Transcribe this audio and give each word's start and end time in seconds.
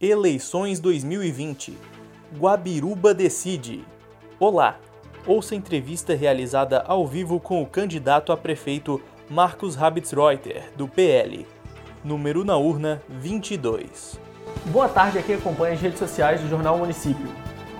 Eleições 0.00 0.78
2020. 0.78 1.76
Guabiruba 2.38 3.12
decide. 3.12 3.84
Olá. 4.38 4.76
Ouça 5.26 5.56
a 5.56 5.58
entrevista 5.58 6.14
realizada 6.14 6.84
ao 6.86 7.04
vivo 7.04 7.40
com 7.40 7.60
o 7.60 7.66
candidato 7.66 8.30
a 8.30 8.36
prefeito 8.36 9.02
Marcos 9.28 9.74
Rabitzreuter, 9.74 10.70
do 10.76 10.86
PL. 10.86 11.44
Número 12.04 12.44
na 12.44 12.56
urna 12.56 13.02
22. 13.08 14.20
Boa 14.66 14.88
tarde, 14.88 15.18
aqui 15.18 15.32
acompanha 15.32 15.74
as 15.74 15.80
redes 15.80 15.98
sociais 15.98 16.40
do 16.40 16.48
Jornal 16.48 16.78
Município. 16.78 17.26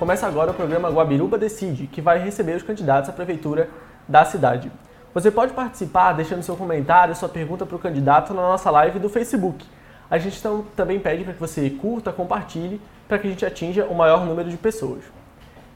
Começa 0.00 0.26
agora 0.26 0.50
o 0.50 0.54
programa 0.54 0.90
Guabiruba 0.90 1.38
Decide, 1.38 1.86
que 1.86 2.00
vai 2.00 2.18
receber 2.18 2.56
os 2.56 2.64
candidatos 2.64 3.08
à 3.08 3.12
prefeitura 3.12 3.70
da 4.08 4.24
cidade. 4.24 4.72
Você 5.14 5.30
pode 5.30 5.52
participar 5.52 6.14
deixando 6.14 6.42
seu 6.42 6.56
comentário, 6.56 7.14
sua 7.14 7.28
pergunta 7.28 7.64
para 7.64 7.76
o 7.76 7.78
candidato 7.78 8.34
na 8.34 8.42
nossa 8.42 8.72
live 8.72 8.98
do 8.98 9.08
Facebook 9.08 9.64
a 10.10 10.18
gente 10.18 10.38
então, 10.38 10.64
também 10.74 10.98
pede 10.98 11.24
para 11.24 11.34
que 11.34 11.40
você 11.40 11.68
curta, 11.68 12.12
compartilhe, 12.12 12.80
para 13.06 13.18
que 13.18 13.26
a 13.26 13.30
gente 13.30 13.44
atinja 13.44 13.84
o 13.84 13.94
maior 13.94 14.24
número 14.24 14.48
de 14.48 14.56
pessoas. 14.56 15.02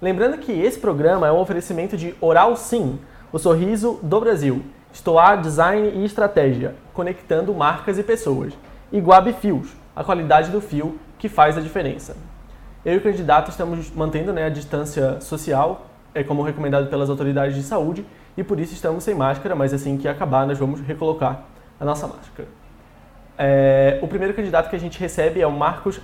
Lembrando 0.00 0.38
que 0.38 0.52
esse 0.52 0.78
programa 0.78 1.26
é 1.26 1.32
um 1.32 1.38
oferecimento 1.38 1.96
de 1.96 2.14
Oral 2.20 2.56
Sim, 2.56 2.98
o 3.32 3.38
sorriso 3.38 4.00
do 4.02 4.20
Brasil, 4.20 4.62
Estoar 4.92 5.40
Design 5.40 5.88
e 5.96 6.04
Estratégia, 6.04 6.74
conectando 6.92 7.54
marcas 7.54 7.98
e 7.98 8.02
pessoas, 8.02 8.52
e 8.90 9.00
Guab 9.00 9.32
Fios, 9.34 9.68
a 9.94 10.02
qualidade 10.02 10.50
do 10.50 10.60
fio 10.60 10.98
que 11.18 11.28
faz 11.28 11.56
a 11.56 11.60
diferença. 11.60 12.16
Eu 12.84 12.94
e 12.94 12.96
o 12.96 13.00
candidato 13.00 13.50
estamos 13.50 13.90
mantendo 13.90 14.32
né, 14.32 14.46
a 14.46 14.50
distância 14.50 15.20
social, 15.20 15.86
é 16.14 16.24
como 16.24 16.42
recomendado 16.42 16.88
pelas 16.88 17.08
autoridades 17.08 17.54
de 17.54 17.62
saúde, 17.62 18.04
e 18.36 18.42
por 18.42 18.58
isso 18.58 18.72
estamos 18.72 19.04
sem 19.04 19.14
máscara, 19.14 19.54
mas 19.54 19.72
assim 19.72 19.96
que 19.96 20.08
acabar 20.08 20.46
nós 20.46 20.58
vamos 20.58 20.80
recolocar 20.80 21.44
a 21.78 21.84
nossa 21.84 22.06
máscara. 22.06 22.61
É, 23.44 23.98
o 24.00 24.06
primeiro 24.06 24.32
candidato 24.34 24.70
que 24.70 24.76
a 24.76 24.78
gente 24.78 25.00
recebe 25.00 25.40
é 25.40 25.46
o 25.48 25.50
Marcos 25.50 26.00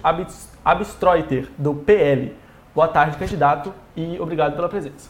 Abstreuter, 0.65 1.47
do 1.57 1.73
PL. 1.73 2.35
Boa 2.75 2.89
tarde, 2.89 3.17
candidato, 3.17 3.73
e 3.97 4.19
obrigado 4.19 4.57
pela 4.57 4.69
presença. 4.69 5.09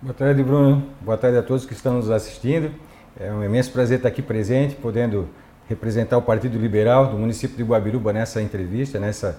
Boa 0.00 0.14
tarde, 0.14 0.42
Bruno. 0.42 0.82
Boa 1.02 1.18
tarde 1.18 1.36
a 1.36 1.42
todos 1.42 1.66
que 1.66 1.74
estão 1.74 1.92
nos 1.92 2.10
assistindo. 2.10 2.70
É 3.20 3.30
um 3.30 3.44
imenso 3.44 3.70
prazer 3.70 3.98
estar 3.98 4.08
aqui 4.08 4.22
presente, 4.22 4.76
podendo 4.76 5.28
representar 5.68 6.16
o 6.16 6.22
Partido 6.22 6.56
Liberal 6.56 7.08
do 7.08 7.18
município 7.18 7.54
de 7.54 7.62
Guabiruba 7.62 8.14
nessa 8.14 8.40
entrevista, 8.40 8.98
nessa, 8.98 9.38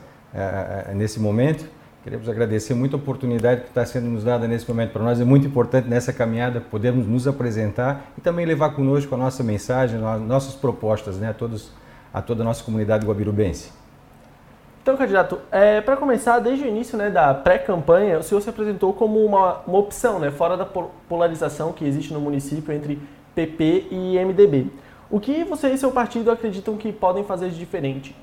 nesse 0.94 1.20
momento. 1.20 1.66
Queremos 2.04 2.30
agradecer 2.30 2.76
muito 2.76 2.96
a 2.96 3.00
oportunidade 3.00 3.62
que 3.62 3.70
está 3.70 3.84
sendo 3.88 4.06
nos 4.06 4.24
dada 4.24 4.48
nesse 4.48 4.70
momento 4.70 4.92
para 4.92 5.02
nós. 5.02 5.20
É 5.20 5.26
muito 5.26 5.48
importante 5.48 5.88
nessa 5.88 6.14
caminhada 6.14 6.62
podermos 6.62 7.08
nos 7.08 7.28
apresentar 7.28 8.12
e 8.16 8.22
também 8.22 8.46
levar 8.46 8.76
conosco 8.76 9.16
a 9.16 9.18
nossa 9.18 9.44
mensagem, 9.44 9.98
nossas 9.98 10.54
propostas 10.54 11.18
né, 11.18 11.30
a 11.30 11.34
todos 11.34 11.72
a 12.14 12.22
toda 12.22 12.42
a 12.42 12.46
nossa 12.46 12.64
comunidade 12.64 13.06
guabirubense. 13.06 13.72
Então, 14.82 14.96
candidato, 14.98 15.40
é, 15.52 15.82
para 15.82 15.98
começar, 15.98 16.40
desde 16.40 16.64
o 16.64 16.68
início 16.68 16.98
né, 16.98 17.10
da 17.10 17.34
pré-campanha, 17.34 18.18
o 18.18 18.24
senhor 18.24 18.42
se 18.42 18.50
apresentou 18.50 18.94
como 18.94 19.24
uma, 19.24 19.60
uma 19.68 19.78
opção, 19.78 20.20
né, 20.20 20.32
fora 20.32 20.58
da 20.58 20.66
polarização 20.66 21.72
que 21.74 21.86
existe 21.86 22.14
no 22.14 22.20
município 22.20 22.74
entre 22.74 23.00
PP 23.36 23.88
e 23.92 24.18
MDB. 24.18 24.68
O 25.12 25.20
que 25.20 25.44
você 25.44 25.70
e 25.70 25.78
seu 25.78 25.92
partido 25.92 26.32
acreditam 26.32 26.78
que 26.78 26.92
podem 26.92 27.24
fazer 27.24 27.50
de 27.50 27.60
diferente? 27.60 28.16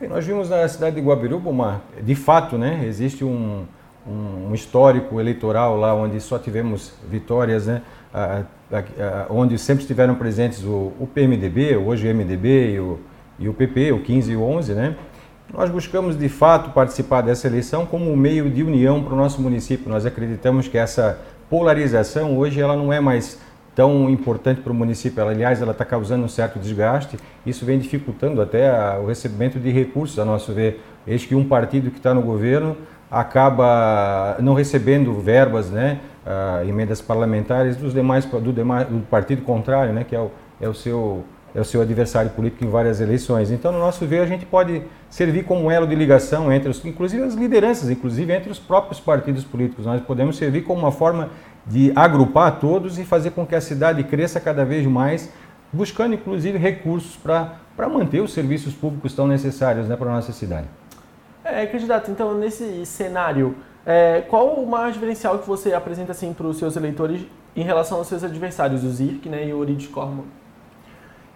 Nós 0.00 0.24
vimos 0.24 0.48
na 0.48 0.68
cidade 0.68 0.96
de 0.96 1.02
Guabiruba, 1.02 1.50
uma, 1.50 1.82
de 2.00 2.14
fato, 2.14 2.56
né, 2.56 2.84
existe 2.84 3.24
um, 3.24 3.66
um, 4.08 4.54
histórico 4.54 5.20
eleitoral 5.20 5.76
lá 5.76 5.94
onde 5.94 6.20
só 6.20 6.38
tivemos 6.38 6.92
vitórias, 7.08 7.66
né, 7.66 7.82
a, 8.12 8.42
a, 8.72 8.78
a, 8.78 9.26
onde 9.30 9.58
sempre 9.58 9.82
estiveram 9.82 10.14
presentes 10.14 10.64
o, 10.64 10.92
o 10.98 11.08
PMDB, 11.12 11.76
hoje 11.76 12.10
o 12.10 12.14
MDB 12.14 12.72
e 12.72 12.80
o, 12.80 12.98
e 13.38 13.48
o 13.48 13.54
PP, 13.54 13.92
o 13.92 14.00
15 14.00 14.32
e 14.32 14.36
o 14.36 14.42
11, 14.42 14.74
né? 14.74 14.96
Nós 15.52 15.70
buscamos 15.70 16.18
de 16.18 16.28
fato 16.28 16.70
participar 16.70 17.22
dessa 17.22 17.46
eleição 17.46 17.86
como 17.86 18.12
um 18.12 18.16
meio 18.16 18.50
de 18.50 18.62
união 18.62 19.02
para 19.02 19.14
o 19.14 19.16
nosso 19.16 19.40
município. 19.40 19.88
Nós 19.88 20.04
acreditamos 20.04 20.68
que 20.68 20.76
essa 20.76 21.18
polarização 21.48 22.36
hoje 22.36 22.60
ela 22.60 22.76
não 22.76 22.92
é 22.92 23.00
mais 23.00 23.40
tão 23.74 24.10
importante 24.10 24.60
para 24.60 24.72
o 24.72 24.74
município. 24.74 25.20
Ela, 25.20 25.30
aliás, 25.30 25.62
ela 25.62 25.72
está 25.72 25.86
causando 25.86 26.24
um 26.24 26.28
certo 26.28 26.58
desgaste. 26.58 27.16
Isso 27.46 27.64
vem 27.64 27.78
dificultando 27.78 28.42
até 28.42 28.70
o 28.98 29.06
recebimento 29.06 29.58
de 29.58 29.70
recursos, 29.70 30.18
a 30.18 30.24
nosso 30.24 30.52
ver. 30.52 30.82
Eis 31.06 31.24
que 31.24 31.34
um 31.34 31.44
partido 31.44 31.90
que 31.90 31.96
está 31.96 32.12
no 32.12 32.20
governo 32.20 32.76
acaba 33.10 34.36
não 34.40 34.54
recebendo 34.54 35.14
verbas, 35.20 35.70
né, 35.70 36.00
uh, 36.26 36.68
emendas 36.68 37.00
parlamentares 37.00 37.76
dos 37.76 37.94
demais 37.94 38.24
do, 38.24 38.52
demais, 38.52 38.86
do 38.86 39.00
partido 39.06 39.42
contrário, 39.42 39.92
né, 39.92 40.04
que 40.04 40.14
é 40.14 40.20
o, 40.20 40.30
é 40.60 40.68
o 40.68 40.74
seu 40.74 41.24
é 41.54 41.60
o 41.60 41.64
seu 41.64 41.80
adversário 41.80 42.30
político 42.30 42.64
em 42.64 42.68
várias 42.68 43.00
eleições. 43.00 43.50
Então, 43.50 43.72
no 43.72 43.78
nosso 43.78 44.04
ver, 44.06 44.20
a 44.20 44.26
gente 44.26 44.44
pode 44.44 44.82
servir 45.08 45.44
como 45.44 45.70
elo 45.70 45.86
de 45.86 45.94
ligação 45.94 46.52
entre 46.52 46.68
os, 46.68 46.84
inclusive 46.84 47.22
as 47.22 47.34
lideranças, 47.34 47.88
inclusive 47.90 48.32
entre 48.32 48.50
os 48.50 48.58
próprios 48.58 49.00
partidos 49.00 49.44
políticos. 49.44 49.86
Nós 49.86 50.00
podemos 50.02 50.36
servir 50.36 50.62
como 50.62 50.80
uma 50.80 50.92
forma 50.92 51.30
de 51.66 51.92
agrupar 51.96 52.58
todos 52.60 52.98
e 52.98 53.04
fazer 53.04 53.30
com 53.30 53.46
que 53.46 53.54
a 53.54 53.60
cidade 53.60 54.04
cresça 54.04 54.38
cada 54.38 54.64
vez 54.64 54.86
mais, 54.86 55.32
buscando 55.72 56.14
inclusive 56.14 56.58
recursos 56.58 57.16
para 57.16 57.88
manter 57.88 58.20
os 58.20 58.32
serviços 58.32 58.74
públicos 58.74 59.14
tão 59.14 59.26
necessários 59.26 59.88
né, 59.88 59.96
para 59.96 60.10
a 60.10 60.14
nossa 60.14 60.32
cidade. 60.32 60.66
É, 61.50 61.64
candidato, 61.64 62.10
então 62.10 62.34
nesse 62.34 62.84
cenário, 62.84 63.54
é, 63.86 64.22
qual 64.28 64.48
o 64.48 64.66
maior 64.66 64.92
diferencial 64.92 65.38
que 65.38 65.48
você 65.48 65.72
apresenta 65.72 66.12
assim, 66.12 66.34
para 66.34 66.46
os 66.46 66.58
seus 66.58 66.76
eleitores 66.76 67.22
em 67.56 67.62
relação 67.62 67.96
aos 67.96 68.06
seus 68.06 68.22
adversários, 68.22 68.84
o 68.84 68.90
Zirk 68.90 69.26
né, 69.30 69.48
e 69.48 69.52
o 69.54 69.58
Orides 69.58 69.86
Corman? 69.86 70.26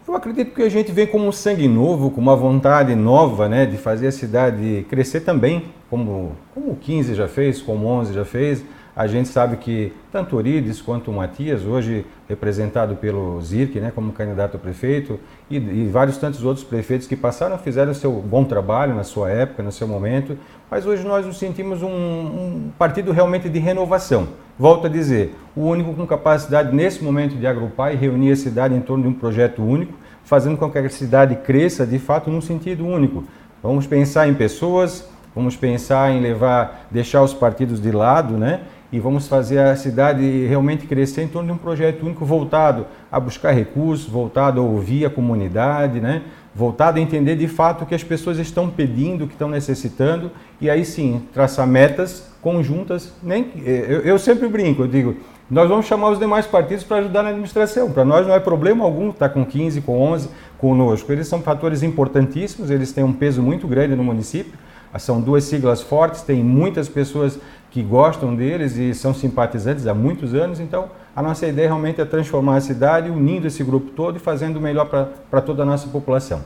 Eu 0.06 0.14
acredito 0.14 0.54
que 0.54 0.62
a 0.62 0.68
gente 0.68 0.92
vem 0.92 1.06
com 1.06 1.18
um 1.18 1.32
sangue 1.32 1.66
novo, 1.66 2.10
com 2.10 2.20
uma 2.20 2.36
vontade 2.36 2.94
nova 2.94 3.48
né, 3.48 3.64
de 3.64 3.78
fazer 3.78 4.08
a 4.08 4.12
cidade 4.12 4.84
crescer 4.90 5.20
também, 5.20 5.64
como, 5.88 6.32
como 6.52 6.72
o 6.72 6.76
15 6.76 7.14
já 7.14 7.26
fez, 7.26 7.62
como 7.62 7.86
o 7.86 7.88
11 7.88 8.12
já 8.12 8.24
fez. 8.24 8.62
A 8.94 9.06
gente 9.06 9.30
sabe 9.30 9.56
que 9.56 9.90
tanto 10.10 10.36
Orides 10.36 10.82
quanto 10.82 11.10
o 11.10 11.14
Matias, 11.14 11.64
hoje 11.64 12.04
representado 12.28 12.94
pelo 12.96 13.40
Zirk, 13.40 13.80
né, 13.80 13.90
como 13.94 14.12
candidato 14.12 14.58
a 14.58 14.60
prefeito, 14.60 15.18
e, 15.50 15.56
e, 15.56 15.88
vários 15.90 16.18
tantos 16.18 16.44
outros 16.44 16.62
prefeitos 16.62 17.06
que 17.06 17.16
passaram, 17.16 17.56
fizeram 17.56 17.94
seu 17.94 18.12
bom 18.12 18.44
trabalho 18.44 18.94
na 18.94 19.02
sua 19.02 19.30
época, 19.30 19.62
no 19.62 19.72
seu 19.72 19.88
momento, 19.88 20.36
mas 20.70 20.84
hoje 20.84 21.06
nós 21.06 21.24
nos 21.24 21.38
sentimos 21.38 21.82
um, 21.82 21.88
um 21.88 22.70
partido 22.78 23.12
realmente 23.12 23.48
de 23.48 23.58
renovação. 23.58 24.28
Volto 24.58 24.86
a 24.86 24.90
dizer, 24.90 25.34
o 25.56 25.62
único 25.62 25.94
com 25.94 26.06
capacidade 26.06 26.76
nesse 26.76 27.02
momento 27.02 27.34
de 27.34 27.46
agrupar 27.46 27.94
e 27.94 27.96
reunir 27.96 28.32
a 28.32 28.36
cidade 28.36 28.74
em 28.74 28.80
torno 28.80 29.04
de 29.04 29.08
um 29.08 29.14
projeto 29.14 29.62
único, 29.62 29.94
fazendo 30.22 30.58
com 30.58 30.70
que 30.70 30.76
a 30.76 30.90
cidade 30.90 31.36
cresça 31.36 31.86
de 31.86 31.98
fato 31.98 32.30
num 32.30 32.42
sentido 32.42 32.86
único. 32.86 33.24
Vamos 33.62 33.86
pensar 33.86 34.28
em 34.28 34.34
pessoas, 34.34 35.08
vamos 35.34 35.56
pensar 35.56 36.10
em 36.10 36.20
levar, 36.20 36.86
deixar 36.90 37.22
os 37.22 37.32
partidos 37.32 37.80
de 37.80 37.90
lado, 37.90 38.36
né? 38.36 38.60
E 38.92 39.00
vamos 39.00 39.26
fazer 39.26 39.58
a 39.58 39.74
cidade 39.74 40.46
realmente 40.46 40.86
crescer 40.86 41.22
em 41.22 41.28
torno 41.28 41.48
de 41.48 41.54
um 41.54 41.58
projeto 41.58 42.04
único 42.04 42.26
voltado 42.26 42.86
a 43.10 43.18
buscar 43.18 43.52
recursos, 43.52 44.06
voltado 44.06 44.60
a 44.60 44.62
ouvir 44.62 45.06
a 45.06 45.10
comunidade, 45.10 45.98
né? 45.98 46.22
voltado 46.54 46.98
a 46.98 47.00
entender 47.00 47.34
de 47.36 47.48
fato 47.48 47.84
o 47.84 47.86
que 47.86 47.94
as 47.94 48.04
pessoas 48.04 48.38
estão 48.38 48.68
pedindo, 48.68 49.24
o 49.24 49.26
que 49.26 49.32
estão 49.32 49.48
necessitando, 49.48 50.30
e 50.60 50.68
aí 50.68 50.84
sim 50.84 51.22
traçar 51.32 51.66
metas 51.66 52.30
conjuntas. 52.42 53.14
Nem, 53.22 53.50
eu, 53.64 54.00
eu 54.00 54.18
sempre 54.18 54.46
brinco, 54.46 54.82
eu 54.82 54.88
digo, 54.88 55.16
nós 55.50 55.68
vamos 55.68 55.86
chamar 55.86 56.10
os 56.10 56.18
demais 56.18 56.46
partidos 56.46 56.84
para 56.84 56.98
ajudar 56.98 57.22
na 57.22 57.30
administração. 57.30 57.90
Para 57.90 58.04
nós 58.04 58.26
não 58.26 58.34
é 58.34 58.40
problema 58.40 58.84
algum 58.84 59.10
estar 59.10 59.30
com 59.30 59.44
15, 59.44 59.80
com 59.80 60.00
11 60.00 60.28
conosco. 60.58 61.10
Eles 61.10 61.26
são 61.26 61.40
fatores 61.40 61.82
importantíssimos, 61.82 62.70
eles 62.70 62.92
têm 62.92 63.04
um 63.04 63.12
peso 63.12 63.42
muito 63.42 63.66
grande 63.66 63.94
no 63.94 64.04
município. 64.04 64.52
São 64.98 65.20
duas 65.20 65.44
siglas 65.44 65.80
fortes, 65.80 66.20
tem 66.20 66.44
muitas 66.44 66.86
pessoas 66.88 67.38
que 67.72 67.82
gostam 67.82 68.36
deles 68.36 68.76
e 68.76 68.94
são 68.94 69.14
simpatizantes 69.14 69.86
há 69.86 69.94
muitos 69.94 70.34
anos. 70.34 70.60
Então, 70.60 70.90
a 71.16 71.22
nossa 71.22 71.46
ideia 71.46 71.68
realmente 71.68 72.00
é 72.00 72.04
transformar 72.04 72.56
a 72.56 72.60
cidade, 72.60 73.10
unindo 73.10 73.46
esse 73.46 73.64
grupo 73.64 73.90
todo 73.92 74.16
e 74.16 74.18
fazendo 74.18 74.58
o 74.58 74.60
melhor 74.60 74.86
para 75.30 75.40
toda 75.40 75.62
a 75.62 75.66
nossa 75.66 75.88
população. 75.88 76.42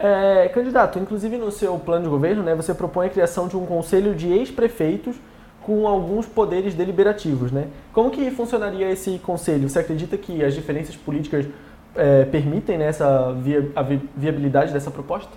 É, 0.00 0.48
candidato, 0.48 0.98
inclusive 0.98 1.38
no 1.38 1.52
seu 1.52 1.78
plano 1.78 2.02
de 2.02 2.10
governo, 2.10 2.42
né, 2.42 2.56
você 2.56 2.74
propõe 2.74 3.06
a 3.06 3.08
criação 3.08 3.46
de 3.46 3.56
um 3.56 3.64
conselho 3.64 4.16
de 4.16 4.32
ex-prefeitos 4.32 5.14
com 5.62 5.86
alguns 5.86 6.26
poderes 6.26 6.74
deliberativos. 6.74 7.52
Né? 7.52 7.68
Como 7.92 8.10
que 8.10 8.28
funcionaria 8.32 8.90
esse 8.90 9.20
conselho? 9.20 9.68
Você 9.68 9.78
acredita 9.78 10.18
que 10.18 10.44
as 10.44 10.54
diferenças 10.54 10.96
políticas 10.96 11.46
é, 11.94 12.24
permitem 12.24 12.78
né, 12.78 12.86
essa 12.86 13.32
via, 13.32 13.70
a 13.76 13.82
viabilidade 14.16 14.72
dessa 14.72 14.90
proposta? 14.90 15.30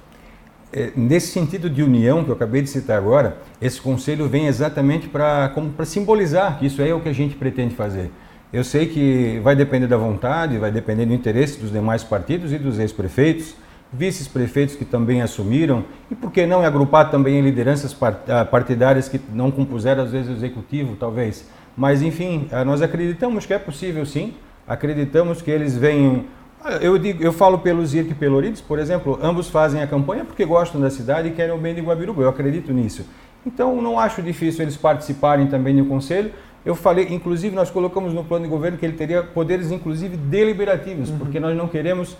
É, 0.77 0.91
nesse 0.93 1.27
sentido 1.27 1.69
de 1.69 1.81
união 1.81 2.21
que 2.25 2.29
eu 2.29 2.35
acabei 2.35 2.61
de 2.61 2.69
citar 2.69 2.97
agora, 2.97 3.37
esse 3.61 3.79
conselho 3.79 4.27
vem 4.27 4.47
exatamente 4.47 5.07
para 5.07 5.49
simbolizar 5.85 6.59
que 6.59 6.65
isso 6.65 6.81
é 6.81 6.93
o 6.93 6.99
que 6.99 7.07
a 7.07 7.13
gente 7.13 7.33
pretende 7.33 7.73
fazer. 7.73 8.11
Eu 8.51 8.61
sei 8.61 8.85
que 8.85 9.39
vai 9.41 9.55
depender 9.55 9.87
da 9.87 9.95
vontade, 9.95 10.57
vai 10.57 10.69
depender 10.71 11.05
do 11.05 11.13
interesse 11.13 11.57
dos 11.57 11.71
demais 11.71 12.03
partidos 12.03 12.51
e 12.51 12.57
dos 12.57 12.77
ex-prefeitos, 12.77 13.55
vices-prefeitos 13.93 14.75
que 14.75 14.83
também 14.83 15.21
assumiram, 15.21 15.85
e 16.11 16.15
por 16.15 16.29
que 16.29 16.45
não 16.45 16.61
agrupar 16.61 17.09
também 17.09 17.39
lideranças 17.39 17.95
ah, 18.27 18.43
partidárias 18.43 19.07
que 19.07 19.21
não 19.31 19.49
compuseram, 19.51 20.03
às 20.03 20.11
vezes, 20.11 20.29
o 20.29 20.33
executivo, 20.33 20.97
talvez. 20.99 21.47
Mas, 21.77 22.01
enfim, 22.01 22.49
ah, 22.51 22.65
nós 22.65 22.81
acreditamos 22.81 23.45
que 23.45 23.53
é 23.53 23.59
possível 23.59 24.05
sim, 24.05 24.33
acreditamos 24.67 25.41
que 25.41 25.49
eles 25.49 25.77
venham 25.77 26.25
Eu, 26.81 26.97
digo, 26.97 27.23
eu 27.23 27.31
falo 27.31 27.59
pelo 27.59 27.85
Zirk 27.85 28.11
e 28.11 28.15
pelo 28.15 28.35
Orides, 28.35 28.59
por 28.59 28.79
exemplo, 28.79 29.19
ambos 29.21 29.49
fazem 29.49 29.81
a 29.81 29.87
campanha 29.87 30.25
porque 30.25 30.43
gostam 30.45 30.81
da 30.81 30.89
cidade 30.89 31.27
e 31.27 31.31
querem 31.31 31.53
o 31.53 31.57
bem 31.57 31.75
de 31.75 31.81
Guabiruba, 31.81 32.23
eu 32.23 32.29
acredito 32.29 32.73
nisso. 32.73 33.05
Então 33.45 33.79
não 33.81 33.99
acho 33.99 34.21
difícil 34.21 34.63
eles 34.63 34.75
participarem 34.75 35.45
também 35.47 35.75
do 35.75 35.85
conselho. 35.85 36.31
Eu 36.65 36.73
falei, 36.73 37.07
inclusive 37.11 37.55
nós 37.55 37.69
colocamos 37.69 38.13
no 38.13 38.23
plano 38.23 38.45
de 38.45 38.49
governo 38.49 38.77
que 38.77 38.85
ele 38.85 38.97
teria 38.97 39.21
poderes 39.21 39.71
inclusive 39.71 40.17
deliberativos, 40.17 41.09
uhum. 41.09 41.19
porque 41.19 41.39
nós 41.39 41.55
não 41.55 41.67
queremos 41.67 42.17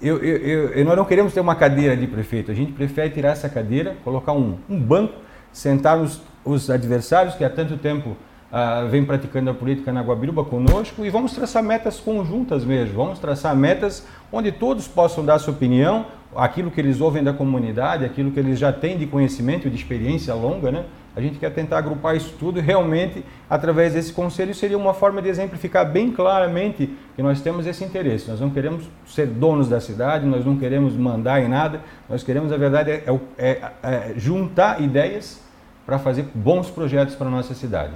eu, 0.00 0.18
eu, 0.18 0.68
eu, 0.72 0.84
nós 0.84 0.96
não 0.96 1.06
queremos 1.06 1.32
ter 1.32 1.40
uma 1.40 1.54
cadeira 1.54 1.96
de 1.96 2.06
prefeito, 2.06 2.50
a 2.50 2.54
gente 2.54 2.72
prefere 2.72 3.08
tirar 3.10 3.30
essa 3.30 3.48
cadeira, 3.48 3.96
colocar 4.04 4.32
um, 4.32 4.58
um 4.68 4.78
banco, 4.78 5.14
sentar 5.50 5.98
os, 5.98 6.20
os 6.44 6.68
adversários 6.68 7.34
que 7.34 7.42
há 7.42 7.48
tanto 7.48 7.78
tempo 7.78 8.14
uh, 8.56 8.88
vem 8.88 9.04
praticando 9.04 9.50
a 9.50 9.54
política 9.54 9.92
na 9.92 10.00
Guabiruba 10.00 10.44
conosco 10.44 11.04
e 11.04 11.10
vamos 11.10 11.32
traçar 11.32 11.62
metas 11.62 12.00
conjuntas 12.00 12.64
mesmo. 12.64 12.94
Vamos 12.94 13.18
traçar 13.18 13.54
metas 13.54 14.06
onde 14.32 14.50
todos 14.50 14.88
possam 14.88 15.24
dar 15.24 15.38
sua 15.38 15.52
opinião, 15.52 16.06
aquilo 16.34 16.70
que 16.70 16.80
eles 16.80 17.00
ouvem 17.00 17.22
da 17.22 17.32
comunidade, 17.32 18.04
aquilo 18.04 18.30
que 18.30 18.40
eles 18.40 18.58
já 18.58 18.72
têm 18.72 18.96
de 18.96 19.06
conhecimento 19.06 19.68
de 19.68 19.76
experiência 19.76 20.34
longa, 20.34 20.70
né? 20.70 20.84
A 21.14 21.20
gente 21.20 21.38
quer 21.38 21.50
tentar 21.50 21.78
agrupar 21.78 22.14
isso 22.14 22.34
tudo 22.38 22.58
e 22.58 22.62
realmente, 22.62 23.24
através 23.48 23.94
desse 23.94 24.12
conselho, 24.12 24.54
seria 24.54 24.76
uma 24.76 24.92
forma 24.92 25.22
de 25.22 25.30
exemplificar 25.30 25.90
bem 25.90 26.12
claramente 26.12 26.90
que 27.14 27.22
nós 27.22 27.40
temos 27.40 27.66
esse 27.66 27.82
interesse. 27.82 28.28
Nós 28.28 28.38
não 28.38 28.50
queremos 28.50 28.84
ser 29.06 29.26
donos 29.26 29.66
da 29.66 29.80
cidade, 29.80 30.26
nós 30.26 30.44
não 30.44 30.58
queremos 30.58 30.94
mandar 30.94 31.42
em 31.42 31.48
nada, 31.48 31.80
nós 32.06 32.22
queremos, 32.22 32.50
na 32.50 32.58
verdade, 32.58 32.90
é, 32.90 33.04
é, 33.38 33.48
é, 33.48 33.72
é 33.82 34.14
juntar 34.18 34.82
ideias 34.82 35.40
para 35.86 35.98
fazer 35.98 36.26
bons 36.34 36.68
projetos 36.68 37.14
para 37.14 37.28
a 37.28 37.30
nossa 37.30 37.54
cidade. 37.54 37.94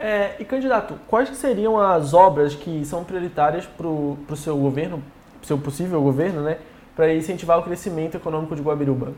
É, 0.00 0.36
e 0.38 0.44
candidato, 0.44 0.94
quais 1.08 1.28
seriam 1.36 1.78
as 1.78 2.14
obras 2.14 2.54
que 2.54 2.84
são 2.84 3.02
prioritárias 3.02 3.66
para 3.66 3.86
o 3.86 4.36
seu 4.36 4.56
governo, 4.56 5.02
seu 5.42 5.58
possível 5.58 6.00
governo, 6.00 6.42
né, 6.42 6.58
para 6.94 7.12
incentivar 7.12 7.58
o 7.58 7.62
crescimento 7.62 8.16
econômico 8.16 8.54
de 8.54 8.62
Guabiruba? 8.62 9.12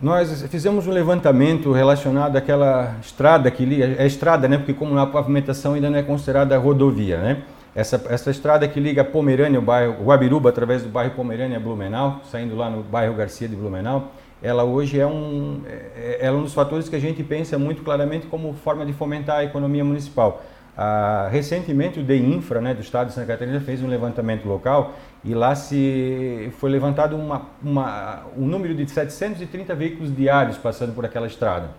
Nós 0.00 0.42
fizemos 0.50 0.86
um 0.86 0.90
levantamento 0.90 1.72
relacionado 1.72 2.36
àquela 2.36 2.96
estrada 3.00 3.50
que 3.50 3.64
liga, 3.64 3.96
é 3.98 4.06
estrada, 4.06 4.46
né, 4.46 4.58
porque 4.58 4.74
como 4.74 4.98
a 4.98 5.06
pavimentação 5.06 5.72
ainda 5.72 5.88
não 5.88 5.98
é 5.98 6.02
considerada 6.02 6.58
rodovia, 6.58 7.18
né? 7.18 7.42
Essa, 7.74 8.02
essa 8.08 8.30
estrada 8.30 8.66
que 8.66 8.80
liga 8.80 9.04
Pomerânia, 9.04 9.58
o 9.58 9.62
bairro 9.62 10.02
Guabiruba, 10.02 10.48
através 10.48 10.82
do 10.82 10.88
bairro 10.88 11.14
Pomerânia 11.14 11.58
a 11.58 11.60
Blumenau, 11.60 12.20
saindo 12.30 12.56
lá 12.56 12.70
no 12.70 12.82
bairro 12.82 13.14
Garcia 13.14 13.46
de 13.46 13.54
Blumenau, 13.56 14.12
ela 14.46 14.62
hoje 14.62 15.00
é 15.00 15.06
um, 15.06 15.62
é, 15.66 16.18
é 16.20 16.30
um 16.30 16.42
dos 16.42 16.54
fatores 16.54 16.88
que 16.88 16.94
a 16.94 17.00
gente 17.00 17.20
pensa 17.24 17.58
muito 17.58 17.82
claramente 17.82 18.28
como 18.28 18.54
forma 18.54 18.86
de 18.86 18.92
fomentar 18.92 19.38
a 19.38 19.44
economia 19.44 19.84
municipal. 19.84 20.40
Ah, 20.78 21.28
recentemente 21.32 21.98
o 21.98 22.04
DEINFRA, 22.04 22.60
né, 22.60 22.72
do 22.72 22.80
Estado 22.80 23.08
de 23.08 23.14
Santa 23.14 23.26
Catarina, 23.26 23.58
fez 23.60 23.82
um 23.82 23.88
levantamento 23.88 24.46
local 24.46 24.94
e 25.24 25.34
lá 25.34 25.56
se 25.56 26.48
foi 26.58 26.70
levantado 26.70 27.16
uma, 27.16 27.46
uma, 27.60 28.22
um 28.36 28.46
número 28.46 28.72
de 28.72 28.88
730 28.88 29.74
veículos 29.74 30.14
diários 30.14 30.56
passando 30.56 30.94
por 30.94 31.04
aquela 31.04 31.26
estrada. 31.26 31.70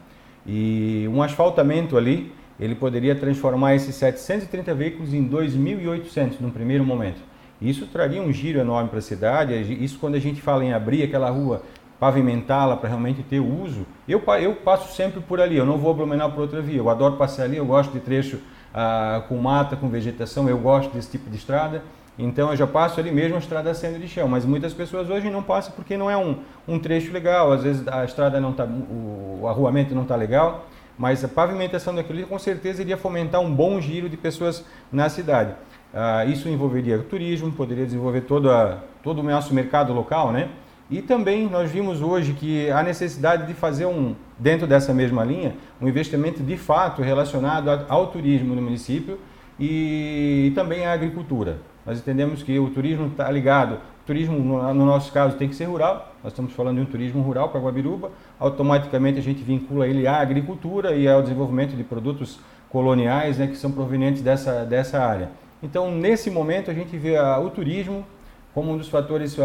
E 0.45 1.07
um 1.09 1.23
asfaltamento 1.23 1.95
ali, 1.95 2.33
ele 2.59 2.75
poderia 2.75 3.15
transformar 3.15 3.75
esses 3.75 3.95
730 3.95 4.73
veículos 4.73 5.13
em 5.13 5.25
2.800 5.25 6.41
no 6.41 6.51
primeiro 6.51 6.83
momento. 6.83 7.21
Isso 7.61 7.87
traria 7.87 8.21
um 8.21 8.31
giro 8.31 8.59
enorme 8.59 8.89
para 8.89 8.99
a 8.99 9.01
cidade. 9.01 9.53
Isso 9.83 9.97
quando 9.99 10.15
a 10.15 10.19
gente 10.19 10.41
fala 10.41 10.63
em 10.63 10.73
abrir 10.73 11.03
aquela 11.03 11.29
rua 11.29 11.63
pavimentá-la 11.99 12.77
para 12.77 12.89
realmente 12.89 13.23
ter 13.23 13.39
uso. 13.39 13.85
Eu, 14.07 14.21
eu 14.39 14.55
passo 14.55 14.95
sempre 14.95 15.19
por 15.19 15.41
ali, 15.41 15.57
eu 15.57 15.65
não 15.65 15.77
vou 15.77 15.93
Blumenau 15.93 16.31
por 16.31 16.41
outra 16.41 16.61
via. 16.61 16.77
Eu 16.77 16.89
adoro 16.89 17.15
passear 17.15 17.45
ali, 17.45 17.57
eu 17.57 17.65
gosto 17.65 17.91
de 17.91 17.99
trecho 17.99 18.39
ah, 18.73 19.23
com 19.27 19.37
mata, 19.37 19.75
com 19.75 19.89
vegetação, 19.89 20.47
eu 20.47 20.57
gosto 20.57 20.93
desse 20.93 21.11
tipo 21.11 21.29
de 21.29 21.37
estrada. 21.37 21.81
Então 22.19 22.49
eu 22.49 22.55
já 22.55 22.65
passo 22.65 22.99
ali 22.99 23.11
mesmo 23.11 23.35
a 23.35 23.39
estrada 23.39 23.73
sendo 23.73 23.99
de 23.99 24.07
chão, 24.07 24.27
mas 24.27 24.43
muitas 24.43 24.73
pessoas 24.73 25.09
hoje 25.09 25.29
não 25.29 25.43
passam 25.43 25.73
porque 25.75 25.95
não 25.95 26.09
é 26.09 26.17
um, 26.17 26.37
um 26.67 26.79
trecho 26.79 27.13
legal, 27.13 27.51
às 27.51 27.61
vezes 27.61 27.87
a 27.87 28.03
estrada 28.05 28.39
não 28.39 28.51
está, 28.51 28.65
o, 28.65 29.41
o 29.41 29.47
arruamento 29.47 29.93
não 29.93 30.01
está 30.01 30.15
legal, 30.15 30.65
mas 30.97 31.23
a 31.23 31.27
pavimentação 31.27 31.93
daquilo 31.93 32.25
com 32.25 32.39
certeza 32.39 32.81
iria 32.81 32.97
fomentar 32.97 33.39
um 33.39 33.53
bom 33.53 33.79
giro 33.79 34.09
de 34.09 34.17
pessoas 34.17 34.65
na 34.91 35.09
cidade. 35.09 35.53
Ah, 35.93 36.25
isso 36.25 36.49
envolveria 36.49 36.97
turismo, 36.99 37.51
poderia 37.51 37.85
desenvolver 37.85 38.21
todo, 38.21 38.49
todo 39.03 39.19
o 39.19 39.23
nosso 39.23 39.53
mercado 39.53 39.93
local, 39.93 40.31
né? 40.31 40.49
E 40.89 41.01
também 41.01 41.49
nós 41.49 41.69
vimos 41.69 42.01
hoje 42.01 42.33
que 42.33 42.71
há 42.71 42.81
necessidade 42.81 43.45
de 43.45 43.53
fazer 43.53 43.85
um, 43.85 44.15
dentro 44.39 44.65
dessa 44.65 44.93
mesma 44.93 45.23
linha, 45.23 45.53
um 45.81 45.87
investimento 45.87 46.41
de 46.41 46.55
fato 46.55 47.01
relacionado 47.01 47.69
ao 47.89 48.07
turismo 48.07 48.55
no 48.55 48.61
município 48.61 49.19
e, 49.59 50.51
também 50.55 50.85
à 50.85 50.93
agricultura. 50.93 51.57
Nós 51.85 51.99
entendemos 51.99 52.41
que 52.41 52.57
o 52.57 52.69
turismo 52.69 53.07
está 53.07 53.29
ligado, 53.29 53.73
o 53.75 54.05
turismo 54.05 54.39
no, 54.39 54.85
nosso 54.85 55.11
caso 55.11 55.35
tem 55.35 55.49
que 55.49 55.55
ser 55.55 55.65
rural, 55.65 56.13
nós 56.23 56.31
estamos 56.31 56.53
falando 56.53 56.77
de 56.77 56.81
um 56.83 56.85
turismo 56.85 57.21
rural 57.21 57.49
para 57.49 57.59
Guabiruba, 57.59 58.11
automaticamente 58.39 59.19
a 59.19 59.23
gente 59.23 59.43
vincula 59.43 59.87
ele 59.87 60.07
à 60.07 60.17
agricultura 60.17 60.95
e 60.95 61.07
ao 61.07 61.21
desenvolvimento 61.21 61.75
de 61.75 61.83
produtos 61.83 62.39
coloniais 62.69 63.37
né, 63.37 63.47
que 63.47 63.57
são 63.57 63.71
provenientes 63.71 64.21
dessa, 64.21 64.63
dessa 64.63 64.99
área. 64.99 65.31
Então, 65.61 65.91
nesse 65.91 66.29
momento, 66.29 66.69
a 66.69 66.73
gente 66.73 66.97
vê 66.97 67.17
o 67.19 67.49
turismo 67.49 68.05
como 68.57 68.73
um 68.73 68.77
dos 68.77 68.89
fatores 68.89 69.37
uh, 69.37 69.43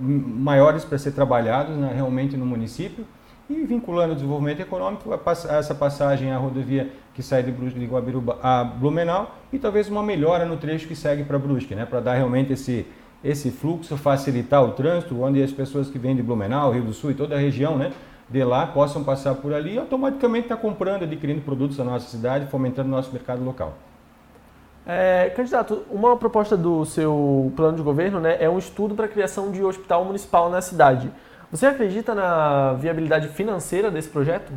maiores 0.00 0.86
para 0.86 0.96
ser 0.96 1.12
trabalhados 1.12 1.76
né, 1.76 1.92
realmente 1.94 2.34
no 2.34 2.46
município 2.46 3.04
e 3.46 3.62
vinculando 3.66 4.12
o 4.12 4.14
desenvolvimento 4.14 4.60
econômico 4.60 5.12
a 5.12 5.30
essa 5.58 5.74
passagem 5.74 6.32
à 6.32 6.38
rodovia 6.38 6.90
que 7.12 7.22
sai 7.22 7.42
de 7.42 7.52
Brusque 7.52 7.78
de 7.78 7.84
Guabiruba 7.84 8.38
a 8.42 8.64
Blumenau 8.64 9.36
e 9.52 9.58
talvez 9.58 9.86
uma 9.90 10.02
melhora 10.02 10.46
no 10.46 10.56
trecho 10.56 10.88
que 10.88 10.96
segue 10.96 11.24
para 11.24 11.38
Brusque, 11.38 11.74
né, 11.74 11.84
para 11.84 12.00
dar 12.00 12.14
realmente 12.14 12.54
esse 12.54 12.86
esse 13.22 13.50
fluxo, 13.50 13.98
facilitar 13.98 14.64
o 14.64 14.72
trânsito, 14.72 15.22
onde 15.22 15.42
as 15.42 15.52
pessoas 15.52 15.90
que 15.90 15.98
vêm 15.98 16.16
de 16.16 16.22
Blumenau, 16.22 16.72
Rio 16.72 16.84
do 16.84 16.94
Sul 16.94 17.10
e 17.10 17.14
toda 17.14 17.34
a 17.34 17.38
região, 17.38 17.76
né, 17.76 17.92
de 18.30 18.42
lá 18.42 18.66
possam 18.66 19.04
passar 19.04 19.34
por 19.34 19.52
ali 19.52 19.74
e 19.74 19.78
automaticamente 19.78 20.46
estar 20.46 20.56
tá 20.56 20.62
comprando, 20.62 21.02
adquirindo 21.02 21.42
produtos 21.42 21.76
da 21.76 21.84
nossa 21.84 22.08
cidade, 22.08 22.46
fomentando 22.46 22.88
o 22.88 22.92
nosso 22.92 23.12
mercado 23.12 23.44
local. 23.44 23.76
É, 24.86 25.30
candidato, 25.36 25.84
uma 25.90 26.16
proposta 26.16 26.56
do 26.56 26.84
seu 26.84 27.52
plano 27.54 27.76
de 27.76 27.82
governo 27.82 28.18
né, 28.18 28.36
é 28.40 28.50
um 28.50 28.58
estudo 28.58 28.94
para 28.94 29.04
a 29.04 29.08
criação 29.08 29.50
de 29.52 29.62
hospital 29.62 30.04
municipal 30.04 30.50
na 30.50 30.60
cidade. 30.60 31.10
Você 31.52 31.66
acredita 31.66 32.14
na 32.14 32.72
viabilidade 32.74 33.28
financeira 33.28 33.90
desse 33.90 34.08
projeto? 34.08 34.52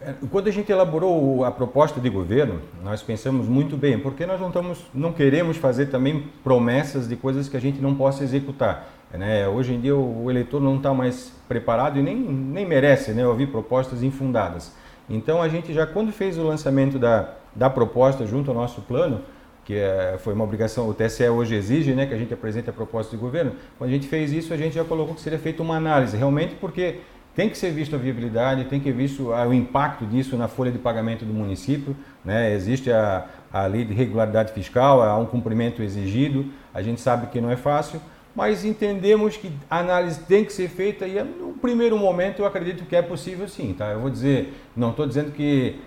É, 0.00 0.14
quando 0.30 0.48
a 0.48 0.50
gente 0.50 0.70
elaborou 0.70 1.44
a 1.44 1.50
proposta 1.50 2.00
de 2.00 2.08
governo, 2.08 2.60
nós 2.82 3.02
pensamos 3.02 3.46
muito 3.46 3.76
bem, 3.76 3.98
porque 3.98 4.26
nós 4.26 4.40
não, 4.40 4.48
estamos, 4.48 4.86
não 4.92 5.12
queremos 5.12 5.56
fazer 5.56 5.86
também 5.86 6.28
promessas 6.42 7.08
de 7.08 7.14
coisas 7.14 7.48
que 7.48 7.56
a 7.56 7.60
gente 7.60 7.80
não 7.80 7.94
possa 7.94 8.24
executar. 8.24 8.88
Né? 9.12 9.48
Hoje 9.48 9.74
em 9.74 9.80
dia 9.80 9.96
o 9.96 10.30
eleitor 10.30 10.60
não 10.60 10.76
está 10.76 10.92
mais 10.92 11.32
preparado 11.48 11.98
e 11.98 12.02
nem, 12.02 12.16
nem 12.16 12.66
merece 12.66 13.12
né, 13.12 13.26
ouvir 13.26 13.48
propostas 13.48 14.02
infundadas. 14.02 14.72
Então 15.08 15.40
a 15.40 15.48
gente 15.48 15.72
já 15.72 15.86
quando 15.86 16.12
fez 16.12 16.36
o 16.38 16.42
lançamento 16.42 16.98
da, 16.98 17.34
da 17.54 17.70
proposta 17.70 18.26
junto 18.26 18.50
ao 18.50 18.56
nosso 18.56 18.82
plano, 18.82 19.22
que 19.64 19.74
é, 19.74 20.16
foi 20.18 20.32
uma 20.32 20.44
obrigação, 20.44 20.88
o 20.88 20.94
TSE 20.94 21.28
hoje 21.28 21.54
exige 21.54 21.92
né, 21.92 22.06
que 22.06 22.14
a 22.14 22.16
gente 22.16 22.32
apresente 22.32 22.70
a 22.70 22.72
proposta 22.72 23.14
de 23.14 23.20
governo, 23.20 23.52
quando 23.76 23.90
a 23.90 23.92
gente 23.92 24.08
fez 24.08 24.32
isso, 24.32 24.54
a 24.54 24.56
gente 24.56 24.74
já 24.74 24.84
colocou 24.84 25.14
que 25.14 25.20
seria 25.20 25.38
feita 25.38 25.62
uma 25.62 25.76
análise, 25.76 26.16
realmente 26.16 26.54
porque 26.54 27.00
tem 27.34 27.48
que 27.48 27.56
ser 27.56 27.70
visto 27.70 27.94
a 27.94 27.98
viabilidade, 27.98 28.64
tem 28.64 28.80
que 28.80 28.86
ser 28.86 28.96
visto 28.96 29.28
o 29.28 29.54
impacto 29.54 30.06
disso 30.06 30.36
na 30.36 30.48
folha 30.48 30.72
de 30.72 30.78
pagamento 30.78 31.24
do 31.24 31.32
município, 31.34 31.94
né? 32.24 32.52
existe 32.52 32.90
a, 32.90 33.26
a 33.52 33.66
lei 33.66 33.84
de 33.84 33.92
regularidade 33.92 34.52
fiscal, 34.52 35.02
há 35.02 35.16
um 35.18 35.26
cumprimento 35.26 35.82
exigido, 35.82 36.46
a 36.72 36.82
gente 36.82 37.00
sabe 37.00 37.26
que 37.26 37.40
não 37.40 37.50
é 37.50 37.56
fácil, 37.56 38.00
mas 38.38 38.64
entendemos 38.64 39.36
que 39.36 39.50
a 39.68 39.80
análise 39.80 40.20
tem 40.20 40.44
que 40.44 40.52
ser 40.52 40.68
feita 40.68 41.08
e 41.08 41.20
no 41.20 41.54
primeiro 41.54 41.98
momento 41.98 42.38
eu 42.38 42.46
acredito 42.46 42.84
que 42.84 42.94
é 42.94 43.02
possível 43.02 43.48
sim, 43.48 43.74
tá? 43.76 43.86
Eu 43.86 43.98
vou 43.98 44.08
dizer, 44.08 44.54
não 44.76 44.90
estou 44.90 45.08
dizendo 45.08 45.32
que 45.32 45.80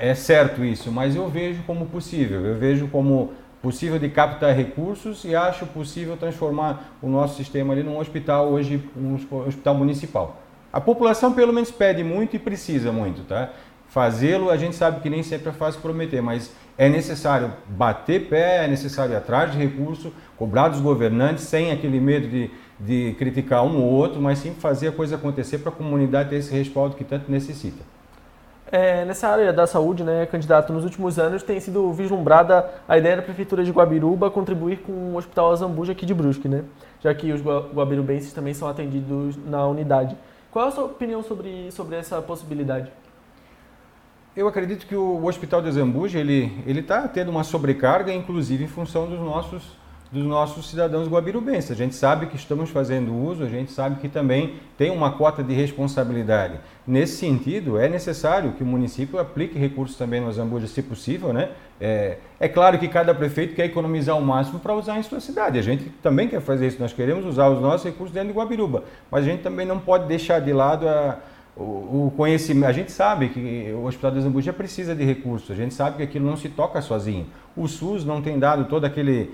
é 0.00 0.14
certo 0.14 0.64
isso, 0.64 0.92
mas 0.92 1.16
eu 1.16 1.28
vejo 1.28 1.64
como 1.64 1.86
possível, 1.86 2.46
eu 2.46 2.56
vejo 2.56 2.86
como 2.86 3.32
possível 3.60 3.98
de 3.98 4.08
captar 4.08 4.54
recursos 4.54 5.24
e 5.24 5.34
acho 5.34 5.66
possível 5.66 6.16
transformar 6.16 6.96
o 7.02 7.08
nosso 7.08 7.36
sistema 7.36 7.72
ali 7.72 7.82
num 7.82 7.98
hospital 7.98 8.46
hoje, 8.50 8.80
um 8.96 9.16
hospital 9.44 9.74
municipal. 9.74 10.40
A 10.72 10.80
população 10.80 11.32
pelo 11.32 11.52
menos 11.52 11.72
pede 11.72 12.04
muito 12.04 12.36
e 12.36 12.38
precisa 12.38 12.92
muito, 12.92 13.22
tá? 13.22 13.50
Fazê-lo 13.88 14.48
a 14.48 14.56
gente 14.56 14.76
sabe 14.76 15.00
que 15.00 15.10
nem 15.10 15.24
sempre 15.24 15.48
é 15.48 15.52
fácil 15.52 15.80
prometer, 15.80 16.22
mas 16.22 16.52
é 16.80 16.88
necessário 16.88 17.52
bater 17.68 18.30
pé, 18.30 18.64
é 18.64 18.66
necessário 18.66 19.12
ir 19.12 19.16
atrás 19.16 19.52
de 19.52 19.58
recurso, 19.58 20.10
cobrar 20.34 20.68
dos 20.68 20.80
governantes 20.80 21.44
sem 21.44 21.70
aquele 21.70 22.00
medo 22.00 22.26
de, 22.26 22.50
de 22.80 23.14
criticar 23.18 23.62
um 23.62 23.82
ou 23.82 23.92
outro, 23.92 24.18
mas 24.18 24.38
sim 24.38 24.54
fazer 24.54 24.88
a 24.88 24.92
coisa 24.92 25.16
acontecer 25.16 25.58
para 25.58 25.68
a 25.68 25.74
comunidade 25.74 26.30
ter 26.30 26.36
esse 26.36 26.50
respaldo 26.50 26.96
que 26.96 27.04
tanto 27.04 27.30
necessita. 27.30 27.84
É, 28.72 29.04
nessa 29.04 29.28
área 29.28 29.52
da 29.52 29.66
saúde, 29.66 30.02
né, 30.02 30.24
candidato, 30.24 30.72
nos 30.72 30.82
últimos 30.82 31.18
anos 31.18 31.42
tem 31.42 31.60
sido 31.60 31.92
vislumbrada 31.92 32.66
a 32.88 32.96
ideia 32.96 33.16
da 33.16 33.22
Prefeitura 33.22 33.62
de 33.62 33.70
Guabiruba 33.70 34.30
contribuir 34.30 34.78
com 34.78 34.92
o 34.92 35.16
Hospital 35.16 35.52
Azambuja 35.52 35.92
aqui 35.92 36.06
de 36.06 36.14
Brusque, 36.14 36.48
né, 36.48 36.64
já 37.02 37.12
que 37.12 37.30
os 37.30 37.42
guabirubenses 37.42 38.32
também 38.32 38.54
são 38.54 38.66
atendidos 38.66 39.36
na 39.44 39.66
unidade. 39.66 40.16
Qual 40.50 40.64
é 40.64 40.68
a 40.68 40.70
sua 40.70 40.84
opinião 40.84 41.22
sobre, 41.22 41.70
sobre 41.72 41.96
essa 41.96 42.22
possibilidade? 42.22 42.90
Eu 44.36 44.46
acredito 44.46 44.86
que 44.86 44.94
o 44.94 45.24
Hospital 45.24 45.60
de 45.60 45.68
Azambuja 45.68 46.20
ele 46.20 46.52
ele 46.64 46.80
está 46.80 47.08
tendo 47.08 47.30
uma 47.30 47.42
sobrecarga, 47.42 48.12
inclusive 48.12 48.62
em 48.62 48.68
função 48.68 49.08
dos 49.08 49.18
nossos 49.18 49.80
dos 50.12 50.24
nossos 50.24 50.68
cidadãos 50.68 51.08
guabirubenses. 51.08 51.70
A 51.70 51.74
gente 51.74 51.94
sabe 51.94 52.26
que 52.26 52.34
estamos 52.34 52.70
fazendo 52.70 53.14
uso, 53.14 53.44
a 53.44 53.48
gente 53.48 53.70
sabe 53.70 54.00
que 54.00 54.08
também 54.08 54.56
tem 54.76 54.90
uma 54.90 55.12
cota 55.12 55.42
de 55.42 55.54
responsabilidade. 55.54 56.58
Nesse 56.84 57.16
sentido, 57.16 57.78
é 57.78 57.88
necessário 57.88 58.52
que 58.52 58.62
o 58.64 58.66
município 58.66 59.20
aplique 59.20 59.56
recursos 59.56 59.96
também 59.96 60.20
no 60.20 60.32
Zambuja, 60.32 60.66
se 60.66 60.82
possível. 60.82 61.32
Né? 61.32 61.50
É, 61.80 62.16
é 62.40 62.48
claro 62.48 62.76
que 62.76 62.88
cada 62.88 63.14
prefeito 63.14 63.54
quer 63.54 63.66
economizar 63.66 64.18
o 64.18 64.20
máximo 64.20 64.58
para 64.58 64.74
usar 64.74 64.98
em 64.98 65.02
sua 65.04 65.20
cidade. 65.20 65.60
A 65.60 65.62
gente 65.62 65.84
também 66.02 66.26
quer 66.26 66.40
fazer 66.40 66.66
isso, 66.66 66.80
nós 66.80 66.92
queremos 66.92 67.24
usar 67.24 67.48
os 67.48 67.60
nossos 67.60 67.84
recursos 67.84 68.12
dentro 68.12 68.32
de 68.32 68.34
Guabiruba, 68.34 68.82
mas 69.12 69.24
a 69.24 69.28
gente 69.28 69.42
também 69.42 69.64
não 69.64 69.78
pode 69.78 70.08
deixar 70.08 70.40
de 70.40 70.52
lado 70.52 70.88
a 70.88 71.18
o, 71.56 72.12
conhecimento, 72.16 72.68
a 72.68 72.72
gente 72.72 72.92
sabe 72.92 73.28
que 73.28 73.72
o 73.74 73.84
Hospital 73.84 74.12
de 74.12 74.20
Zambuja 74.20 74.52
precisa 74.52 74.94
de 74.94 75.04
recursos, 75.04 75.50
a 75.50 75.54
gente 75.54 75.74
sabe 75.74 75.98
que 75.98 76.02
aquilo 76.02 76.26
não 76.26 76.36
se 76.36 76.48
toca 76.48 76.80
sozinho. 76.80 77.26
O 77.56 77.66
SUS 77.66 78.04
não 78.04 78.22
tem 78.22 78.38
dado 78.38 78.64
todo 78.64 78.84
aquele, 78.84 79.30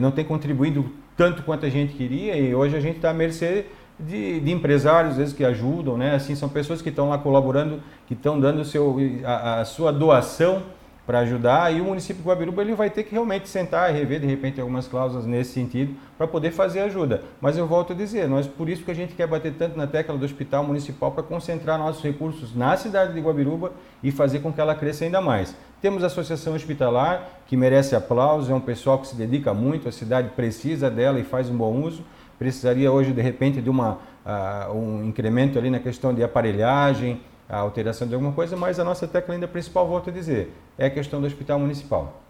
não 0.00 0.10
tem 0.10 0.24
contribuído 0.24 0.90
tanto 1.16 1.42
quanto 1.42 1.64
a 1.64 1.68
gente 1.68 1.94
queria 1.94 2.36
e 2.36 2.54
hoje 2.54 2.76
a 2.76 2.80
gente 2.80 2.96
está 2.96 3.10
à 3.10 3.14
mercê 3.14 3.66
de, 3.98 4.40
de, 4.40 4.50
empresários, 4.50 5.12
às 5.12 5.18
vezes, 5.18 5.34
que 5.34 5.44
ajudam, 5.44 5.96
né? 5.96 6.14
Assim, 6.14 6.34
são 6.34 6.48
pessoas 6.48 6.82
que 6.82 6.88
estão 6.88 7.10
lá 7.10 7.18
colaborando, 7.18 7.80
que 8.06 8.14
estão 8.14 8.40
dando 8.40 8.64
seu, 8.64 8.96
a, 9.24 9.60
a 9.60 9.64
sua 9.64 9.92
doação 9.92 10.62
para 11.06 11.20
ajudar 11.20 11.74
e 11.74 11.80
o 11.80 11.84
município 11.84 12.22
de 12.22 12.28
Guabiruba 12.28 12.62
ele 12.62 12.74
vai 12.74 12.88
ter 12.88 13.02
que 13.02 13.12
realmente 13.12 13.48
sentar 13.48 13.90
e 13.90 13.98
rever 13.98 14.20
de 14.20 14.26
repente 14.26 14.60
algumas 14.60 14.86
cláusulas 14.86 15.26
nesse 15.26 15.52
sentido 15.52 15.94
para 16.16 16.26
poder 16.26 16.52
fazer 16.52 16.80
ajuda. 16.80 17.22
Mas 17.40 17.58
eu 17.58 17.66
volto 17.66 17.92
a 17.92 17.96
dizer, 17.96 18.28
nós 18.28 18.46
por 18.46 18.68
isso 18.68 18.84
que 18.84 18.90
a 18.90 18.94
gente 18.94 19.14
quer 19.14 19.26
bater 19.26 19.52
tanto 19.54 19.76
na 19.76 19.86
tecla 19.86 20.16
do 20.16 20.24
hospital 20.24 20.62
municipal 20.62 21.10
para 21.10 21.22
concentrar 21.22 21.78
nossos 21.78 22.02
recursos 22.02 22.54
na 22.54 22.76
cidade 22.76 23.12
de 23.12 23.20
Guabiruba 23.20 23.72
e 24.02 24.12
fazer 24.12 24.38
com 24.40 24.52
que 24.52 24.60
ela 24.60 24.74
cresça 24.74 25.04
ainda 25.04 25.20
mais. 25.20 25.56
Temos 25.80 26.04
a 26.04 26.06
Associação 26.06 26.54
Hospitalar, 26.54 27.28
que 27.46 27.56
merece 27.56 27.96
aplausos, 27.96 28.48
é 28.48 28.54
um 28.54 28.60
pessoal 28.60 29.00
que 29.00 29.08
se 29.08 29.16
dedica 29.16 29.52
muito, 29.52 29.88
a 29.88 29.92
cidade 29.92 30.30
precisa 30.36 30.88
dela 30.88 31.18
e 31.18 31.24
faz 31.24 31.50
um 31.50 31.56
bom 31.56 31.82
uso. 31.82 32.04
Precisaria 32.38 32.90
hoje, 32.90 33.12
de 33.12 33.20
repente, 33.20 33.60
de 33.60 33.68
uma, 33.68 33.98
uh, 34.24 34.72
um 34.72 35.04
incremento 35.04 35.58
ali 35.58 35.70
na 35.70 35.80
questão 35.80 36.14
de 36.14 36.22
aparelhagem, 36.22 37.20
a 37.52 37.58
alteração 37.58 38.08
de 38.08 38.14
alguma 38.14 38.32
coisa, 38.32 38.56
mas 38.56 38.80
a 38.80 38.84
nossa 38.84 39.06
tecla 39.06 39.34
ainda 39.34 39.46
principal, 39.46 39.86
volto 39.86 40.08
a 40.08 40.12
dizer, 40.12 40.50
é 40.78 40.86
a 40.86 40.90
questão 40.90 41.20
do 41.20 41.26
hospital 41.26 41.58
municipal. 41.58 42.22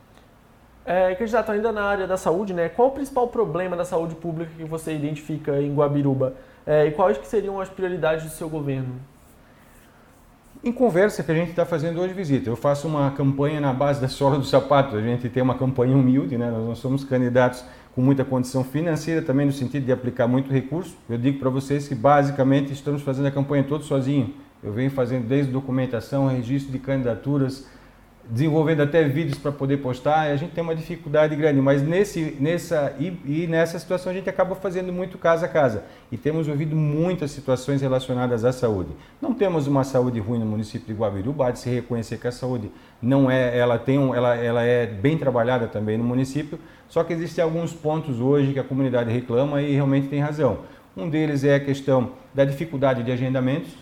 É, 0.85 1.15
candidato, 1.15 1.53
ainda 1.53 1.71
na 1.71 1.85
área 1.85 2.09
da 2.09 2.17
saúde, 2.17 2.53
né, 2.53 2.69
qual 2.69 2.89
o 2.89 2.91
principal 2.91 3.29
problema 3.29 3.77
da 3.77 3.85
saúde 3.85 4.17
pública 4.17 4.51
que 4.57 4.65
você 4.65 4.93
identifica 4.93 5.63
em 5.63 5.73
Guabiruba? 5.73 6.35
É, 6.67 6.87
e 6.87 6.91
quais 6.91 7.19
que 7.19 7.27
seriam 7.29 7.61
as 7.61 7.69
prioridades 7.69 8.25
do 8.25 8.31
seu 8.31 8.49
governo? 8.49 8.97
Em 10.65 10.73
conversa 10.73 11.23
que 11.23 11.31
a 11.31 11.35
gente 11.37 11.51
está 11.51 11.65
fazendo 11.65 12.01
hoje 12.01 12.13
visita, 12.13 12.51
eu 12.51 12.57
faço 12.57 12.89
uma 12.89 13.13
campanha 13.13 13.61
na 13.61 13.73
base 13.73 14.01
da 14.01 14.09
sola 14.09 14.37
do 14.37 14.45
sapato. 14.45 14.97
A 14.97 15.01
gente 15.01 15.29
tem 15.29 15.43
uma 15.43 15.55
campanha 15.55 15.97
humilde, 15.97 16.37
né? 16.37 16.51
nós 16.51 16.65
não 16.65 16.75
somos 16.75 17.05
candidatos 17.05 17.65
com 17.95 18.01
muita 18.01 18.25
condição 18.25 18.65
financeira, 18.65 19.23
também 19.23 19.47
no 19.47 19.53
sentido 19.53 19.87
de 19.87 19.93
aplicar 19.93 20.27
muito 20.27 20.53
recurso. 20.53 20.97
Eu 21.09 21.19
digo 21.19 21.39
para 21.39 21.51
vocês 21.51 21.87
que 21.87 21.95
basicamente 21.95 22.73
estamos 22.73 23.03
fazendo 23.03 23.27
a 23.27 23.31
campanha 23.31 23.63
todos 23.63 23.87
sozinhos. 23.87 24.31
Eu 24.63 24.73
venho 24.73 24.91
fazendo 24.91 25.27
desde 25.27 25.51
documentação, 25.51 26.29
registro 26.29 26.71
de 26.71 26.79
candidaturas, 26.79 27.67
desenvolvendo 28.25 28.83
até 28.83 29.03
vídeos 29.05 29.39
para 29.39 29.51
poder 29.51 29.79
postar, 29.79 30.29
e 30.29 30.33
a 30.33 30.37
gente 30.37 30.53
tem 30.53 30.63
uma 30.63 30.75
dificuldade 30.75 31.35
grande, 31.35 31.61
mas 31.61 31.83
nesse, 31.83 32.37
nessa, 32.39 32.95
e, 32.99 33.19
e, 33.25 33.47
nessa 33.49 33.79
situação 33.79 34.13
a 34.13 34.15
gente 34.15 34.31
acaba 34.31 34.55
fazendo 34.55 34.93
muito 34.93 35.19
casa 35.19 35.47
a 35.47 35.49
casa. 35.49 35.85
E 36.11 36.17
temos 36.17 36.47
ouvido 36.47 36.77
muitas 36.77 37.33
situações 37.33 37.83
relacionadas 37.83 38.45
à 38.45 38.53
saúde. 38.53 38.91
Não 39.21 39.35
temos 39.35 39.67
uma 39.67 39.83
saúde 39.83 40.21
ruim 40.21 40.39
no 40.39 40.47
município 40.47 40.87
de 40.87 41.01
Guabiruba, 41.01 41.49
há 41.49 41.51
de 41.51 41.59
se 41.59 41.69
reconhecer 41.69 42.19
que 42.19 42.29
a 42.29 42.33
saúde 42.33 42.71
não 43.01 43.31
é, 43.31 43.59
ela, 43.59 43.79
tem 43.79 43.99
um, 43.99 44.15
ela, 44.15 44.37
ela 44.37 44.63
é 44.63 44.87
bem 44.87 45.19
trabalhada 45.19 45.67
também 45.67 45.99
no 45.99 46.05
município, 46.05 46.59
só 46.89 47.03
que 47.03 47.13
existem 47.13 47.43
alguns 47.43 47.73
pontos 47.73 48.21
hoje 48.21 48.53
que 48.53 48.61
a 48.61 48.65
comunidade 48.65 49.11
reclama 49.11 49.61
e 49.61 49.75
realmente 49.75 50.07
tem 50.07 50.21
razão. 50.21 50.61
Um 50.97 51.09
deles 51.09 51.43
é 51.43 51.57
a 51.57 51.61
questão 51.61 52.13
da 52.33 52.45
dificuldade 52.45 53.03
de 53.03 53.11
agendamentos, 53.11 53.73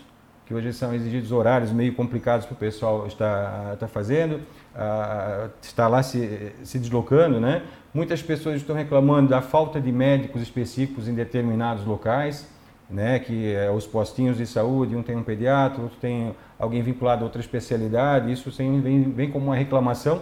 que 0.51 0.55
hoje 0.55 0.73
são 0.73 0.93
exigidos 0.93 1.31
horários 1.31 1.71
meio 1.71 1.95
complicados 1.95 2.45
para 2.45 2.55
o 2.55 2.57
pessoal 2.57 3.07
estar, 3.07 3.75
estar 3.75 3.87
fazendo, 3.87 4.41
uh, 4.75 5.49
está 5.63 5.87
lá 5.87 6.03
se, 6.03 6.51
se 6.65 6.77
deslocando, 6.77 7.39
né? 7.39 7.63
Muitas 7.95 8.21
pessoas 8.21 8.57
estão 8.57 8.75
reclamando 8.75 9.29
da 9.29 9.41
falta 9.41 9.81
de 9.81 9.93
médicos 9.93 10.43
específicos 10.43 11.07
em 11.07 11.15
determinados 11.15 11.85
locais, 11.85 12.49
né? 12.91 13.21
Que 13.21 13.55
é 13.55 13.71
os 13.71 13.87
postinhos 13.87 14.39
de 14.39 14.45
saúde, 14.45 14.97
um 14.97 15.05
tem 15.05 15.15
um 15.15 15.23
pediatra, 15.23 15.83
outro 15.83 15.99
tem 16.01 16.35
alguém 16.59 16.83
vinculado 16.83 17.23
a 17.23 17.27
outra 17.27 17.41
especialidade, 17.41 18.33
isso 18.33 18.51
vem, 18.51 19.03
vem 19.03 19.31
como 19.31 19.47
uma 19.47 19.57
reclamação. 19.57 20.17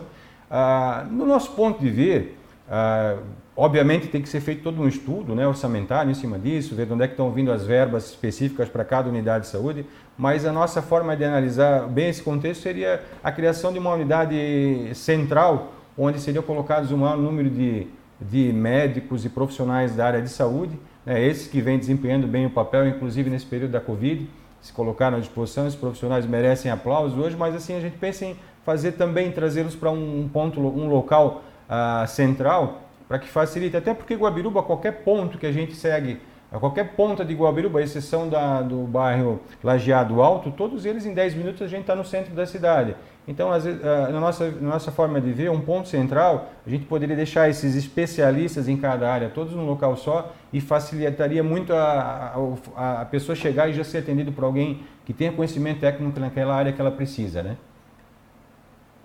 Uh, 0.50 1.10
no 1.10 1.24
nosso 1.24 1.52
ponto 1.52 1.80
de 1.80 1.88
ver, 1.88 2.38
uh, 2.68 3.22
Obviamente 3.60 4.06
tem 4.06 4.22
que 4.22 4.28
ser 4.28 4.38
feito 4.38 4.62
todo 4.62 4.80
um 4.80 4.86
estudo 4.86 5.34
né, 5.34 5.44
orçamentário 5.44 6.12
em 6.12 6.14
cima 6.14 6.38
disso, 6.38 6.76
ver 6.76 6.86
de 6.86 6.92
onde 6.92 7.02
é 7.02 7.08
que 7.08 7.14
estão 7.14 7.32
vindo 7.32 7.50
as 7.50 7.66
verbas 7.66 8.08
específicas 8.08 8.68
para 8.68 8.84
cada 8.84 9.08
unidade 9.08 9.46
de 9.46 9.50
saúde, 9.50 9.84
mas 10.16 10.46
a 10.46 10.52
nossa 10.52 10.80
forma 10.80 11.16
de 11.16 11.24
analisar 11.24 11.88
bem 11.88 12.08
esse 12.08 12.22
contexto 12.22 12.62
seria 12.62 13.02
a 13.20 13.32
criação 13.32 13.72
de 13.72 13.80
uma 13.80 13.92
unidade 13.92 14.92
central, 14.94 15.72
onde 15.98 16.20
seriam 16.20 16.44
colocados 16.44 16.92
um 16.92 16.98
maior 16.98 17.16
número 17.16 17.50
de, 17.50 17.88
de 18.20 18.52
médicos 18.52 19.24
e 19.24 19.28
profissionais 19.28 19.92
da 19.92 20.06
área 20.06 20.22
de 20.22 20.28
saúde, 20.28 20.78
né, 21.04 21.20
esses 21.20 21.48
que 21.48 21.60
vêm 21.60 21.80
desempenhando 21.80 22.28
bem 22.28 22.46
o 22.46 22.50
papel, 22.50 22.86
inclusive 22.86 23.28
nesse 23.28 23.46
período 23.46 23.72
da 23.72 23.80
Covid, 23.80 24.30
se 24.60 24.72
colocaram 24.72 25.16
à 25.16 25.20
disposição, 25.20 25.66
esses 25.66 25.76
profissionais 25.76 26.24
merecem 26.26 26.70
aplausos 26.70 27.18
hoje, 27.18 27.36
mas 27.36 27.56
assim 27.56 27.74
a 27.74 27.80
gente 27.80 27.98
pensa 27.98 28.24
em 28.24 28.36
fazer 28.64 28.92
também, 28.92 29.32
trazê-los 29.32 29.74
para 29.74 29.90
um 29.90 30.30
ponto, 30.32 30.60
um 30.60 30.88
local 30.88 31.42
uh, 31.68 32.06
central, 32.06 32.84
para 33.08 33.18
que 33.18 33.28
facilite, 33.28 33.76
até 33.76 33.94
porque 33.94 34.14
Guabiruba, 34.14 34.62
qualquer 34.62 35.02
ponto 35.02 35.38
que 35.38 35.46
a 35.46 35.52
gente 35.52 35.74
segue, 35.74 36.20
a 36.52 36.58
qualquer 36.58 36.94
ponta 36.94 37.24
de 37.24 37.34
Guabiruba, 37.34 37.82
exceção 37.82 38.28
da, 38.28 38.62
do 38.62 38.84
bairro 38.84 39.40
Lajeado 39.62 40.22
Alto, 40.22 40.50
todos 40.50 40.84
eles 40.86 41.04
em 41.04 41.12
10 41.12 41.34
minutos 41.34 41.60
a 41.62 41.66
gente 41.66 41.82
está 41.82 41.94
no 41.94 42.04
centro 42.04 42.34
da 42.34 42.46
cidade. 42.46 42.94
Então, 43.26 43.50
na, 43.50 44.20
nossa, 44.20 44.50
na 44.52 44.70
nossa 44.70 44.90
forma 44.90 45.20
de 45.20 45.30
ver, 45.30 45.50
um 45.50 45.60
ponto 45.60 45.86
central, 45.86 46.48
a 46.66 46.70
gente 46.70 46.86
poderia 46.86 47.14
deixar 47.14 47.50
esses 47.50 47.74
especialistas 47.76 48.66
em 48.66 48.78
cada 48.78 49.12
área, 49.12 49.28
todos 49.28 49.52
num 49.52 49.66
local 49.66 49.94
só, 49.98 50.32
e 50.50 50.62
facilitaria 50.62 51.42
muito 51.42 51.74
a, 51.74 52.34
a, 52.74 53.00
a 53.02 53.04
pessoa 53.04 53.36
chegar 53.36 53.68
e 53.68 53.74
já 53.74 53.84
ser 53.84 53.98
atendido 53.98 54.32
por 54.32 54.44
alguém 54.44 54.80
que 55.04 55.12
tenha 55.12 55.30
conhecimento 55.30 55.80
técnico 55.80 56.18
naquela 56.18 56.54
área 56.54 56.72
que 56.72 56.80
ela 56.80 56.90
precisa, 56.90 57.42
né? 57.42 57.58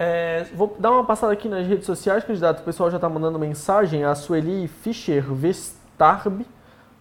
É, 0.05 0.43
vou 0.53 0.75
dar 0.77 0.91
uma 0.91 1.05
passada 1.05 1.31
aqui 1.31 1.47
nas 1.47 1.65
redes 1.65 1.85
sociais, 1.85 2.25
candidato. 2.25 2.59
O 2.59 2.63
pessoal 2.63 2.91
já 2.91 2.97
está 2.97 3.07
mandando 3.07 3.39
mensagem. 3.39 4.03
A 4.03 4.13
Sueli 4.13 4.67
Fischer 4.67 5.23
Vestarb 5.33 6.45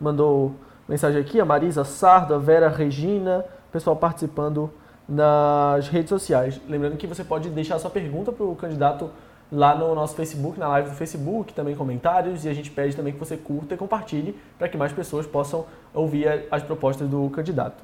mandou 0.00 0.54
mensagem 0.88 1.20
aqui. 1.20 1.40
A 1.40 1.44
Marisa 1.44 1.82
Sardo, 1.82 2.32
a 2.32 2.38
Vera 2.38 2.68
Regina, 2.68 3.44
pessoal 3.72 3.96
participando 3.96 4.70
nas 5.08 5.88
redes 5.88 6.10
sociais. 6.10 6.60
Lembrando 6.68 6.96
que 6.96 7.08
você 7.08 7.24
pode 7.24 7.50
deixar 7.50 7.76
sua 7.80 7.90
pergunta 7.90 8.30
para 8.30 8.46
o 8.46 8.54
candidato 8.54 9.10
lá 9.50 9.74
no 9.74 9.92
nosso 9.96 10.14
Facebook, 10.14 10.56
na 10.60 10.68
live 10.68 10.90
do 10.90 10.94
Facebook, 10.94 11.52
também 11.52 11.74
comentários, 11.74 12.44
e 12.44 12.48
a 12.48 12.54
gente 12.54 12.70
pede 12.70 12.94
também 12.94 13.12
que 13.12 13.18
você 13.18 13.36
curta 13.36 13.74
e 13.74 13.76
compartilhe 13.76 14.38
para 14.56 14.68
que 14.68 14.76
mais 14.76 14.92
pessoas 14.92 15.26
possam 15.26 15.66
ouvir 15.92 16.46
as 16.52 16.62
propostas 16.62 17.08
do 17.08 17.28
candidato. 17.30 17.82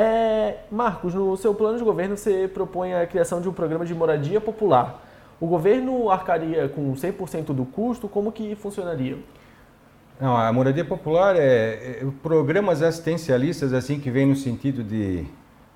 É, 0.00 0.58
Marcos, 0.70 1.12
no 1.12 1.36
seu 1.36 1.52
plano 1.52 1.76
de 1.76 1.82
governo 1.82 2.16
você 2.16 2.46
propõe 2.46 2.94
a 2.94 3.04
criação 3.04 3.40
de 3.40 3.48
um 3.48 3.52
programa 3.52 3.84
de 3.84 3.92
moradia 3.92 4.40
popular. 4.40 5.04
O 5.40 5.46
governo 5.48 6.08
arcaria 6.08 6.68
com 6.68 6.94
100% 6.94 7.46
do 7.46 7.64
custo? 7.64 8.06
Como 8.06 8.30
que 8.30 8.54
funcionaria? 8.54 9.18
Não, 10.20 10.36
a 10.36 10.52
moradia 10.52 10.84
popular 10.84 11.34
é, 11.34 11.40
é, 11.40 12.06
programas 12.22 12.80
assistencialistas 12.80 13.72
assim 13.72 13.98
que 13.98 14.08
vem 14.08 14.24
no 14.24 14.36
sentido 14.36 14.84
de, 14.84 15.26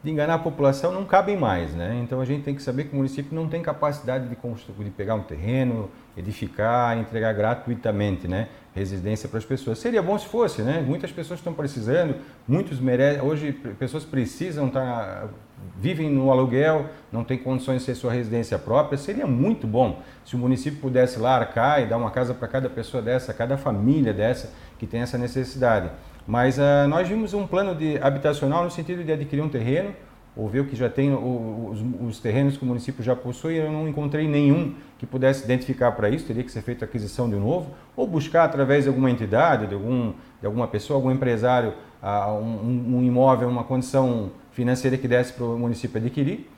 de 0.03 0.11
enganar 0.11 0.35
a 0.35 0.39
população 0.39 0.93
não 0.93 1.05
cabem 1.05 1.37
mais, 1.37 1.73
né? 1.75 2.01
Então 2.03 2.21
a 2.21 2.25
gente 2.25 2.43
tem 2.43 2.55
que 2.55 2.63
saber 2.63 2.85
que 2.85 2.93
o 2.93 2.97
município 2.97 3.35
não 3.35 3.49
tem 3.49 3.63
capacidade 3.63 4.29
de, 4.29 4.37
de 4.37 4.91
pegar 4.91 5.15
um 5.15 5.23
terreno, 5.23 5.91
edificar, 6.17 6.99
entregar 6.99 7.33
gratuitamente, 7.33 8.27
né? 8.27 8.49
residência 8.75 9.29
para 9.29 9.39
as 9.39 9.45
pessoas. 9.45 9.79
Seria 9.79 10.03
bom 10.03 10.19
se 10.19 10.27
fosse, 10.27 10.63
né? 10.63 10.83
Muitas 10.87 11.13
pessoas 11.13 11.41
estão 11.41 11.53
precisando, 11.53 12.17
muitos 12.49 12.81
merecem. 12.81 13.23
Hoje, 13.23 13.53
pessoas 13.53 14.05
precisam 14.05 14.69
estar. 14.69 14.81
Tá, 14.83 15.29
vivem 15.77 16.11
no 16.11 16.29
aluguel, 16.33 16.87
não 17.13 17.23
tem 17.23 17.39
condições 17.39 17.79
de 17.79 17.85
ser 17.85 17.95
sua 17.95 18.13
residência 18.13 18.59
própria. 18.59 18.99
Seria 18.99 19.29
muito 19.29 19.65
bom 19.65 20.03
se 20.25 20.35
o 20.35 20.39
município 20.39 20.81
pudesse 20.81 21.21
lá 21.21 21.37
arcar 21.37 21.81
e 21.81 21.87
dar 21.87 21.99
uma 21.99 22.11
casa 22.11 22.35
para 22.35 22.49
cada 22.49 22.69
pessoa 22.69 23.01
dessa, 23.01 23.33
cada 23.33 23.57
família 23.57 24.13
dessa 24.13 24.53
que 24.77 24.87
tem 24.89 25.03
essa 25.03 25.17
necessidade. 25.17 25.89
Mas 26.27 26.59
uh, 26.59 26.89
nós 26.89 27.09
vimos 27.09 27.35
um 27.35 27.47
plano 27.47 27.75
de 27.75 27.99
habitacional 27.99 28.65
no 28.65 28.71
sentido 28.71 29.05
de 29.05 29.13
adquirir 29.13 29.43
um 29.43 29.49
terreno 29.49 29.95
ou 30.37 30.49
ver 30.49 30.61
o 30.61 30.65
que 30.65 30.75
já 30.75 30.89
tem 30.89 31.13
os, 31.13 31.85
os, 32.01 32.19
terrenos 32.19 32.57
que 32.57 32.63
o 32.63 32.67
município 32.67 33.05
já 33.05 33.15
possui, 33.15 33.57
eu 33.57 33.71
não 33.71 33.87
encontrei 33.87 34.27
nenhum 34.27 34.75
que 34.99 35.05
pudesse 35.05 35.45
identificar 35.45 35.93
para 35.93 36.09
isso, 36.09 36.27
teria 36.27 36.43
que 36.43 36.51
ser 36.51 36.63
feita 36.63 36.87
aquisição 36.87 37.29
de 37.29 37.37
novo, 37.37 37.71
ou 37.95 38.07
buscar 38.07 38.45
através 38.45 38.85
de 38.85 38.89
alguma 38.89 39.11
entidade, 39.11 39.67
de, 39.67 39.75
algum, 39.75 40.13
de 40.41 40.47
alguma 40.47 40.67
pessoa, 40.67 40.97
algum 40.97 41.11
empresário, 41.11 41.75
uh, 42.03 42.33
um, 42.33 42.97
um, 42.97 43.03
imóvel, 43.03 43.49
uma 43.49 43.65
condição 43.65 44.31
financeira 44.53 44.97
que 44.97 45.07
desse 45.07 45.35
para 45.35 45.45
o 45.45 45.59
município 45.59 45.99
adquirir, 46.01 46.49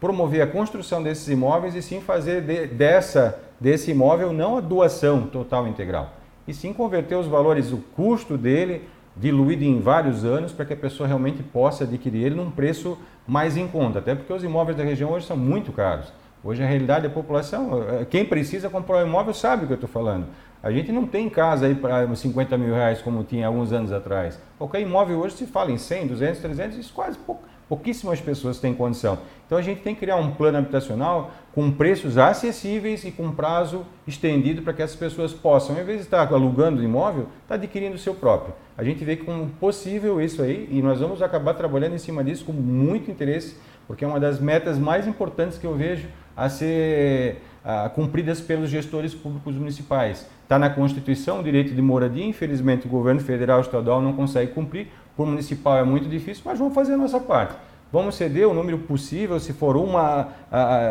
promover 0.00 0.42
a 0.42 0.46
construção 0.46 1.02
desses 1.02 1.28
imóveis 1.28 1.74
e 1.74 1.82
sim 1.82 2.00
fazer 2.00 2.40
de, 2.42 2.68
dessa, 2.68 3.40
desse 3.58 3.90
imóvel 3.90 4.32
não 4.32 4.58
a 4.58 4.60
doação 4.60 5.26
total 5.26 5.66
integral, 5.66 6.12
e 6.46 6.54
sim 6.54 6.72
converter 6.72 7.16
os 7.16 7.26
valores, 7.26 7.72
o 7.72 7.78
custo 7.96 8.38
dele, 8.38 8.82
diluído 9.16 9.64
em 9.64 9.80
vários 9.80 10.24
anos, 10.24 10.52
para 10.52 10.64
que 10.64 10.72
a 10.72 10.76
pessoa 10.76 11.06
realmente 11.06 11.42
possa 11.42 11.84
adquirir 11.84 12.24
ele 12.24 12.34
num 12.34 12.50
preço 12.50 12.98
mais 13.26 13.56
em 13.56 13.66
conta. 13.68 13.98
Até 14.00 14.14
porque 14.14 14.32
os 14.32 14.42
imóveis 14.42 14.76
da 14.76 14.84
região 14.84 15.10
hoje 15.10 15.26
são 15.26 15.36
muito 15.36 15.72
caros. 15.72 16.12
Hoje 16.42 16.62
a 16.62 16.66
realidade 16.66 17.08
da 17.08 17.14
população, 17.14 17.82
eh, 17.88 18.04
quem 18.04 18.24
precisa 18.24 18.68
comprar 18.68 19.02
um 19.02 19.06
imóvel 19.06 19.32
sabe 19.32 19.64
o 19.64 19.66
que 19.66 19.72
eu 19.72 19.76
estou 19.76 19.88
falando. 19.88 20.26
A 20.62 20.70
gente 20.70 20.92
não 20.92 21.06
tem 21.06 21.28
casa 21.28 21.66
aí 21.66 21.74
para 21.74 22.14
50 22.14 22.58
mil 22.58 22.74
reais 22.74 23.00
como 23.00 23.24
tinha 23.24 23.46
alguns 23.46 23.72
anos 23.72 23.92
atrás. 23.92 24.38
Qualquer 24.58 24.80
imóvel 24.80 25.20
hoje 25.20 25.36
se 25.36 25.46
fala 25.46 25.70
em 25.70 25.78
100, 25.78 26.08
200, 26.08 26.40
300, 26.40 26.78
isso 26.78 26.92
quase 26.92 27.16
pouco, 27.18 27.42
pouquíssimas 27.68 28.20
pessoas 28.20 28.58
têm 28.58 28.74
condição. 28.74 29.18
Então 29.46 29.58
a 29.58 29.62
gente 29.62 29.82
tem 29.82 29.94
que 29.94 30.00
criar 30.00 30.16
um 30.16 30.32
plano 30.32 30.58
habitacional 30.58 31.30
com 31.54 31.70
preços 31.70 32.18
acessíveis 32.18 33.04
e 33.04 33.10
com 33.10 33.30
prazo 33.30 33.84
estendido 34.06 34.62
para 34.62 34.72
que 34.72 34.82
as 34.82 34.94
pessoas 34.94 35.32
possam, 35.32 35.78
em 35.78 35.84
vez 35.84 35.98
de 35.98 36.04
estar 36.04 36.26
alugando 36.32 36.80
o 36.80 36.84
imóvel, 36.84 37.22
estar 37.42 37.48
tá 37.48 37.54
adquirindo 37.54 37.94
o 37.94 37.98
seu 37.98 38.14
próprio. 38.14 38.54
A 38.76 38.82
gente 38.82 39.04
vê 39.04 39.16
como 39.16 39.46
possível 39.60 40.20
isso 40.20 40.42
aí 40.42 40.68
e 40.70 40.82
nós 40.82 41.00
vamos 41.00 41.22
acabar 41.22 41.54
trabalhando 41.54 41.94
em 41.94 41.98
cima 41.98 42.24
disso 42.24 42.44
com 42.44 42.52
muito 42.52 43.10
interesse, 43.10 43.56
porque 43.86 44.04
é 44.04 44.08
uma 44.08 44.18
das 44.18 44.40
metas 44.40 44.78
mais 44.78 45.06
importantes 45.06 45.58
que 45.58 45.66
eu 45.66 45.74
vejo 45.74 46.08
a 46.36 46.48
ser 46.48 47.40
a, 47.64 47.88
cumpridas 47.88 48.40
pelos 48.40 48.68
gestores 48.68 49.14
públicos 49.14 49.54
municipais. 49.54 50.28
Está 50.42 50.58
na 50.58 50.68
Constituição 50.68 51.40
o 51.40 51.42
direito 51.42 51.74
de 51.74 51.80
moradia, 51.80 52.24
infelizmente 52.24 52.86
o 52.86 52.90
governo 52.90 53.20
federal 53.20 53.58
e 53.58 53.62
estadual 53.62 54.02
não 54.02 54.12
consegue 54.12 54.52
cumprir, 54.52 54.88
por 55.16 55.26
municipal 55.26 55.78
é 55.78 55.84
muito 55.84 56.08
difícil, 56.08 56.42
mas 56.44 56.58
vamos 56.58 56.74
fazer 56.74 56.94
a 56.94 56.96
nossa 56.96 57.20
parte. 57.20 57.54
Vamos 57.92 58.16
ceder 58.16 58.48
o 58.48 58.54
número 58.54 58.78
possível, 58.78 59.38
se 59.38 59.52
for 59.52 59.76
uma, 59.76 60.28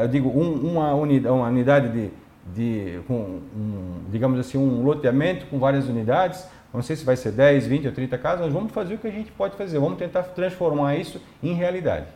digo, 0.10 0.30
um, 0.30 0.72
uma, 0.72 0.94
unidade, 0.94 1.36
uma 1.36 1.48
unidade 1.48 1.90
de, 1.90 2.12
de 2.54 3.00
com, 3.08 3.42
um, 3.56 4.02
digamos 4.10 4.40
assim, 4.40 4.58
um 4.58 4.84
loteamento 4.84 5.46
com 5.48 5.60
várias 5.60 5.90
unidades, 5.90 6.48
não 6.74 6.82
sei 6.82 6.96
se 6.96 7.04
vai 7.04 7.16
ser 7.16 7.32
10, 7.32 7.68
20 7.68 7.88
ou 7.88 7.94
30 7.94 8.18
casas, 8.18 8.46
mas 8.46 8.54
vamos 8.54 8.72
fazer 8.72 8.96
o 8.96 8.98
que 8.98 9.08
a 9.08 9.12
gente 9.12 9.32
pode 9.32 9.56
fazer, 9.58 9.80
vamos 9.80 9.98
tentar 9.98 10.24
transformar 10.24 10.96
isso 10.96 11.22
em 11.42 11.54
realidade. 11.54 12.08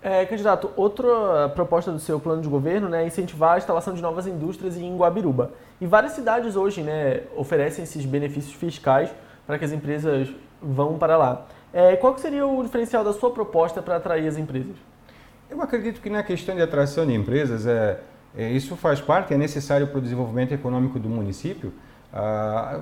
É, 0.00 0.24
candidato, 0.26 0.70
outra 0.76 1.48
proposta 1.54 1.90
do 1.90 1.98
seu 1.98 2.20
plano 2.20 2.40
de 2.40 2.48
governo 2.48 2.88
né, 2.88 3.02
é 3.02 3.06
incentivar 3.06 3.54
a 3.54 3.58
instalação 3.58 3.94
de 3.94 4.02
novas 4.02 4.26
indústrias 4.26 4.76
em 4.76 4.96
Guabiruba. 4.96 5.52
E 5.80 5.86
várias 5.86 6.12
cidades 6.12 6.54
hoje 6.54 6.82
né, 6.82 7.22
oferecem 7.36 7.82
esses 7.82 8.04
benefícios 8.04 8.54
fiscais 8.54 9.10
para 9.46 9.58
que 9.58 9.64
as 9.64 9.72
empresas 9.72 10.28
vão 10.62 10.98
para 10.98 11.16
lá. 11.16 11.46
É, 11.72 11.96
qual 11.96 12.14
que 12.14 12.20
seria 12.20 12.46
o 12.46 12.62
diferencial 12.62 13.04
da 13.04 13.12
sua 13.12 13.30
proposta 13.30 13.82
para 13.82 13.96
atrair 13.96 14.26
as 14.26 14.36
empresas? 14.36 14.76
Eu 15.50 15.60
acredito 15.62 16.00
que 16.00 16.10
na 16.10 16.22
questão 16.22 16.54
de 16.54 16.62
atração 16.62 17.06
de 17.06 17.14
empresas, 17.14 17.66
é, 17.66 18.00
é 18.36 18.50
isso 18.50 18.76
faz 18.76 19.00
parte, 19.00 19.32
é 19.32 19.38
necessário 19.38 19.86
para 19.86 19.98
o 19.98 20.00
desenvolvimento 20.00 20.52
econômico 20.52 20.98
do 20.98 21.08
município. 21.08 21.72
Ah, 22.12 22.80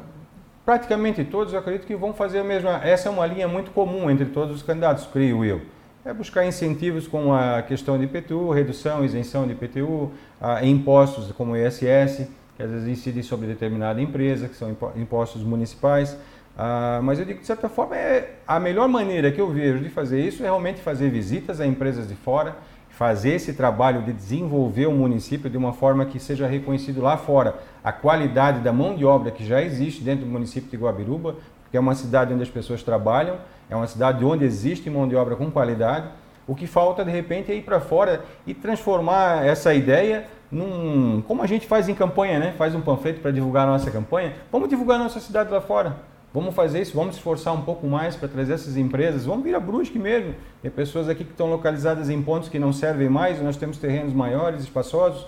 praticamente 0.64 1.24
todos, 1.24 1.52
eu 1.52 1.58
acredito 1.58 1.86
que 1.86 1.94
vão 1.94 2.12
fazer 2.12 2.40
a 2.40 2.44
mesma. 2.44 2.80
Essa 2.84 3.08
é 3.08 3.12
uma 3.12 3.26
linha 3.26 3.46
muito 3.46 3.70
comum 3.70 4.10
entre 4.10 4.26
todos 4.26 4.56
os 4.56 4.62
candidatos, 4.62 5.06
creio 5.12 5.44
eu 5.44 5.60
é 6.06 6.14
buscar 6.14 6.46
incentivos 6.46 7.08
como 7.08 7.34
a 7.34 7.60
questão 7.62 7.98
de 7.98 8.04
IPTU, 8.04 8.50
redução, 8.50 9.04
isenção 9.04 9.44
de 9.44 9.54
IPTU, 9.54 10.12
a 10.40 10.64
impostos 10.64 11.32
como 11.32 11.52
o 11.52 11.56
ISS, 11.56 12.28
que 12.56 12.62
às 12.62 12.70
vezes 12.70 12.86
incidem 12.86 13.24
sobre 13.24 13.48
determinada 13.48 14.00
empresa, 14.00 14.48
que 14.48 14.54
são 14.54 14.74
impostos 14.94 15.42
municipais. 15.42 16.16
Ah, 16.58 17.00
mas 17.02 17.18
eu 17.18 17.24
digo, 17.24 17.40
de 17.40 17.46
certa 17.46 17.68
forma, 17.68 17.96
é 17.96 18.36
a 18.46 18.58
melhor 18.58 18.88
maneira 18.88 19.30
que 19.30 19.40
eu 19.40 19.50
vejo 19.50 19.80
de 19.80 19.90
fazer 19.90 20.20
isso 20.20 20.42
é 20.42 20.46
realmente 20.46 20.80
fazer 20.80 21.10
visitas 21.10 21.60
a 21.60 21.66
empresas 21.66 22.08
de 22.08 22.14
fora, 22.14 22.56
fazer 22.88 23.32
esse 23.32 23.52
trabalho 23.52 24.02
de 24.02 24.12
desenvolver 24.12 24.86
o 24.86 24.92
município 24.92 25.50
de 25.50 25.58
uma 25.58 25.74
forma 25.74 26.06
que 26.06 26.18
seja 26.18 26.46
reconhecido 26.46 27.02
lá 27.02 27.18
fora 27.18 27.56
a 27.84 27.92
qualidade 27.92 28.60
da 28.60 28.72
mão 28.72 28.94
de 28.94 29.04
obra 29.04 29.30
que 29.30 29.44
já 29.44 29.60
existe 29.60 30.02
dentro 30.02 30.24
do 30.24 30.30
município 30.30 30.70
de 30.70 30.76
Guabiruba, 30.78 31.36
porque 31.62 31.76
é 31.76 31.80
uma 31.80 31.94
cidade 31.94 32.32
onde 32.32 32.42
as 32.42 32.48
pessoas 32.48 32.82
trabalham, 32.82 33.36
é 33.68 33.76
uma 33.76 33.86
cidade 33.86 34.24
onde 34.24 34.44
existe 34.44 34.88
mão 34.88 35.06
de 35.06 35.14
obra 35.14 35.36
com 35.36 35.50
qualidade. 35.50 36.08
O 36.46 36.54
que 36.54 36.66
falta, 36.66 37.04
de 37.04 37.10
repente, 37.10 37.52
é 37.52 37.56
ir 37.56 37.62
para 37.62 37.80
fora 37.80 38.24
e 38.46 38.54
transformar 38.54 39.44
essa 39.44 39.74
ideia 39.74 40.26
num. 40.50 41.20
Como 41.26 41.42
a 41.42 41.46
gente 41.46 41.66
faz 41.66 41.88
em 41.88 41.94
campanha, 41.94 42.38
né? 42.38 42.54
Faz 42.56 42.72
um 42.74 42.80
panfleto 42.80 43.20
para 43.20 43.32
divulgar 43.32 43.66
a 43.66 43.72
nossa 43.72 43.90
campanha. 43.90 44.32
Vamos 44.50 44.68
divulgar 44.68 44.98
a 45.00 45.02
nossa 45.02 45.18
cidade 45.18 45.50
lá 45.50 45.60
fora. 45.60 45.96
Vamos 46.32 46.54
fazer 46.54 46.82
isso, 46.82 46.94
vamos 46.94 47.16
esforçar 47.16 47.54
um 47.54 47.62
pouco 47.62 47.86
mais 47.86 48.14
para 48.14 48.28
trazer 48.28 48.54
essas 48.54 48.76
empresas. 48.76 49.24
Vamos 49.24 49.44
vir 49.44 49.54
a 49.54 49.60
Brusque 49.60 49.98
mesmo. 49.98 50.34
Tem 50.60 50.70
pessoas 50.70 51.08
aqui 51.08 51.24
que 51.24 51.30
estão 51.30 51.48
localizadas 51.48 52.10
em 52.10 52.20
pontos 52.20 52.48
que 52.48 52.58
não 52.58 52.72
servem 52.72 53.08
mais, 53.08 53.40
nós 53.40 53.56
temos 53.56 53.78
terrenos 53.78 54.12
maiores, 54.12 54.62
espaçosos. 54.62 55.26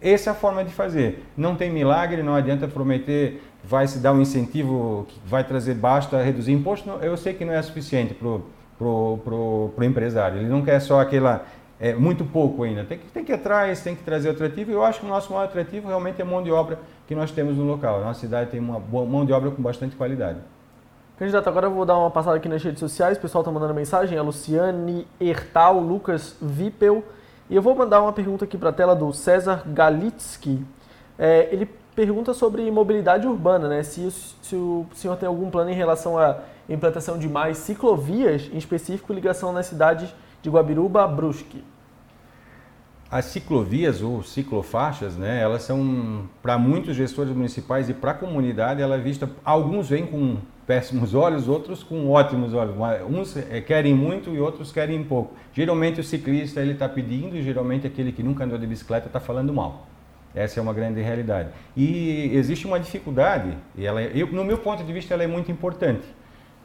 Essa 0.00 0.30
é 0.30 0.32
a 0.32 0.34
forma 0.34 0.64
de 0.64 0.72
fazer. 0.72 1.24
Não 1.36 1.54
tem 1.54 1.70
milagre, 1.70 2.22
não 2.22 2.34
adianta 2.34 2.66
prometer 2.66 3.40
vai 3.64 3.86
se 3.86 3.98
dar 3.98 4.12
um 4.12 4.20
incentivo 4.20 5.06
que 5.08 5.20
vai 5.24 5.44
trazer 5.44 5.74
basta 5.74 6.20
reduzir 6.22 6.52
imposto. 6.52 6.90
Eu 7.00 7.16
sei 7.16 7.32
que 7.32 7.44
não 7.44 7.52
é 7.52 7.62
suficiente 7.62 8.12
para 8.12 8.28
o 8.28 8.44
pro, 8.82 9.18
pro, 9.24 9.72
pro 9.74 9.84
empresário. 9.84 10.38
Ele 10.38 10.48
não 10.48 10.62
quer 10.62 10.80
só 10.80 11.00
aquela 11.00 11.44
é, 11.82 11.94
muito 11.94 12.24
pouco 12.24 12.62
ainda. 12.62 12.84
Tem 12.84 12.96
que, 12.96 13.06
tem 13.08 13.24
que 13.24 13.32
ir 13.32 13.34
atrás, 13.34 13.82
tem 13.82 13.96
que 13.96 14.04
trazer 14.04 14.30
atrativo. 14.30 14.70
Eu 14.70 14.84
acho 14.84 15.00
que 15.00 15.06
o 15.06 15.08
nosso 15.08 15.32
maior 15.32 15.46
atrativo 15.46 15.88
realmente 15.88 16.20
é 16.20 16.22
a 16.22 16.24
mão 16.24 16.40
de 16.40 16.52
obra 16.52 16.78
que 17.08 17.14
nós 17.14 17.32
temos 17.32 17.56
no 17.56 17.64
local. 17.64 18.00
A 18.00 18.04
nossa 18.04 18.20
cidade 18.20 18.52
tem 18.52 18.60
uma 18.60 18.78
boa 18.78 19.04
mão 19.04 19.26
de 19.26 19.32
obra 19.32 19.50
com 19.50 19.60
bastante 19.60 19.96
qualidade. 19.96 20.38
Candidato, 21.18 21.48
agora 21.48 21.66
eu 21.66 21.72
vou 21.72 21.84
dar 21.84 21.98
uma 21.98 22.08
passada 22.08 22.36
aqui 22.36 22.48
nas 22.48 22.62
redes 22.62 22.78
sociais. 22.78 23.18
O 23.18 23.20
pessoal 23.20 23.42
está 23.42 23.50
mandando 23.50 23.74
mensagem. 23.74 24.16
A 24.16 24.22
Luciane 24.22 25.08
Hertal, 25.20 25.80
Lucas 25.80 26.36
Vipel. 26.40 27.02
E 27.50 27.56
eu 27.56 27.60
vou 27.60 27.74
mandar 27.74 28.00
uma 28.00 28.12
pergunta 28.12 28.44
aqui 28.44 28.56
para 28.56 28.68
a 28.68 28.72
tela 28.72 28.94
do 28.94 29.12
César 29.12 29.64
Galitsky. 29.66 30.64
É, 31.18 31.48
ele 31.50 31.68
pergunta 31.96 32.32
sobre 32.32 32.70
mobilidade 32.70 33.26
urbana, 33.26 33.66
né? 33.66 33.82
Se, 33.82 34.08
se, 34.08 34.54
o 34.54 34.86
senhor 34.94 35.16
tem 35.16 35.26
algum 35.26 35.50
plano 35.50 35.70
em 35.70 35.74
relação 35.74 36.16
à 36.16 36.38
implantação 36.68 37.18
de 37.18 37.28
mais 37.28 37.58
ciclovias, 37.58 38.48
em 38.52 38.56
específico 38.56 39.12
ligação 39.12 39.52
nas 39.52 39.66
cidades 39.66 40.14
de 40.40 40.48
Guabiruba 40.48 41.02
a 41.02 41.08
Brusque. 41.08 41.71
As 43.12 43.26
ciclovias 43.26 44.00
ou 44.00 44.22
ciclofaixas, 44.22 45.18
né, 45.18 45.38
elas 45.38 45.64
são, 45.64 46.24
para 46.42 46.56
muitos 46.56 46.96
gestores 46.96 47.30
municipais 47.30 47.90
e 47.90 47.92
para 47.92 48.12
a 48.12 48.14
comunidade, 48.14 48.80
ela 48.80 48.94
é 48.94 48.98
vista, 48.98 49.28
alguns 49.44 49.90
vêm 49.90 50.06
com 50.06 50.38
péssimos 50.66 51.14
olhos, 51.14 51.46
outros 51.46 51.82
com 51.82 52.08
ótimos 52.08 52.54
olhos. 52.54 52.74
Uns 53.06 53.36
eh, 53.36 53.60
querem 53.60 53.92
muito 53.92 54.30
e 54.30 54.40
outros 54.40 54.72
querem 54.72 55.04
pouco. 55.04 55.34
Geralmente 55.52 56.00
o 56.00 56.02
ciclista 56.02 56.62
ele 56.62 56.72
está 56.72 56.88
pedindo 56.88 57.36
e 57.36 57.42
geralmente 57.42 57.86
aquele 57.86 58.12
que 58.12 58.22
nunca 58.22 58.44
andou 58.44 58.56
de 58.56 58.66
bicicleta 58.66 59.08
está 59.08 59.20
falando 59.20 59.52
mal. 59.52 59.86
Essa 60.34 60.58
é 60.58 60.62
uma 60.62 60.72
grande 60.72 61.02
realidade. 61.02 61.50
E 61.76 62.30
existe 62.32 62.66
uma 62.66 62.80
dificuldade, 62.80 63.54
e 63.76 63.84
ela, 63.84 64.00
é, 64.00 64.10
eu, 64.14 64.26
no 64.28 64.42
meu 64.42 64.56
ponto 64.56 64.82
de 64.82 64.90
vista, 64.90 65.12
ela 65.12 65.22
é 65.22 65.26
muito 65.26 65.52
importante. 65.52 66.06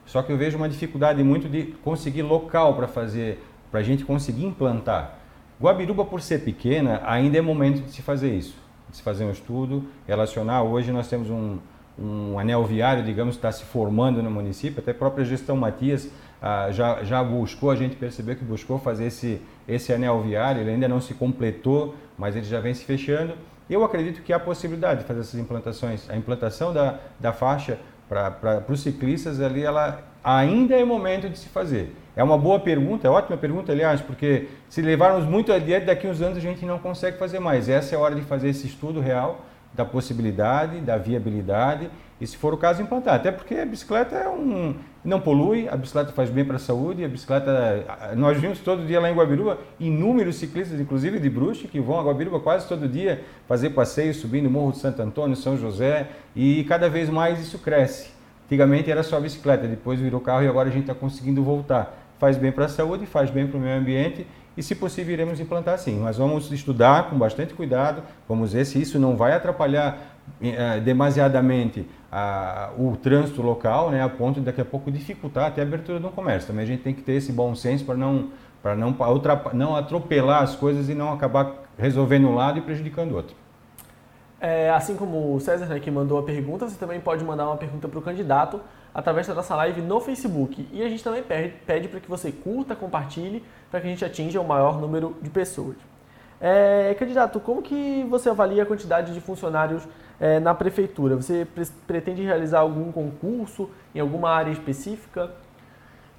Só 0.06 0.22
que 0.22 0.32
eu 0.32 0.38
vejo 0.38 0.56
uma 0.56 0.70
dificuldade 0.70 1.22
muito 1.26 1.50
de 1.50 1.76
conseguir 1.84 2.22
local 2.22 2.74
para 2.74 2.88
fazer, 2.88 3.44
para 3.70 3.82
a 3.82 3.84
gente 3.84 4.06
conseguir 4.06 4.46
implantar. 4.46 5.17
Guabiruba, 5.60 6.06
por 6.06 6.22
ser 6.22 6.42
pequena, 6.42 7.02
ainda 7.04 7.38
é 7.38 7.42
momento 7.42 7.82
de 7.82 7.92
se 7.92 8.02
fazer 8.04 8.34
isso, 8.36 8.56
de 8.90 8.98
se 8.98 9.04
fazer 9.04 9.26
um 9.26 9.32
estudo, 9.32 9.86
relacionar. 10.08 10.62
Hoje 10.62 10.92
nós 10.92 11.08
temos 11.08 11.32
um, 11.32 11.58
um 11.98 12.38
anel 12.38 12.64
viário, 12.64 13.04
digamos, 13.04 13.36
que 13.36 13.40
está 13.40 13.52
se 13.52 13.66
formando 13.66 14.22
no 14.22 14.30
município, 14.30 14.80
até 14.80 14.92
a 14.92 14.94
própria 14.94 15.26
gestão 15.26 15.58
Matias 15.58 16.12
ah, 16.40 16.70
já, 16.72 17.04
já 17.04 17.24
buscou, 17.24 17.72
a 17.72 17.76
gente 17.76 17.96
percebeu 17.96 18.36
que 18.36 18.46
buscou 18.46 18.78
fazer 18.78 19.06
esse, 19.06 19.42
esse 19.68 19.92
anel 19.92 20.22
viário, 20.22 20.62
ele 20.62 20.72
ainda 20.72 20.88
não 20.88 21.02
se 21.02 21.16
completou, 21.16 21.96
mas 22.18 22.36
ele 22.36 22.46
já 22.46 22.60
vem 22.60 22.76
se 22.76 22.86
fechando. 22.86 23.34
Eu 23.68 23.84
acredito 23.84 24.22
que 24.22 24.32
há 24.32 24.40
possibilidade 24.40 25.02
de 25.02 25.08
fazer 25.08 25.22
essas 25.22 25.40
implantações. 25.40 26.08
A 26.10 26.16
implantação 26.16 26.72
da, 26.72 27.00
da 27.20 27.34
faixa 27.34 27.80
para 28.08 28.64
os 28.70 28.80
ciclistas 28.82 29.42
ali, 29.42 29.64
ela 29.64 30.07
ainda 30.24 30.76
é 30.76 30.84
momento 30.84 31.30
de 31.30 31.38
se 31.38 31.50
fazer. 31.50 31.96
É 32.16 32.24
uma 32.24 32.38
boa 32.38 32.60
pergunta, 32.60 33.08
é 33.08 33.12
ótima 33.12 33.38
pergunta, 33.38 33.72
aliás, 33.72 34.02
porque 34.02 34.48
se 34.68 34.82
levarmos 34.82 35.24
muito 35.26 35.54
adiante, 35.54 35.86
daqui 35.86 36.08
uns 36.08 36.22
anos 36.22 36.38
a 36.38 36.42
gente 36.42 36.66
não 36.66 36.80
consegue 36.80 37.18
fazer 37.18 37.40
mais. 37.40 37.70
Essa 37.70 37.96
é 37.96 37.98
a 37.98 38.02
hora 38.02 38.16
de 38.16 38.22
fazer 38.22 38.50
esse 38.50 38.66
estudo 38.66 39.00
real 39.00 39.46
da 39.74 39.86
possibilidade, 39.86 40.80
da 40.80 40.98
viabilidade 40.98 41.90
e, 42.20 42.26
se 42.26 42.36
for 42.36 42.52
o 42.52 42.58
caso, 42.58 42.82
implantar. 42.82 43.14
Até 43.14 43.32
porque 43.32 43.54
a 43.54 43.66
bicicleta 43.66 44.16
é 44.16 44.28
um, 44.28 44.74
não 45.06 45.22
polui, 45.22 45.70
a 45.70 45.78
bicicleta 45.78 46.12
faz 46.12 46.32
bem 46.32 46.44
para 46.44 46.56
a 46.56 46.60
saúde, 46.60 47.06
a 47.06 47.08
bicicleta... 47.08 47.86
Nós 48.16 48.40
vimos 48.40 48.58
todo 48.58 48.84
dia 48.88 49.00
lá 49.00 49.12
em 49.12 49.14
Guabiruba 49.14 49.60
inúmeros 49.80 50.38
ciclistas, 50.38 50.80
inclusive 50.80 51.20
de 51.20 51.30
bruxa, 51.30 51.68
que 51.68 51.80
vão 51.80 52.00
a 52.00 52.04
Guabiruba 52.04 52.40
quase 52.40 52.68
todo 52.68 52.88
dia 52.88 53.24
fazer 53.48 53.70
passeios, 53.70 54.18
subindo 54.18 54.48
o 54.48 54.50
Morro 54.50 54.72
de 54.72 54.80
Santo 54.80 55.00
Antônio, 55.00 55.36
São 55.36 55.56
José, 55.56 56.08
e 56.36 56.64
cada 56.64 56.90
vez 56.90 57.08
mais 57.08 57.40
isso 57.40 57.60
cresce. 57.60 58.17
Antigamente 58.48 58.90
era 58.90 59.04
só 59.04 59.20
bicicleta, 59.20 59.68
depois 59.68 60.00
virou 60.00 60.22
carro 60.22 60.42
e 60.42 60.48
agora 60.48 60.70
a 60.70 60.72
gente 60.72 60.84
está 60.84 60.96
conseguindo 60.96 61.44
voltar. 61.44 61.94
Faz 62.18 62.38
bem 62.38 62.50
para 62.50 62.66
a 62.66 62.70
saúde, 62.70 63.06
faz 63.06 63.30
bem 63.30 63.46
para 63.46 63.58
o 63.58 63.60
meio 63.60 63.78
ambiente 63.78 64.26
e, 64.56 64.64
se 64.64 64.74
possível, 64.74 65.12
iremos 65.12 65.42
implantar 65.42 65.78
sim. 65.78 66.00
Mas 66.00 66.18
vamos 66.18 66.50
estudar 66.50 67.10
com 67.10 67.18
bastante 67.18 67.54
cuidado, 67.54 68.02
vamos 68.28 68.54
ver 68.54 68.64
se 68.64 68.82
isso 68.82 68.98
não 68.98 69.18
vai 69.18 69.34
atrapalhar 69.34 69.98
eh, 70.42 70.80
demasiadamente 70.80 71.86
o 72.78 72.96
trânsito 72.96 73.42
local, 73.42 73.92
né, 73.92 74.02
a 74.02 74.08
ponto 74.08 74.40
de 74.40 74.46
daqui 74.46 74.62
a 74.62 74.66
pouco 74.66 74.90
dificultar 74.90 75.48
até 75.48 75.62
a 75.62 75.66
abertura 75.66 76.00
do 76.00 76.10
comércio. 76.10 76.48
Também 76.48 76.64
a 76.64 76.68
gente 76.68 76.84
tem 76.84 76.94
que 76.94 77.02
ter 77.02 77.14
esse 77.14 77.34
bom 77.34 77.54
senso 77.54 77.84
para 77.84 77.96
não, 77.96 78.30
para 78.64 78.78
não, 78.78 78.96
não 79.54 79.76
atropelar 79.76 80.42
as 80.42 80.56
coisas 80.56 80.88
e 80.88 80.96
não 80.96 81.12
acabar 81.12 81.66
resolvendo 81.78 82.30
um 82.30 82.34
lado 82.34 82.60
e 82.60 82.62
prejudicando 82.62 83.12
o 83.12 83.16
outro. 83.16 83.36
É, 84.40 84.70
assim 84.70 84.96
como 84.96 85.36
o 85.36 85.40
César, 85.40 85.66
né, 85.66 85.80
que 85.80 85.90
mandou 85.90 86.20
a 86.20 86.24
pergunta, 86.24 86.68
você 86.68 86.78
também 86.78 87.00
pode 87.00 87.24
mandar 87.24 87.46
uma 87.48 87.58
pergunta 87.58 87.88
para 87.88 87.98
o 87.98 88.02
candidato 88.02 88.62
através 88.94 89.28
da 89.28 89.34
nossa 89.34 89.56
live 89.56 89.82
no 89.82 90.00
Facebook. 90.00 90.68
E 90.72 90.84
a 90.84 90.90
gente 90.90 91.04
também 91.04 91.24
pede, 91.24 91.88
para 91.88 92.00
que 92.00 92.10
você 92.10 92.32
curta, 92.32 92.76
compartilhe, 92.76 93.44
para 93.70 93.82
que 93.82 93.88
a 93.88 93.90
gente 93.90 94.06
atinja 94.06 94.40
o 94.40 94.48
maior 94.48 94.80
número 94.80 95.16
de 95.22 95.30
pessoas. 95.30 95.76
É, 96.40 96.96
candidato, 97.00 97.40
como 97.40 97.64
que 97.64 98.06
você 98.10 98.30
avalia 98.30 98.62
a 98.62 98.66
quantidade 98.66 99.14
de 99.14 99.20
funcionários 99.20 99.88
é, 100.20 100.40
na 100.40 100.54
prefeitura? 100.54 101.16
Você 101.16 101.46
pre 101.46 101.66
pretende 101.88 102.22
realizar 102.22 102.60
algum 102.60 102.92
concurso 102.92 103.70
em 103.94 104.00
alguma 104.00 104.30
área 104.30 104.52
específica? 104.52 105.32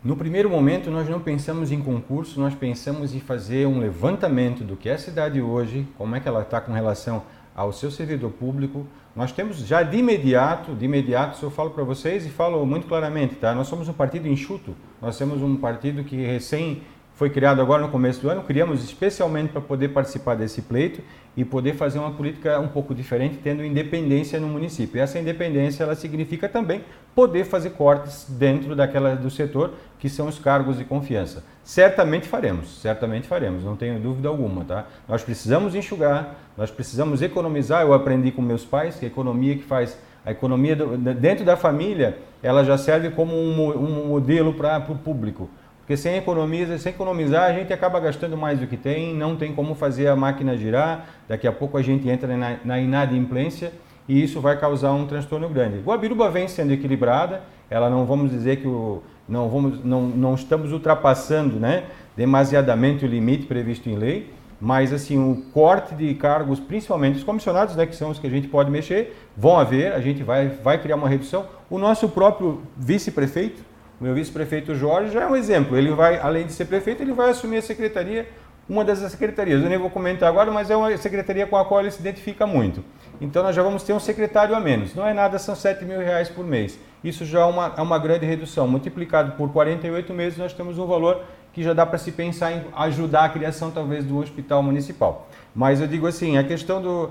No 0.03 0.17
primeiro 0.17 0.49
momento, 0.49 0.91
nós 0.91 1.09
não 1.09 1.19
pensamos 1.19 1.73
em 1.73 1.83
concurso, 1.83 2.41
nós 2.41 2.55
pensamos 2.55 3.15
em 3.15 3.21
fazer 3.21 3.67
um 3.67 3.81
levantamento 3.81 4.63
do 4.63 4.77
que 4.77 4.89
é 4.89 4.95
a 4.95 4.99
cidade 4.99 5.41
hoje, 5.41 5.87
como 5.99 6.15
é 6.15 6.21
que 6.21 6.29
ela 6.29 6.43
está 6.43 6.61
com 6.61 6.73
relação 6.73 7.23
ao 7.59 7.73
seu 7.73 7.91
servidor 7.91 8.31
público. 8.31 8.87
Nós 9.17 9.33
temos 9.33 9.57
já 9.57 9.83
de 9.83 9.97
imediato, 9.97 10.77
de 10.77 10.85
imediato, 10.85 11.45
eu 11.45 11.51
falo 11.51 11.71
para 11.71 11.83
vocês 11.83 12.25
e 12.25 12.29
falo 12.29 12.65
muito 12.65 12.87
claramente, 12.87 13.35
tá? 13.35 13.53
Nós 13.53 13.67
somos 13.67 13.89
um 13.89 13.93
partido 13.93 14.29
enxuto, 14.29 14.77
nós 15.03 15.19
temos 15.19 15.43
um 15.43 15.57
partido 15.57 16.05
que 16.05 16.15
recém 16.25 16.83
foi 17.19 17.29
criado 17.29 17.61
agora 17.61 17.83
no 17.83 17.89
começo 17.89 18.21
do 18.21 18.31
ano, 18.31 18.45
criamos 18.45 18.85
especialmente 18.85 19.51
para 19.51 19.61
poder 19.61 19.89
participar 19.89 20.37
desse 20.37 20.63
pleito 20.63 21.03
e 21.37 21.45
poder 21.45 21.75
fazer 21.75 21.99
uma 21.99 22.13
política 22.13 22.61
um 22.61 22.69
pouco 22.69 22.95
diferente, 22.95 23.41
tendo 23.43 23.65
independência 23.65 24.39
no 24.39 24.47
município. 24.47 24.99
E 24.99 25.01
essa 25.01 25.19
independência 25.19 25.83
ela 25.83 25.97
significa 25.97 26.49
também 26.49 26.81
poder 27.17 27.43
fazer 27.43 27.71
cortes 27.71 28.25
dentro 28.29 28.77
daquela 28.77 29.17
do 29.17 29.29
setor 29.31 29.73
que 29.99 30.09
são 30.09 30.29
os 30.29 30.39
cargos 30.39 30.79
de 30.79 30.85
confiança. 30.85 31.43
Certamente 31.65 32.29
faremos, 32.29 32.81
certamente 32.81 33.27
faremos, 33.27 33.65
não 33.65 33.75
tenho 33.75 33.99
dúvida 33.99 34.29
alguma, 34.29 34.65
tá? 34.65 34.87
Nós 35.09 35.21
precisamos 35.25 35.75
enxugar, 35.75 36.37
nós 36.57 36.71
precisamos 36.71 37.21
economizar. 37.21 37.83
Eu 37.83 37.95
aprendi 37.95 38.31
com 38.31 38.41
meus 38.41 38.65
pais 38.65 38.95
que 38.95 39.07
a 39.07 39.09
economia 39.09 39.57
que 39.57 39.65
faz 39.65 39.99
a 40.25 40.31
economia 40.31 40.77
do, 40.77 40.97
dentro 40.97 41.45
da 41.45 41.57
família, 41.57 42.19
ela 42.43 42.63
já 42.63 42.79
serve 42.79 43.11
como 43.11 43.35
um, 43.35 43.71
um 43.77 44.07
modelo 44.07 44.55
para 44.55 44.79
o 44.89 44.95
público. 44.95 45.51
Porque 45.89 45.97
sem 45.97 46.17
economizar, 46.17 46.79
sem 46.79 46.93
economizar, 46.93 47.45
a 47.45 47.53
gente 47.55 47.73
acaba 47.73 47.99
gastando 47.99 48.37
mais 48.37 48.61
do 48.61 48.67
que 48.67 48.77
tem, 48.77 49.15
não 49.15 49.37
tem 49.37 49.55
como 49.55 49.75
fazer 49.75 50.07
a 50.09 50.15
máquina 50.15 50.55
girar, 50.55 51.07
daqui 51.27 51.49
a 51.49 51.53
pouco 51.53 51.79
a 51.79 51.83
gente 51.83 52.07
entra 52.07 52.37
na, 52.37 52.59
na 52.63 52.79
inadimplência 52.79 53.73
e 54.07 54.23
isso 54.23 54.39
vai 54.39 54.59
causar 54.59 54.93
um 54.93 55.07
transtorno 55.07 55.49
grande. 55.49 55.79
Guabiruba 55.79 56.29
vem 56.31 56.47
sendo 56.47 56.75
equilibrada, 56.75 57.41
ela 57.71 57.89
não 57.89 58.05
vamos 58.05 58.31
dizer 58.31 58.57
que 58.57 58.69
o, 58.69 59.03
não, 59.27 59.49
vamos, 59.49 59.83
não, 59.83 60.03
não 60.03 60.35
estamos 60.35 60.73
ultrapassando 60.73 61.59
né, 61.59 61.85
demasiadamente 62.15 63.07
o 63.07 63.09
limite 63.09 63.47
previsto 63.47 63.89
em 63.89 63.97
lei, 63.97 64.31
mas 64.61 64.93
assim 64.93 65.17
o 65.17 65.41
corte 65.55 65.95
de 65.95 66.13
cargos, 66.17 66.61
principalmente 66.61 67.17
os 67.17 67.25
comissionados, 67.25 67.75
né, 67.77 67.87
que 67.87 67.97
são 67.97 68.11
os 68.11 68.19
que 68.19 68.27
a 68.27 68.31
gente 68.31 68.47
pode 68.47 68.71
mexer, 68.71 69.17
vão 69.35 69.59
haver, 69.59 69.95
a 69.95 70.01
gente 70.01 70.23
vai, 70.23 70.49
vai 70.49 70.77
criar 70.77 70.97
uma 70.97 71.09
redução. 71.09 71.47
O 71.71 71.79
nosso 71.79 72.11
próprio 72.11 72.61
vice-prefeito, 72.77 73.68
meu 74.01 74.15
vice-prefeito 74.15 74.75
Jorge 74.75 75.13
já 75.13 75.23
é 75.23 75.27
um 75.27 75.35
exemplo. 75.35 75.77
Ele 75.77 75.91
vai, 75.91 76.19
além 76.19 76.47
de 76.47 76.53
ser 76.53 76.67
prefeito, 76.67 77.03
ele 77.03 77.13
vai 77.13 77.31
assumir 77.31 77.59
a 77.59 77.63
secretaria, 77.63 78.29
uma 78.69 78.85
dessas 78.85 79.11
secretarias. 79.11 79.63
Eu 79.63 79.69
nem 79.69 79.79
vou 79.79 79.91
comentar 79.91 80.29
agora, 80.29 80.51
mas 80.51 80.71
é 80.71 80.77
uma 80.77 80.95
secretaria 80.97 81.47
com 81.47 81.57
a 81.57 81.65
qual 81.65 81.81
ele 81.81 81.91
se 81.91 82.01
identifica 82.01 82.47
muito. 82.47 82.85
Então 83.21 83.43
nós 83.43 83.57
já 83.57 83.63
vamos 83.63 83.83
ter 83.83 83.93
um 83.93 83.99
secretário 83.99 84.55
a 84.55 84.61
menos. 84.61 84.95
Não 84.95 85.07
é 85.07 85.13
nada, 85.13 85.39
são 85.39 85.57
7 85.57 85.85
mil 85.85 85.99
reais 85.99 86.29
por 86.29 86.45
mês. 86.45 86.79
Isso 87.03 87.25
já 87.25 87.41
é 87.41 87.45
uma, 87.45 87.75
é 87.77 87.83
uma 87.83 87.99
grande 87.99 88.27
redução. 88.27 88.69
Multiplicado 88.69 89.33
por 89.33 89.51
48 89.51 90.13
meses, 90.13 90.39
nós 90.39 90.53
temos 90.53 90.79
um 90.79 90.87
valor 90.87 91.23
que 91.53 91.63
já 91.63 91.73
dá 91.73 91.85
para 91.85 91.99
se 91.99 92.13
pensar 92.13 92.53
em 92.53 92.63
ajudar 92.77 93.25
a 93.25 93.29
criação 93.29 93.71
talvez 93.71 94.05
do 94.05 94.19
hospital 94.19 94.63
municipal. 94.63 95.29
Mas 95.55 95.81
eu 95.81 95.89
digo 95.89 96.07
assim, 96.07 96.37
a 96.37 96.45
questão 96.45 96.81
do 96.81 97.11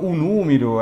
o 0.00 0.12
número, 0.12 0.78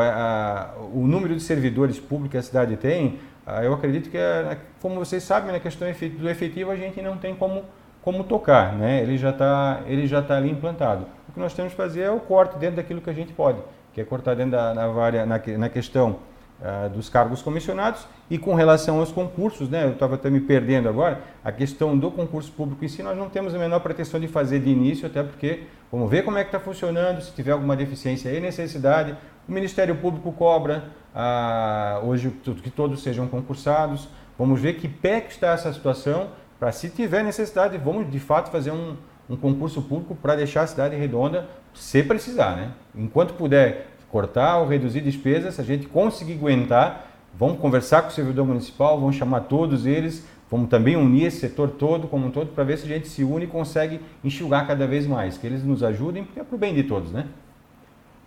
o 0.95 1.07
número 1.07 1.35
de 1.37 1.43
servidores 1.43 2.01
públicos 2.01 2.31
que 2.31 2.39
a 2.39 2.43
cidade 2.43 2.77
tem, 2.77 3.19
eu 3.63 3.75
acredito 3.75 4.11
que, 4.11 4.17
é, 4.17 4.57
como 4.81 4.97
vocês 4.97 5.23
sabem, 5.23 5.53
na 5.53 5.61
questão 5.61 5.87
do 5.91 6.29
efetivo 6.29 6.71
a 6.71 6.77
gente 6.77 7.01
não 7.03 7.17
tem 7.17 7.35
como, 7.35 7.65
como 8.03 8.25
tocar, 8.25 8.73
né? 8.73 9.03
ele 9.03 9.19
já 9.19 9.31
está 9.31 9.83
tá 10.27 10.37
ali 10.37 10.51
implantado. 10.51 11.07
O 11.29 11.33
que 11.33 11.39
nós 11.39 11.53
temos 11.53 11.73
que 11.73 11.77
fazer 11.77 12.03
é 12.03 12.11
o 12.11 12.21
corte 12.21 12.57
dentro 12.57 12.77
daquilo 12.77 13.01
que 13.01 13.11
a 13.11 13.13
gente 13.13 13.33
pode, 13.33 13.59
que 13.93 14.01
é 14.01 14.05
cortar 14.05 14.35
dentro 14.35 14.53
da 14.53 14.73
na, 14.73 14.89
vária, 14.89 15.27
na, 15.27 15.41
na 15.59 15.69
questão 15.69 16.19
uh, 16.61 16.89
dos 16.89 17.11
cargos 17.11 17.43
comissionados 17.43 18.07
e 18.31 18.39
com 18.39 18.55
relação 18.55 18.99
aos 19.01 19.13
concursos, 19.13 19.69
né? 19.69 19.85
eu 19.85 19.91
estava 19.91 20.15
até 20.15 20.31
me 20.31 20.41
perdendo 20.41 20.89
agora, 20.89 21.21
a 21.45 21.53
questão 21.53 21.97
do 21.99 22.11
concurso 22.11 22.51
público 22.53 22.83
em 22.83 22.89
si, 22.89 23.03
nós 23.03 23.17
não 23.17 23.29
temos 23.29 23.55
a 23.55 23.59
menor 23.59 23.81
pretensão 23.81 24.19
de 24.19 24.27
fazer 24.27 24.61
de 24.61 24.71
início, 24.71 25.07
até 25.07 25.23
porque 25.23 25.65
vamos 25.93 26.11
ver 26.11 26.25
como 26.25 26.39
é 26.39 26.45
que 26.45 26.49
está 26.49 26.61
funcionando, 26.61 27.21
se 27.21 27.33
tiver 27.33 27.53
alguma 27.53 27.77
deficiência 27.77 28.31
e 28.31 28.41
necessidade, 28.41 29.15
o 29.47 29.53
Ministério 29.53 29.95
Público 29.97 30.33
cobra, 30.33 30.85
ah, 31.15 32.01
hoje 32.03 32.31
que 32.63 32.71
todos 32.71 33.03
sejam 33.03 33.29
concursados. 33.29 34.09
Vamos 34.39 34.61
ver 34.61 34.75
que 34.75 34.89
pé 34.89 35.21
que 35.21 35.33
está 35.33 35.53
essa 35.53 35.73
situação, 35.73 36.29
para 36.59 36.73
se 36.73 36.91
tiver 36.91 37.23
necessidade, 37.23 37.79
vamos 37.79 38.11
de 38.11 38.19
fato 38.19 38.51
fazer 38.51 38.73
um, 38.73 38.97
um 39.29 39.37
concurso 39.37 39.81
público 39.83 40.15
para 40.15 40.35
deixar 40.35 40.63
a 40.63 40.67
cidade 40.67 40.97
redonda, 40.97 41.49
se 41.73 42.03
precisar. 42.03 42.57
Né? 42.57 42.73
Enquanto 42.97 43.35
puder 43.35 43.89
cortar 44.11 44.59
ou 44.59 44.67
reduzir 44.67 45.01
despesas, 45.01 45.55
se 45.55 45.61
a 45.61 45.65
gente 45.65 45.87
conseguir 45.87 46.35
aguentar, 46.35 47.07
vamos 47.39 47.59
conversar 47.59 48.03
com 48.03 48.09
o 48.09 48.13
servidor 48.13 48.47
municipal, 48.47 48.99
vamos 48.99 49.17
chamar 49.17 49.41
todos 49.43 49.87
eles, 49.87 50.25
vamos 50.51 50.69
também 50.69 50.97
unir 50.97 51.27
esse 51.27 51.41
setor 51.41 51.71
todo 51.71 52.09
como 52.09 52.27
um 52.27 52.31
todo 52.31 52.53
para 52.53 52.65
ver 52.65 52.79
se 52.79 52.85
a 52.85 52.89
gente 52.89 53.09
se 53.09 53.25
une 53.25 53.45
e 53.45 53.49
consegue 53.49 54.01
enxugar 54.23 54.67
cada 54.67 54.87
vez 54.87 55.07
mais, 55.07 55.37
que 55.37 55.47
eles 55.47 55.65
nos 55.65 55.83
ajudem, 55.83 56.25
porque 56.25 56.41
é 56.41 56.45
para 56.45 56.55
o 56.55 56.59
bem 56.59 56.75
de 56.75 56.85
todos, 56.85 57.11
né? 57.11 57.27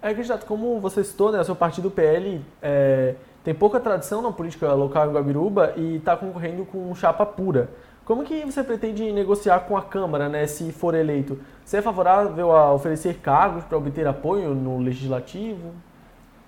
É, 0.02 0.14
candidato, 0.14 0.46
como 0.46 0.80
você 0.80 1.04
citou, 1.04 1.32
né, 1.32 1.42
o 1.42 1.44
seu 1.44 1.56
partido 1.56 1.90
PL 1.90 2.40
é, 2.62 3.16
tem 3.44 3.54
pouca 3.54 3.80
tradição 3.80 4.22
na 4.22 4.32
política 4.32 4.72
local 4.74 5.10
em 5.10 5.14
Guabiruba 5.14 5.74
e 5.76 5.96
está 5.96 6.16
concorrendo 6.16 6.66
com 6.66 6.94
chapa 6.94 7.26
pura. 7.26 7.70
Como 8.06 8.24
que 8.24 8.46
você 8.46 8.64
pretende 8.64 9.12
negociar 9.12 9.62
com 9.62 9.76
a 9.76 9.82
Câmara, 9.82 10.30
né, 10.30 10.46
se 10.46 10.72
for 10.72 10.94
eleito? 10.94 11.40
Você 11.66 11.78
é 11.78 11.82
favorável 11.82 12.56
a 12.56 12.72
oferecer 12.72 13.16
cargos 13.16 13.64
para 13.64 13.78
obter 13.78 14.06
apoio 14.06 14.54
no 14.54 14.80
Legislativo? 14.80 15.74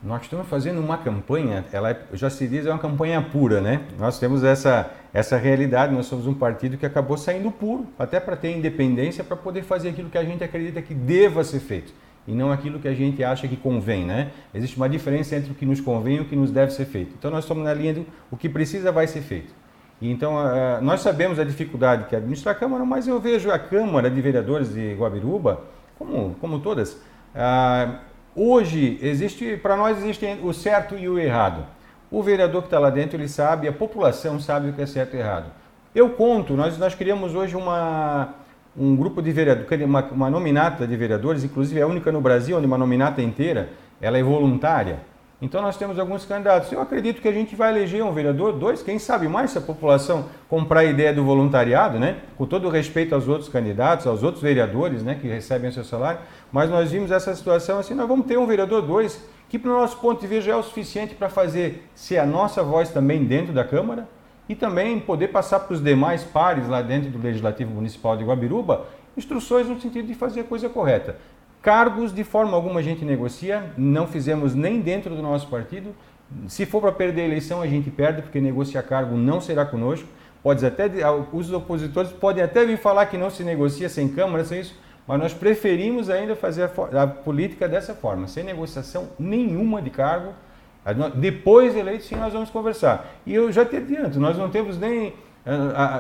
Nós 0.02 0.22
estamos 0.22 0.48
fazendo 0.48 0.80
uma 0.80 0.98
campanha, 0.98 1.66
ela 1.74 1.90
é, 1.90 2.00
já 2.14 2.30
se 2.30 2.48
diz 2.48 2.68
é 2.68 2.70
uma 2.70 2.80
campanha 2.80 3.22
pura, 3.22 3.60
né? 3.60 3.82
Nós 3.98 4.20
temos 4.20 4.44
essa, 4.44 4.92
essa 5.12 5.36
realidade, 5.36 5.94
nós 5.94 6.06
somos 6.06 6.28
um 6.28 6.34
partido 6.36 6.78
que 6.78 6.86
acabou 6.86 7.18
saindo 7.18 7.52
puro, 7.52 7.88
até 7.98 8.20
para 8.20 8.38
ter 8.38 8.56
independência, 8.56 9.24
para 9.24 9.36
poder 9.36 9.64
fazer 9.64 9.90
aquilo 9.90 10.10
que 10.10 10.18
a 10.18 10.24
gente 10.24 10.44
acredita 10.44 10.82
que 10.82 10.94
deva 10.94 11.44
ser 11.44 11.60
feito 11.60 11.92
e 12.30 12.32
não 12.32 12.52
aquilo 12.52 12.78
que 12.78 12.88
a 12.88 12.94
gente 12.94 13.24
acha 13.24 13.48
que 13.48 13.58
convém, 13.58 14.06
né? 14.06 14.30
Existe 14.54 14.78
uma 14.78 14.88
diferença 14.88 15.36
entre 15.36 15.52
o 15.52 15.56
que 15.56 15.66
nos 15.66 15.82
convém 15.82 16.18
e 16.18 16.20
o 16.20 16.26
que 16.26 16.36
nos 16.36 16.52
deve 16.52 16.72
ser 16.72 16.86
feito. 16.86 17.16
Então 17.18 17.32
nós 17.32 17.44
estamos 17.44 17.64
na 17.64 17.74
linha 17.74 17.96
do 17.96 18.06
o 18.30 18.38
que 18.38 18.48
precisa 18.48 18.92
vai 18.92 19.08
ser 19.08 19.22
feito. 19.22 19.52
E 20.00 20.12
então 20.12 20.36
nós 20.82 21.02
sabemos 21.02 21.40
a 21.40 21.44
dificuldade 21.44 22.06
que 22.06 22.14
é 22.14 22.20
administrar 22.20 22.56
a 22.56 22.58
Câmara, 22.58 22.86
mas 22.86 23.08
eu 23.08 23.20
vejo 23.20 23.50
a 23.50 23.58
Câmara 23.58 24.12
de 24.12 24.22
Vereadores 24.22 24.72
de 24.72 24.94
Guabiruba, 24.94 25.62
como, 25.98 26.36
como 26.40 26.60
todas, 26.60 26.94
uh, 26.94 27.98
hoje 28.36 29.00
existe, 29.02 29.58
para 29.58 29.76
nós 29.76 29.98
existe 29.98 30.26
o 30.44 30.54
certo 30.54 30.96
e 30.96 31.10
o 31.10 31.18
errado. 31.18 31.66
O 32.12 32.22
vereador 32.22 32.62
que 32.62 32.68
está 32.68 32.80
lá 32.80 32.92
dentro, 32.92 33.18
ele 33.18 33.28
sabe, 33.28 33.68
a 33.68 33.74
população 33.74 34.40
sabe 34.40 34.70
o 34.70 34.74
que 34.74 34.82
é 34.82 34.86
certo 34.86 35.16
e 35.16 35.20
errado. 35.20 35.52
Eu 35.94 36.12
conto, 36.12 36.54
nós, 36.54 36.78
nós 36.78 36.94
criamos 36.94 37.34
hoje 37.34 37.56
uma, 37.56 38.36
um 38.78 38.96
grupo 38.96 39.22
de 39.22 39.32
vereadores, 39.32 39.86
uma, 39.86 40.04
uma 40.06 40.30
nominata 40.30 40.88
de 40.88 40.96
vereadores, 40.96 41.44
inclusive 41.44 41.80
é 41.80 41.84
a 41.84 41.88
única 41.88 42.12
no 42.12 42.22
Brasil 42.22 42.58
onde 42.58 42.66
uma 42.66 42.78
nominata 42.78 43.22
inteira 43.22 43.70
ela 44.02 44.18
é 44.18 44.24
voluntária. 44.24 45.00
Então 45.42 45.62
nós 45.62 45.78
temos 45.78 45.98
alguns 45.98 46.26
candidatos. 46.26 46.70
Eu 46.72 46.82
acredito 46.82 47.22
que 47.22 47.28
a 47.28 47.32
gente 47.32 47.56
vai 47.56 47.72
eleger 47.72 48.04
um 48.04 48.12
vereador, 48.12 48.52
dois, 48.52 48.84
quem 48.84 49.00
sabe 49.00 49.28
mais 49.28 49.52
se 49.52 49.58
a 49.58 49.62
população 49.62 50.26
comprar 50.50 50.82
a 50.82 50.86
ideia 50.86 51.14
do 51.14 51.24
voluntariado, 51.24 51.98
né? 51.98 52.18
Com 52.38 52.46
todo 52.46 52.68
o 52.68 52.70
respeito 52.70 53.16
aos 53.16 53.28
outros 53.28 53.48
candidatos, 53.48 54.06
aos 54.06 54.22
outros 54.22 54.44
vereadores, 54.44 55.02
né, 55.02 55.16
que 55.16 55.28
recebem 55.28 55.70
o 55.70 55.74
seu 55.74 55.86
salário. 55.86 56.20
Mas 56.52 56.70
nós 56.70 56.92
vimos 56.92 57.10
essa 57.10 57.34
situação 57.34 57.80
assim, 57.80 57.94
nós 57.94 58.08
vamos 58.08 58.26
ter 58.26 58.38
um 58.38 58.46
vereador, 58.46 58.82
dois, 58.82 59.24
que 59.48 59.58
para 59.58 59.72
o 59.72 59.80
nosso 59.80 59.98
ponto 59.98 60.20
de 60.20 60.28
vista 60.28 60.46
já 60.46 60.54
é 60.54 60.56
o 60.58 60.64
suficiente 60.64 61.16
para 61.16 61.30
fazer 61.30 61.88
ser 61.96 62.18
a 62.18 62.26
nossa 62.26 62.62
voz 62.62 62.90
também 62.90 63.24
dentro 63.24 63.54
da 63.54 63.64
Câmara 63.64 64.08
e 64.50 64.56
também 64.56 65.00
poder 65.00 65.28
passar 65.28 65.60
para 65.60 65.76
os 65.76 65.82
demais 65.82 66.24
pares 66.24 66.68
lá 66.68 66.82
dentro 66.82 67.12
do 67.12 67.22
Legislativo 67.22 67.72
Municipal 67.72 68.18
de 68.18 68.24
Guabiruba 68.26 68.88
instruções 69.16 69.68
no 69.68 69.80
sentido 69.80 70.08
de 70.08 70.16
fazer 70.16 70.42
a 70.42 70.44
coisa 70.44 70.68
correta. 70.68 71.18
Cargos, 71.62 72.14
de 72.14 72.24
forma 72.24 72.56
alguma, 72.56 72.80
a 72.80 72.84
gente 72.84 73.06
negocia, 73.06 73.72
não 73.78 74.08
fizemos 74.08 74.56
nem 74.56 74.80
dentro 74.80 75.14
do 75.14 75.22
nosso 75.22 75.48
partido. 75.48 75.94
Se 76.48 76.66
for 76.66 76.82
para 76.82 76.92
perder 76.92 77.22
a 77.22 77.26
eleição, 77.26 77.62
a 77.62 77.68
gente 77.68 77.90
perde, 77.90 78.22
porque 78.22 78.40
negociar 78.40 78.84
cargo 78.84 79.16
não 79.16 79.42
será 79.42 79.66
conosco. 79.66 80.08
Pode 80.42 80.66
até, 80.66 80.90
os 81.34 81.52
opositores 81.52 82.12
podem 82.12 82.44
até 82.44 82.66
vir 82.66 82.78
falar 82.78 83.06
que 83.08 83.18
não 83.18 83.30
se 83.30 83.44
negocia 83.44 83.90
sem 83.90 84.08
Câmara, 84.08 84.46
sem 84.46 84.62
isso, 84.62 84.74
mas 85.06 85.20
nós 85.20 85.34
preferimos 85.34 86.10
ainda 86.10 86.34
fazer 86.34 86.64
a, 86.64 87.04
a 87.04 87.08
política 87.08 87.68
dessa 87.68 87.94
forma, 87.94 88.26
sem 88.28 88.44
negociação 88.44 89.10
nenhuma 89.20 89.82
de 89.82 89.90
cargo, 89.90 90.34
depois 91.16 91.74
de 91.74 91.80
eleito, 91.80 92.04
sim, 92.04 92.16
nós 92.16 92.34
vamos 92.34 92.50
conversar. 92.50 93.06
E 93.26 93.34
eu 93.34 93.52
já 93.52 93.66
te 93.66 93.76
adianto, 93.76 94.20
nós 94.20 94.38
não 94.38 94.50
temos 94.50 94.78
nem. 94.78 95.14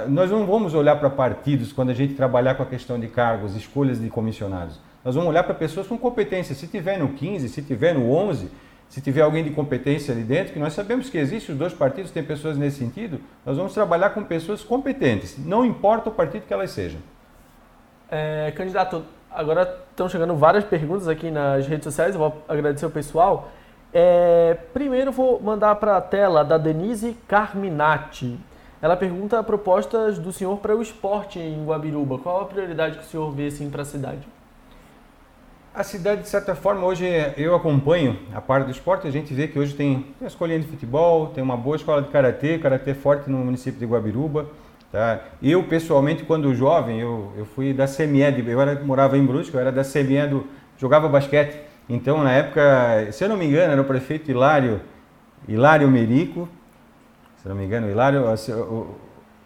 Nós 0.09 0.29
não 0.29 0.45
vamos 0.45 0.73
olhar 0.73 0.95
para 0.97 1.09
partidos 1.09 1.71
quando 1.71 1.89
a 1.89 1.93
gente 1.93 2.13
trabalhar 2.13 2.55
com 2.55 2.63
a 2.63 2.65
questão 2.65 2.99
de 2.99 3.07
cargos, 3.07 3.55
escolhas 3.55 3.99
de 3.99 4.09
comissionados. 4.09 4.79
Nós 5.03 5.15
vamos 5.15 5.29
olhar 5.29 5.43
para 5.43 5.53
pessoas 5.53 5.87
com 5.87 5.97
competência. 5.97 6.53
Se 6.53 6.67
tiver 6.67 6.99
no 6.99 7.09
15, 7.09 7.49
se 7.49 7.61
tiver 7.61 7.95
no 7.95 8.11
11, 8.11 8.49
se 8.89 8.99
tiver 9.01 9.21
alguém 9.21 9.43
de 9.43 9.51
competência 9.51 10.13
ali 10.13 10.23
dentro, 10.23 10.51
que 10.53 10.59
nós 10.59 10.73
sabemos 10.73 11.09
que 11.09 11.17
existe, 11.17 11.51
os 11.51 11.57
dois 11.57 11.73
partidos 11.73 12.09
têm 12.09 12.23
pessoas 12.23 12.57
nesse 12.57 12.79
sentido, 12.79 13.21
nós 13.45 13.55
vamos 13.55 13.73
trabalhar 13.73 14.09
com 14.09 14.23
pessoas 14.23 14.63
competentes, 14.63 15.37
não 15.37 15.63
importa 15.63 16.09
o 16.09 16.11
partido 16.11 16.47
que 16.47 16.53
elas 16.53 16.71
sejam. 16.71 16.99
É, 18.09 18.51
candidato, 18.55 19.03
agora 19.29 19.83
estão 19.91 20.09
chegando 20.09 20.35
várias 20.35 20.63
perguntas 20.63 21.07
aqui 21.07 21.29
nas 21.29 21.67
redes 21.67 21.83
sociais, 21.83 22.15
eu 22.15 22.19
vou 22.19 22.43
agradecer 22.47 22.85
o 22.85 22.89
pessoal. 22.89 23.51
É, 23.93 24.57
primeiro 24.73 25.11
vou 25.11 25.41
mandar 25.41 25.75
para 25.75 25.97
a 25.97 26.01
tela 26.01 26.43
da 26.43 26.57
Denise 26.57 27.17
Carminati. 27.27 28.37
Ela 28.81 28.95
pergunta 28.95 29.43
propostas 29.43 30.17
do 30.17 30.31
senhor 30.31 30.57
para 30.57 30.75
o 30.75 30.81
esporte 30.81 31.39
em 31.39 31.65
Guabiruba. 31.65 32.17
Qual 32.17 32.41
a 32.41 32.45
prioridade 32.45 32.97
que 32.97 33.03
o 33.03 33.07
senhor 33.07 33.29
vê 33.31 33.47
assim, 33.47 33.69
para 33.69 33.81
a 33.81 33.85
cidade? 33.85 34.27
A 35.73 35.83
cidade, 35.83 36.21
de 36.21 36.29
certa 36.29 36.55
forma, 36.55 36.85
hoje 36.85 37.05
eu 37.37 37.53
acompanho 37.55 38.17
a 38.33 38.39
parte 38.39 38.65
do 38.65 38.71
esporte. 38.71 39.07
A 39.07 39.11
gente 39.11 39.33
vê 39.33 39.47
que 39.47 39.59
hoje 39.59 39.73
tem, 39.73 39.95
tem 40.01 40.15
uma 40.21 40.27
escolinha 40.27 40.59
de 40.59 40.67
futebol, 40.67 41.27
tem 41.27 41.43
uma 41.43 41.57
boa 41.57 41.75
escola 41.75 42.01
de 42.01 42.09
karatê, 42.09 42.57
karatê 42.57 42.93
forte 42.93 43.29
no 43.29 43.39
município 43.39 43.79
de 43.79 43.85
Guabiruba. 43.85 44.47
Tá? 44.91 45.19
Eu, 45.41 45.63
pessoalmente, 45.63 46.23
quando 46.23 46.53
jovem, 46.55 46.99
eu, 46.99 47.31
eu 47.37 47.45
fui 47.45 47.73
da 47.73 47.85
CME, 47.85 48.43
eu 48.47 48.61
era, 48.61 48.83
morava 48.83 49.17
em 49.17 49.25
Brusque, 49.25 49.53
eu 49.53 49.59
era 49.59 49.71
da 49.71 49.83
CME, 49.83 50.27
do, 50.27 50.47
jogava 50.77 51.07
basquete. 51.07 51.68
Então, 51.89 52.23
na 52.23 52.31
época, 52.31 53.11
se 53.11 53.23
eu 53.23 53.29
não 53.29 53.35
me 53.35 53.47
engano, 53.47 53.73
era 53.73 53.81
o 53.81 53.85
prefeito 53.85 54.29
Hilário, 54.29 54.79
Hilário 55.47 55.89
Merico, 55.89 56.47
se 57.41 57.49
não 57.49 57.55
me 57.55 57.65
engano, 57.65 57.89
Hilário, 57.89 58.25
o, 58.25 58.53
o, 58.53 58.95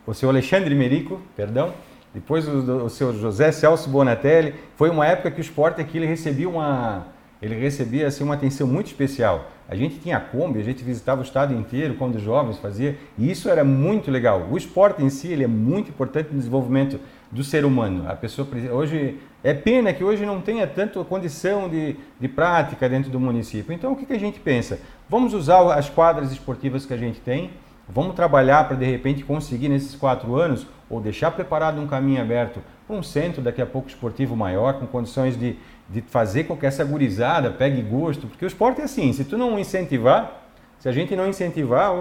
o 0.07 0.13
seu 0.13 0.27
Alexandre 0.27 0.75
Merico, 0.75 1.21
perdão, 1.37 1.73
depois 2.13 2.45
o, 2.45 2.85
o 2.85 2.89
seu 2.89 3.13
José 3.13 3.49
Celso 3.53 3.89
Bonatelli. 3.89 4.55
Foi 4.75 4.89
uma 4.89 5.07
época 5.07 5.31
que 5.31 5.39
o 5.39 5.41
esporte 5.41 5.79
aqui 5.79 5.97
ele 5.97 6.05
recebia 6.05 6.49
uma, 6.49 7.07
ele 7.41 7.55
recebia 7.55 8.07
assim, 8.07 8.25
uma 8.25 8.33
atenção 8.33 8.67
muito 8.67 8.87
especial. 8.87 9.49
A 9.69 9.75
gente 9.75 9.99
tinha 9.99 10.19
Kombi, 10.19 10.59
a 10.59 10.63
gente 10.63 10.83
visitava 10.83 11.21
o 11.21 11.23
estado 11.23 11.53
inteiro 11.53 11.95
quando 11.95 12.19
jovens 12.19 12.57
fazia, 12.57 12.97
e 13.17 13.31
isso 13.31 13.47
era 13.47 13.63
muito 13.63 14.11
legal. 14.11 14.47
O 14.51 14.57
esporte 14.57 15.01
em 15.01 15.09
si 15.09 15.29
ele 15.29 15.45
é 15.45 15.47
muito 15.47 15.89
importante 15.89 16.29
no 16.31 16.37
desenvolvimento 16.37 16.99
do 17.33 17.43
ser 17.43 17.65
humano. 17.65 18.05
A 18.07 18.15
pessoa 18.15 18.47
hoje 18.71 19.19
é 19.43 19.53
pena 19.53 19.91
que 19.91 20.03
hoje 20.03 20.25
não 20.25 20.39
tenha 20.39 20.67
tanto 20.67 21.03
condição 21.03 21.67
de, 21.67 21.97
de 22.19 22.27
prática 22.27 22.87
dentro 22.87 23.09
do 23.09 23.19
município. 23.19 23.73
Então 23.73 23.91
o 23.91 23.95
que, 23.95 24.05
que 24.05 24.13
a 24.13 24.19
gente 24.19 24.39
pensa? 24.39 24.79
Vamos 25.09 25.33
usar 25.33 25.73
as 25.73 25.89
quadras 25.89 26.31
esportivas 26.31 26.85
que 26.85 26.93
a 26.93 26.97
gente 26.97 27.19
tem, 27.19 27.49
vamos 27.89 28.15
trabalhar 28.15 28.67
para 28.67 28.77
de 28.77 28.85
repente 28.85 29.23
conseguir 29.23 29.67
nesses 29.67 29.95
quatro 29.95 30.35
anos 30.35 30.67
ou 30.89 31.01
deixar 31.01 31.31
preparado 31.31 31.81
um 31.81 31.87
caminho 31.87 32.21
aberto 32.21 32.61
para 32.87 32.95
um 32.95 33.01
centro 33.01 33.41
daqui 33.41 33.61
a 33.61 33.65
pouco 33.65 33.89
esportivo 33.89 34.35
maior, 34.35 34.75
com 34.75 34.85
condições 34.85 35.37
de, 35.37 35.57
de 35.89 36.01
fazer 36.01 36.43
com 36.43 36.55
que 36.55 36.65
essa 36.65 36.85
gurizada 36.85 37.49
pegue 37.49 37.81
gosto, 37.81 38.27
porque 38.27 38.45
o 38.45 38.47
esporte 38.47 38.81
é 38.81 38.83
assim, 38.83 39.11
se 39.11 39.23
tu 39.23 39.37
não 39.37 39.57
incentivar, 39.57 40.43
se 40.77 40.87
a 40.87 40.91
gente 40.91 41.15
não 41.15 41.27
incentivar, 41.27 41.91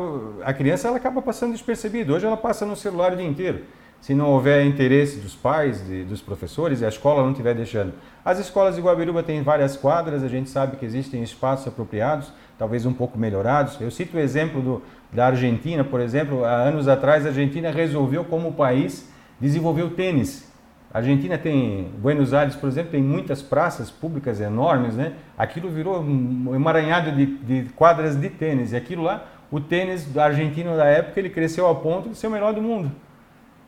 a 0.44 0.52
criança 0.52 0.88
ela 0.88 0.96
acaba 0.96 1.22
passando 1.22 1.52
despercebida. 1.52 2.12
Hoje 2.12 2.26
ela 2.26 2.36
passa 2.36 2.66
no 2.66 2.74
celular 2.74 3.12
o 3.12 3.16
dia 3.16 3.26
inteiro. 3.26 3.62
Se 4.02 4.14
não 4.14 4.30
houver 4.30 4.66
interesse 4.66 5.20
dos 5.20 5.36
pais, 5.36 5.86
de, 5.86 6.02
dos 6.02 6.20
professores 6.20 6.80
e 6.80 6.84
a 6.84 6.88
escola 6.88 7.22
não 7.22 7.30
estiver 7.30 7.54
deixando. 7.54 7.92
As 8.24 8.40
escolas 8.40 8.74
de 8.74 8.82
Guabiruba 8.82 9.22
têm 9.22 9.42
várias 9.42 9.76
quadras, 9.76 10.24
a 10.24 10.28
gente 10.28 10.50
sabe 10.50 10.76
que 10.76 10.84
existem 10.84 11.22
espaços 11.22 11.68
apropriados, 11.68 12.32
talvez 12.58 12.84
um 12.84 12.92
pouco 12.92 13.16
melhorados. 13.16 13.80
Eu 13.80 13.92
cito 13.92 14.16
o 14.16 14.20
exemplo 14.20 14.60
do, 14.60 14.82
da 15.12 15.26
Argentina, 15.26 15.84
por 15.84 16.00
exemplo, 16.00 16.44
há 16.44 16.52
anos 16.52 16.88
atrás 16.88 17.24
a 17.24 17.28
Argentina 17.28 17.70
resolveu 17.70 18.24
como 18.24 18.54
país 18.54 19.08
desenvolver 19.40 19.82
o 19.82 19.90
tênis. 19.90 20.50
A 20.92 20.98
Argentina 20.98 21.38
tem, 21.38 21.92
Buenos 21.98 22.34
Aires, 22.34 22.56
por 22.56 22.68
exemplo, 22.68 22.90
tem 22.90 23.00
muitas 23.00 23.40
praças 23.40 23.88
públicas 23.88 24.40
enormes, 24.40 24.96
né? 24.96 25.12
Aquilo 25.38 25.70
virou 25.70 26.02
um 26.02 26.52
emaranhado 26.56 27.12
de, 27.12 27.26
de 27.26 27.70
quadras 27.74 28.16
de 28.16 28.28
tênis. 28.28 28.72
E 28.72 28.76
aquilo 28.76 29.04
lá, 29.04 29.24
o 29.48 29.60
tênis 29.60 30.16
argentino 30.16 30.76
da 30.76 30.86
época, 30.86 31.20
ele 31.20 31.30
cresceu 31.30 31.66
ao 31.66 31.76
ponto 31.76 32.08
de 32.08 32.16
ser 32.16 32.26
o 32.26 32.30
melhor 32.32 32.52
do 32.52 32.60
mundo. 32.60 32.90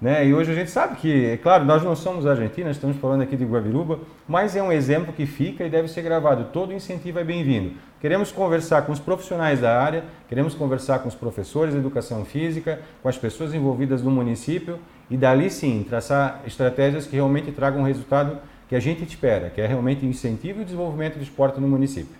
Né? 0.04 0.26
E 0.26 0.34
hoje 0.34 0.52
a 0.52 0.54
gente 0.54 0.70
sabe 0.70 0.96
que, 0.96 1.30
é 1.30 1.38
claro, 1.38 1.64
nós 1.64 1.82
não 1.82 1.96
somos 1.96 2.26
argentinos, 2.26 2.72
estamos 2.72 2.98
falando 2.98 3.22
aqui 3.22 3.38
de 3.38 3.44
Guabiruba, 3.46 4.00
mas 4.28 4.54
é 4.54 4.62
um 4.62 4.70
exemplo 4.70 5.14
que 5.14 5.24
fica 5.24 5.64
e 5.64 5.70
deve 5.70 5.88
ser 5.88 6.02
gravado. 6.02 6.48
Todo 6.52 6.74
incentivo 6.74 7.20
é 7.20 7.24
bem-vindo. 7.24 7.72
Queremos 8.02 8.30
conversar 8.30 8.82
com 8.82 8.92
os 8.92 9.00
profissionais 9.00 9.62
da 9.62 9.80
área, 9.80 10.04
queremos 10.28 10.54
conversar 10.54 10.98
com 10.98 11.08
os 11.08 11.14
professores 11.14 11.72
de 11.72 11.80
educação 11.80 12.22
física, 12.22 12.80
com 13.02 13.08
as 13.08 13.16
pessoas 13.16 13.54
envolvidas 13.54 14.02
no 14.02 14.10
município 14.10 14.78
e 15.08 15.16
dali 15.16 15.48
sim 15.48 15.82
traçar 15.88 16.42
estratégias 16.46 17.06
que 17.06 17.16
realmente 17.16 17.50
tragam 17.50 17.80
o 17.80 17.86
resultado 17.86 18.36
que 18.68 18.76
a 18.76 18.80
gente 18.80 19.02
espera, 19.04 19.48
que 19.48 19.62
é 19.62 19.66
realmente 19.66 20.04
incentivo 20.04 20.60
e 20.60 20.66
desenvolvimento 20.66 21.16
do 21.16 21.22
esporte 21.22 21.58
no 21.58 21.66
município. 21.66 22.14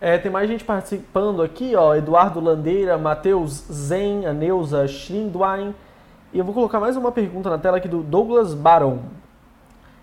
É, 0.00 0.18
tem 0.18 0.32
mais 0.32 0.48
gente 0.48 0.64
participando 0.64 1.42
aqui, 1.42 1.76
ó, 1.76 1.94
Eduardo 1.94 2.40
Landeira, 2.40 2.98
Matheus 2.98 3.52
Zen, 3.70 4.26
a 4.26 4.32
Neuza 4.32 4.88
Schlindwein, 4.88 5.72
e 6.36 6.38
eu 6.38 6.44
vou 6.44 6.52
colocar 6.52 6.78
mais 6.78 6.98
uma 6.98 7.10
pergunta 7.10 7.48
na 7.48 7.56
tela 7.56 7.78
aqui 7.78 7.88
do 7.88 8.02
Douglas 8.02 8.52
Baron. 8.52 8.98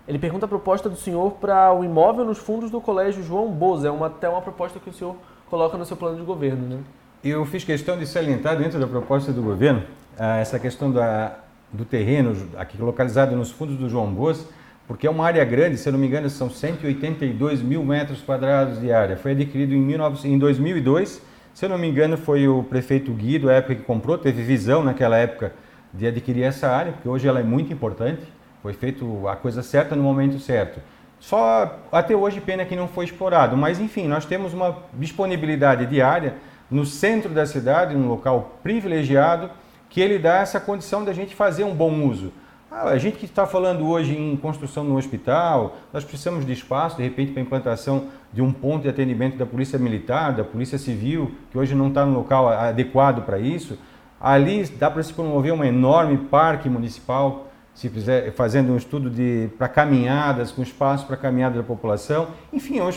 Ele 0.06 0.18
pergunta 0.18 0.46
a 0.46 0.48
proposta 0.48 0.88
do 0.88 0.96
senhor 0.96 1.34
para 1.34 1.72
o 1.72 1.84
imóvel 1.84 2.24
nos 2.24 2.38
fundos 2.38 2.72
do 2.72 2.80
Colégio 2.80 3.22
João 3.22 3.52
Boza. 3.52 3.86
É 3.86 3.90
uma, 3.92 4.08
até 4.08 4.28
uma 4.28 4.42
proposta 4.42 4.80
que 4.80 4.90
o 4.90 4.92
senhor 4.92 5.14
coloca 5.48 5.78
no 5.78 5.84
seu 5.84 5.96
plano 5.96 6.16
de 6.16 6.24
governo, 6.24 6.66
né? 6.66 6.80
Eu 7.22 7.46
fiz 7.46 7.62
questão 7.62 7.96
de 7.96 8.04
salientar 8.04 8.58
dentro 8.58 8.80
da 8.80 8.86
proposta 8.88 9.32
do 9.32 9.40
governo 9.40 9.84
ah, 10.18 10.38
essa 10.38 10.58
questão 10.58 10.90
da, 10.90 11.36
do 11.72 11.84
terreno 11.84 12.36
aqui 12.56 12.82
localizado 12.82 13.36
nos 13.36 13.52
fundos 13.52 13.76
do 13.76 13.88
João 13.88 14.12
Boza, 14.12 14.44
porque 14.88 15.06
é 15.06 15.10
uma 15.10 15.24
área 15.24 15.44
grande, 15.44 15.76
se 15.76 15.88
eu 15.88 15.92
não 15.92 16.00
me 16.00 16.08
engano, 16.08 16.28
são 16.28 16.50
182 16.50 17.62
mil 17.62 17.84
metros 17.84 18.20
quadrados 18.20 18.80
de 18.80 18.92
área. 18.92 19.16
Foi 19.16 19.30
adquirido 19.30 19.72
em, 19.72 19.86
19, 19.86 20.28
em 20.28 20.36
2002. 20.36 21.22
Se 21.54 21.64
eu 21.64 21.68
não 21.68 21.78
me 21.78 21.88
engano, 21.88 22.16
foi 22.16 22.48
o 22.48 22.64
prefeito 22.64 23.12
Guido, 23.12 23.48
a 23.48 23.52
época 23.52 23.76
que 23.76 23.82
comprou, 23.82 24.18
teve 24.18 24.42
visão 24.42 24.82
naquela 24.82 25.16
época 25.16 25.52
de 25.96 26.06
adquirir 26.06 26.42
essa 26.42 26.68
área, 26.68 26.92
porque 26.92 27.08
hoje 27.08 27.26
ela 27.26 27.40
é 27.40 27.42
muito 27.42 27.72
importante, 27.72 28.22
foi 28.62 28.72
feito 28.72 29.28
a 29.28 29.36
coisa 29.36 29.62
certa 29.62 29.94
no 29.94 30.02
momento 30.02 30.38
certo. 30.38 30.80
Só 31.20 31.78
até 31.90 32.14
hoje 32.14 32.40
pena 32.40 32.64
que 32.64 32.76
não 32.76 32.88
foi 32.88 33.04
explorado, 33.04 33.56
mas 33.56 33.80
enfim, 33.80 34.06
nós 34.06 34.26
temos 34.26 34.52
uma 34.52 34.78
disponibilidade 34.92 35.86
de 35.86 36.02
área 36.02 36.34
no 36.70 36.84
centro 36.84 37.30
da 37.30 37.46
cidade, 37.46 37.94
num 37.94 38.08
local 38.08 38.58
privilegiado, 38.62 39.50
que 39.88 40.00
ele 40.00 40.18
dá 40.18 40.38
essa 40.38 40.58
condição 40.58 41.04
da 41.04 41.12
gente 41.12 41.34
fazer 41.34 41.64
um 41.64 41.74
bom 41.74 42.06
uso. 42.06 42.32
Ah, 42.70 42.88
a 42.88 42.98
gente 42.98 43.16
que 43.16 43.26
está 43.26 43.46
falando 43.46 43.86
hoje 43.86 44.18
em 44.18 44.36
construção 44.36 44.82
no 44.82 44.96
hospital, 44.96 45.76
nós 45.92 46.04
precisamos 46.04 46.44
de 46.44 46.52
espaço, 46.52 46.96
de 46.96 47.04
repente, 47.04 47.30
para 47.30 47.40
implantação 47.40 48.08
de 48.32 48.42
um 48.42 48.50
ponto 48.50 48.82
de 48.82 48.88
atendimento 48.88 49.36
da 49.36 49.46
Polícia 49.46 49.78
Militar, 49.78 50.32
da 50.32 50.42
Polícia 50.42 50.76
Civil, 50.76 51.30
que 51.52 51.56
hoje 51.56 51.72
não 51.72 51.86
está 51.86 52.04
no 52.04 52.12
local 52.12 52.48
adequado 52.48 53.24
para 53.24 53.38
isso. 53.38 53.78
Ali 54.20 54.64
dá 54.64 54.90
para 54.90 55.02
se 55.02 55.12
promover 55.12 55.52
um 55.52 55.64
enorme 55.64 56.16
parque 56.16 56.68
municipal, 56.68 57.48
se 57.74 57.88
fizer, 57.88 58.32
fazendo 58.32 58.72
um 58.72 58.76
estudo 58.76 59.12
para 59.58 59.68
caminhadas, 59.68 60.52
com 60.52 60.62
espaço 60.62 61.06
para 61.06 61.16
caminhada 61.16 61.56
da 61.56 61.62
população. 61.62 62.28
Enfim, 62.52 62.78
eu, 62.78 62.88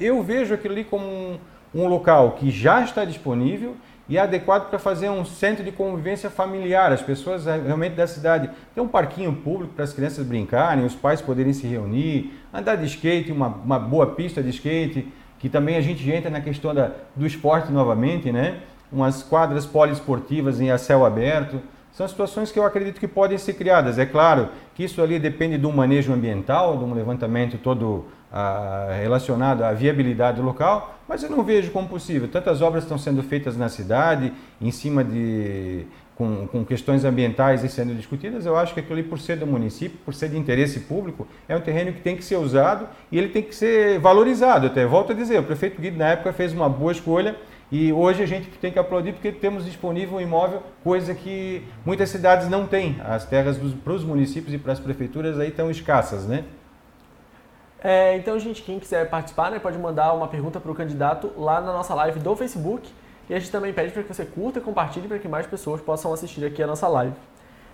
eu 0.00 0.22
vejo 0.22 0.52
aquilo 0.52 0.74
ali 0.74 0.84
como 0.84 1.06
um, 1.06 1.38
um 1.74 1.86
local 1.86 2.32
que 2.32 2.50
já 2.50 2.82
está 2.82 3.04
disponível 3.04 3.76
e 4.08 4.16
é 4.16 4.20
adequado 4.20 4.68
para 4.68 4.78
fazer 4.78 5.10
um 5.10 5.24
centro 5.24 5.64
de 5.64 5.72
convivência 5.72 6.30
familiar. 6.30 6.92
As 6.92 7.02
pessoas 7.02 7.46
realmente 7.46 7.94
da 7.94 8.06
cidade 8.06 8.50
tem 8.74 8.82
um 8.82 8.88
parquinho 8.88 9.32
público 9.32 9.74
para 9.74 9.84
as 9.84 9.92
crianças 9.92 10.24
brincarem, 10.24 10.84
os 10.84 10.94
pais 10.94 11.20
poderem 11.20 11.52
se 11.52 11.66
reunir, 11.66 12.32
andar 12.52 12.76
de 12.76 12.86
skate, 12.86 13.32
uma, 13.32 13.48
uma 13.48 13.78
boa 13.78 14.06
pista 14.08 14.42
de 14.42 14.50
skate, 14.50 15.12
que 15.38 15.48
também 15.48 15.76
a 15.76 15.80
gente 15.80 16.08
entra 16.10 16.30
na 16.30 16.40
questão 16.40 16.74
da, 16.74 16.92
do 17.14 17.26
esporte 17.26 17.72
novamente, 17.72 18.30
né? 18.30 18.60
Umas 18.90 19.22
quadras 19.22 19.66
poliesportivas 19.66 20.60
em 20.60 20.76
céu 20.78 21.04
aberto. 21.04 21.60
São 21.92 22.06
situações 22.06 22.52
que 22.52 22.58
eu 22.58 22.64
acredito 22.64 23.00
que 23.00 23.08
podem 23.08 23.38
ser 23.38 23.54
criadas. 23.54 23.98
É 23.98 24.04
claro 24.04 24.50
que 24.74 24.84
isso 24.84 25.00
ali 25.00 25.18
depende 25.18 25.56
de 25.56 25.66
um 25.66 25.72
manejo 25.72 26.12
ambiental, 26.12 26.76
de 26.76 26.84
um 26.84 26.92
levantamento 26.92 27.56
todo 27.56 28.04
ah, 28.30 28.88
relacionado 29.00 29.62
à 29.62 29.72
viabilidade 29.72 30.42
local, 30.42 30.98
mas 31.08 31.22
eu 31.22 31.30
não 31.30 31.42
vejo 31.42 31.70
como 31.70 31.88
possível. 31.88 32.28
Tantas 32.28 32.60
obras 32.60 32.82
estão 32.82 32.98
sendo 32.98 33.22
feitas 33.22 33.56
na 33.56 33.68
cidade, 33.68 34.32
em 34.60 34.70
cima 34.70 35.02
de. 35.02 35.86
Com, 36.16 36.46
com 36.46 36.64
questões 36.64 37.04
ambientais 37.04 37.62
e 37.62 37.68
sendo 37.68 37.94
discutidas, 37.94 38.46
eu 38.46 38.56
acho 38.56 38.72
que 38.72 38.80
aquilo 38.80 38.98
ali, 38.98 39.02
por 39.02 39.18
ser 39.18 39.36
do 39.36 39.46
município, 39.46 39.98
por 40.02 40.14
ser 40.14 40.30
de 40.30 40.38
interesse 40.38 40.80
público, 40.80 41.28
é 41.46 41.54
um 41.54 41.60
terreno 41.60 41.92
que 41.92 42.00
tem 42.00 42.16
que 42.16 42.24
ser 42.24 42.36
usado 42.36 42.88
e 43.12 43.18
ele 43.18 43.28
tem 43.28 43.42
que 43.42 43.54
ser 43.54 43.98
valorizado. 43.98 44.66
Até 44.66 44.86
volto 44.86 45.12
a 45.12 45.14
dizer, 45.14 45.38
o 45.38 45.42
prefeito 45.42 45.78
Guido, 45.78 45.98
na 45.98 46.08
época, 46.08 46.32
fez 46.32 46.54
uma 46.54 46.70
boa 46.70 46.90
escolha 46.90 47.36
e 47.70 47.92
hoje 47.92 48.22
a 48.22 48.26
gente 48.26 48.48
tem 48.58 48.70
que 48.70 48.78
aplaudir 48.78 49.12
porque 49.12 49.32
temos 49.32 49.64
disponível 49.64 50.18
um 50.18 50.20
imóvel, 50.20 50.62
coisa 50.84 51.14
que 51.14 51.64
muitas 51.84 52.08
cidades 52.10 52.48
não 52.48 52.66
têm. 52.66 52.96
As 53.04 53.24
terras 53.24 53.58
para 53.58 53.92
os 53.92 54.04
municípios 54.04 54.54
e 54.54 54.58
para 54.58 54.72
as 54.72 54.78
prefeituras 54.78 55.38
aí 55.40 55.48
estão 55.48 55.70
escassas, 55.70 56.26
né? 56.26 56.44
É, 57.82 58.16
então, 58.16 58.38
gente, 58.38 58.62
quem 58.62 58.78
quiser 58.78 59.08
participar, 59.10 59.50
né, 59.50 59.58
pode 59.58 59.78
mandar 59.78 60.12
uma 60.12 60.28
pergunta 60.28 60.58
para 60.58 60.70
o 60.70 60.74
candidato 60.74 61.32
lá 61.36 61.60
na 61.60 61.72
nossa 61.72 61.94
live 61.94 62.20
do 62.20 62.34
Facebook. 62.36 62.88
E 63.28 63.34
a 63.34 63.38
gente 63.38 63.50
também 63.50 63.72
pede 63.72 63.92
para 63.92 64.02
que 64.02 64.14
você 64.14 64.24
curta 64.24 64.60
e 64.60 64.62
compartilhe 64.62 65.08
para 65.08 65.18
que 65.18 65.26
mais 65.26 65.46
pessoas 65.46 65.80
possam 65.80 66.12
assistir 66.12 66.44
aqui 66.44 66.62
a 66.62 66.66
nossa 66.66 66.86
live. 66.86 67.14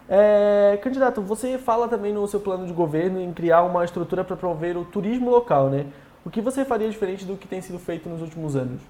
É, 0.09 0.78
candidato, 0.83 1.20
você 1.20 1.59
fala 1.59 1.87
também 1.87 2.12
no 2.12 2.26
seu 2.26 2.40
plano 2.40 2.66
de 2.66 2.72
governo 2.72 3.20
em 3.20 3.33
criar 3.33 3.62
uma 3.62 3.85
estrutura 3.85 4.24
para 4.24 4.37
promover 4.37 4.76
o 4.76 4.85
turismo 4.85 5.31
local, 5.31 5.68
né? 5.68 5.87
O 6.24 6.31
que 6.31 6.40
você 6.40 6.64
faria 6.64 6.88
diferente 6.88 7.24
do 7.24 7.37
que 7.37 7.46
tem 7.46 7.61
sido 7.61 7.78
feito 7.78 8.09
nos 8.09 8.22
últimos 8.22 8.57
anos? 8.57 8.81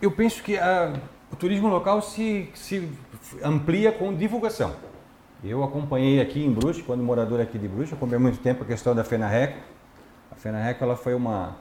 Eu 0.00 0.10
penso 0.10 0.42
que 0.42 0.58
a, 0.58 0.92
o 1.32 1.36
turismo 1.36 1.68
local 1.68 2.02
se, 2.02 2.50
se 2.54 2.88
amplia 3.42 3.90
com 3.90 4.14
divulgação. 4.14 4.74
Eu 5.42 5.62
acompanhei 5.62 6.20
aqui 6.20 6.44
em 6.44 6.52
Bruxa, 6.52 6.82
quando 6.84 7.02
morador 7.02 7.40
aqui 7.40 7.58
de 7.58 7.68
Bruxa, 7.68 7.94
acompanhei 7.94 8.22
muito 8.22 8.38
tempo 8.38 8.62
a 8.62 8.66
questão 8.66 8.94
da 8.94 9.04
FENARECO. 9.04 9.58
A 10.30 10.34
FENARECO 10.34 10.84
ela 10.84 10.96
foi 10.96 11.14
uma, 11.14 11.56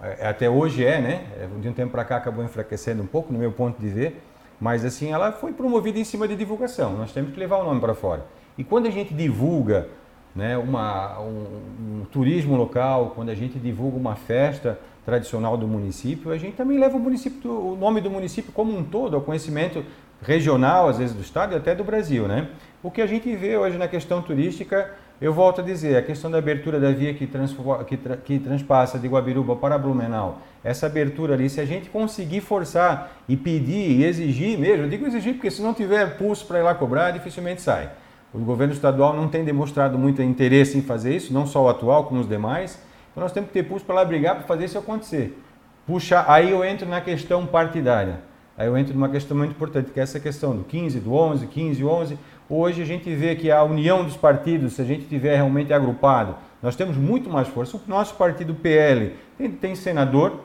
é, 0.00 0.28
até 0.28 0.48
hoje 0.48 0.84
é, 0.84 1.00
né? 1.00 1.26
É, 1.38 1.48
de 1.60 1.68
um 1.68 1.72
tempo 1.72 1.92
para 1.92 2.04
cá 2.04 2.16
acabou 2.16 2.44
enfraquecendo 2.44 3.02
um 3.02 3.06
pouco, 3.06 3.32
no 3.32 3.38
meu 3.38 3.50
ponto 3.50 3.80
de 3.80 3.88
ver, 3.88 4.22
mas 4.60 4.84
assim, 4.84 5.12
ela 5.12 5.32
foi 5.32 5.52
promovida 5.52 5.98
em 5.98 6.04
cima 6.04 6.28
de 6.28 6.36
divulgação. 6.36 6.96
Nós 6.96 7.12
temos 7.12 7.32
que 7.32 7.38
levar 7.38 7.58
o 7.58 7.64
nome 7.64 7.80
para 7.80 7.94
fora. 7.94 8.24
E 8.56 8.64
quando 8.64 8.86
a 8.86 8.90
gente 8.90 9.12
divulga 9.12 9.88
né, 10.34 10.56
uma, 10.56 11.18
um, 11.20 12.00
um, 12.00 12.04
turismo 12.10 12.56
local, 12.56 13.12
quando 13.14 13.30
a 13.30 13.34
gente 13.34 13.58
divulga 13.58 13.96
uma 13.96 14.14
festa 14.14 14.78
tradicional 15.08 15.56
do 15.56 15.66
município, 15.66 16.30
a 16.30 16.36
gente 16.36 16.54
também 16.54 16.78
leva 16.78 16.98
o, 16.98 17.00
município, 17.00 17.50
o 17.50 17.74
nome 17.74 17.98
do 17.98 18.10
município 18.10 18.52
como 18.52 18.76
um 18.76 18.84
todo 18.84 19.16
ao 19.16 19.22
conhecimento 19.22 19.82
regional, 20.20 20.86
às 20.86 20.98
vezes 20.98 21.16
do 21.16 21.22
estado 21.22 21.54
e 21.54 21.56
até 21.56 21.74
do 21.74 21.82
Brasil. 21.82 22.28
Né? 22.28 22.48
O 22.82 22.90
que 22.90 23.00
a 23.00 23.06
gente 23.06 23.34
vê 23.34 23.56
hoje 23.56 23.78
na 23.78 23.88
questão 23.88 24.20
turística, 24.20 24.90
eu 25.18 25.32
volto 25.32 25.62
a 25.62 25.64
dizer, 25.64 25.96
a 25.96 26.02
questão 26.02 26.30
da 26.30 26.36
abertura 26.36 26.78
da 26.78 26.90
via 26.90 27.14
que, 27.14 27.26
que, 27.26 27.96
tra 27.96 28.16
que 28.18 28.38
transpassa 28.38 28.98
de 28.98 29.08
Guabiruba 29.08 29.56
para 29.56 29.78
Blumenau, 29.78 30.42
essa 30.62 30.84
abertura 30.84 31.32
ali, 31.32 31.48
se 31.48 31.58
a 31.58 31.64
gente 31.64 31.88
conseguir 31.88 32.42
forçar 32.42 33.10
e 33.26 33.34
pedir 33.34 33.90
e 33.90 34.04
exigir 34.04 34.58
mesmo, 34.58 34.84
eu 34.84 34.90
digo 34.90 35.06
exigir 35.06 35.36
porque 35.36 35.50
se 35.50 35.62
não 35.62 35.72
tiver 35.72 36.18
pulso 36.18 36.44
para 36.44 36.58
ir 36.58 36.62
lá 36.62 36.74
cobrar, 36.74 37.12
dificilmente 37.12 37.62
sai. 37.62 37.88
O 38.34 38.40
governo 38.40 38.74
estadual 38.74 39.16
não 39.16 39.26
tem 39.26 39.42
demonstrado 39.42 39.96
muito 39.98 40.20
interesse 40.20 40.76
em 40.76 40.82
fazer 40.82 41.16
isso, 41.16 41.32
não 41.32 41.46
só 41.46 41.64
o 41.64 41.68
atual, 41.70 42.04
como 42.04 42.20
os 42.20 42.28
demais. 42.28 42.78
Então 43.18 43.24
nós 43.24 43.32
temos 43.32 43.48
que 43.48 43.54
ter 43.54 43.64
pulso 43.64 43.84
para 43.84 43.96
lá 43.96 44.04
brigar 44.04 44.36
para 44.36 44.44
fazer 44.44 44.66
isso 44.66 44.78
acontecer. 44.78 45.36
Puxa, 45.84 46.24
aí 46.28 46.52
eu 46.52 46.64
entro 46.64 46.88
na 46.88 47.00
questão 47.00 47.44
partidária. 47.44 48.20
Aí 48.56 48.68
eu 48.68 48.78
entro 48.78 48.94
numa 48.94 49.08
questão 49.08 49.36
muito 49.36 49.50
importante, 49.50 49.90
que 49.90 49.98
é 49.98 50.04
essa 50.04 50.20
questão 50.20 50.56
do 50.56 50.62
15, 50.62 51.00
do 51.00 51.12
11, 51.12 51.48
15, 51.48 51.84
11. 51.84 52.18
Hoje 52.48 52.80
a 52.80 52.84
gente 52.84 53.12
vê 53.12 53.34
que 53.34 53.50
a 53.50 53.64
união 53.64 54.04
dos 54.04 54.16
partidos, 54.16 54.74
se 54.74 54.82
a 54.82 54.84
gente 54.84 55.06
tiver 55.06 55.34
realmente 55.34 55.72
agrupado, 55.72 56.36
nós 56.62 56.76
temos 56.76 56.96
muito 56.96 57.28
mais 57.28 57.48
força. 57.48 57.76
O 57.76 57.80
nosso 57.88 58.14
partido 58.14 58.54
PL 58.54 59.16
tem, 59.36 59.50
tem 59.50 59.74
senador, 59.74 60.40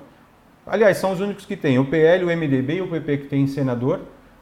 aliás, 0.66 0.98
são 0.98 1.12
os 1.12 1.20
únicos 1.20 1.46
que 1.46 1.56
têm, 1.56 1.78
o 1.78 1.86
PL, 1.86 2.26
o 2.26 2.36
MDB 2.36 2.78
e 2.78 2.82
o 2.82 2.88
PP 2.88 3.18
que 3.18 3.28
tem 3.28 3.46
senador 3.46 4.00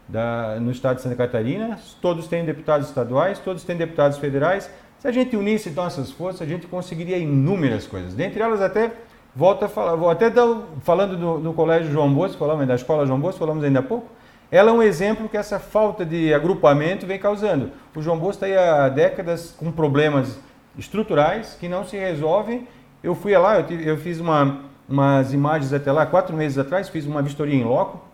da, 0.08 0.58
no 0.58 0.72
estado 0.72 0.96
de 0.96 1.02
Santa 1.02 1.18
Catarina, 1.18 1.78
todos 2.02 2.30
têm 2.30 2.46
deputados 2.46 2.88
estaduais, 2.88 3.40
todos 3.40 3.66
têm 3.66 3.76
deputados 3.76 4.18
federais. 4.18 4.72
Se 5.02 5.08
a 5.08 5.12
gente 5.12 5.36
unisse 5.36 5.72
nossas 5.72 6.12
forças, 6.12 6.44
a 6.44 6.46
gente 6.46 6.68
conseguiria 6.68 7.18
inúmeras 7.18 7.88
coisas. 7.88 8.14
Dentre 8.14 8.40
elas, 8.40 8.62
até, 8.62 8.92
volto 9.36 9.66
a 9.66 9.68
falar, 9.68 9.96
vou 9.96 10.12
até 10.12 10.30
dar, 10.30 10.46
falando 10.82 11.18
do, 11.18 11.40
do 11.40 11.54
Colégio 11.54 11.92
João 11.92 12.14
Bosco, 12.14 12.38
falamos 12.38 12.68
da 12.68 12.76
Escola 12.76 13.04
João 13.08 13.20
Bosco, 13.20 13.40
falamos 13.40 13.64
ainda 13.64 13.80
há 13.80 13.82
pouco, 13.82 14.06
ela 14.52 14.70
é 14.70 14.74
um 14.74 14.84
exemplo 14.84 15.28
que 15.28 15.36
essa 15.36 15.58
falta 15.58 16.06
de 16.06 16.32
agrupamento 16.32 17.08
vem 17.08 17.18
causando. 17.18 17.72
O 17.96 18.02
João 18.04 18.16
Bosco 18.20 18.46
está 18.46 18.46
aí 18.46 18.56
há 18.56 18.90
décadas 18.90 19.56
com 19.58 19.72
problemas 19.72 20.38
estruturais 20.78 21.58
que 21.60 21.68
não 21.68 21.84
se 21.84 21.98
resolvem. 21.98 22.68
Eu 23.02 23.16
fui 23.16 23.36
lá, 23.36 23.58
eu, 23.58 23.66
tive, 23.66 23.88
eu 23.88 23.98
fiz 23.98 24.20
uma, 24.20 24.60
umas 24.88 25.34
imagens 25.34 25.74
até 25.74 25.92
lá, 25.92 26.06
quatro 26.06 26.38
meses 26.38 26.60
atrás, 26.60 26.90
fiz 26.90 27.08
uma 27.08 27.24
vistoria 27.24 27.56
em 27.56 27.64
loco, 27.64 28.06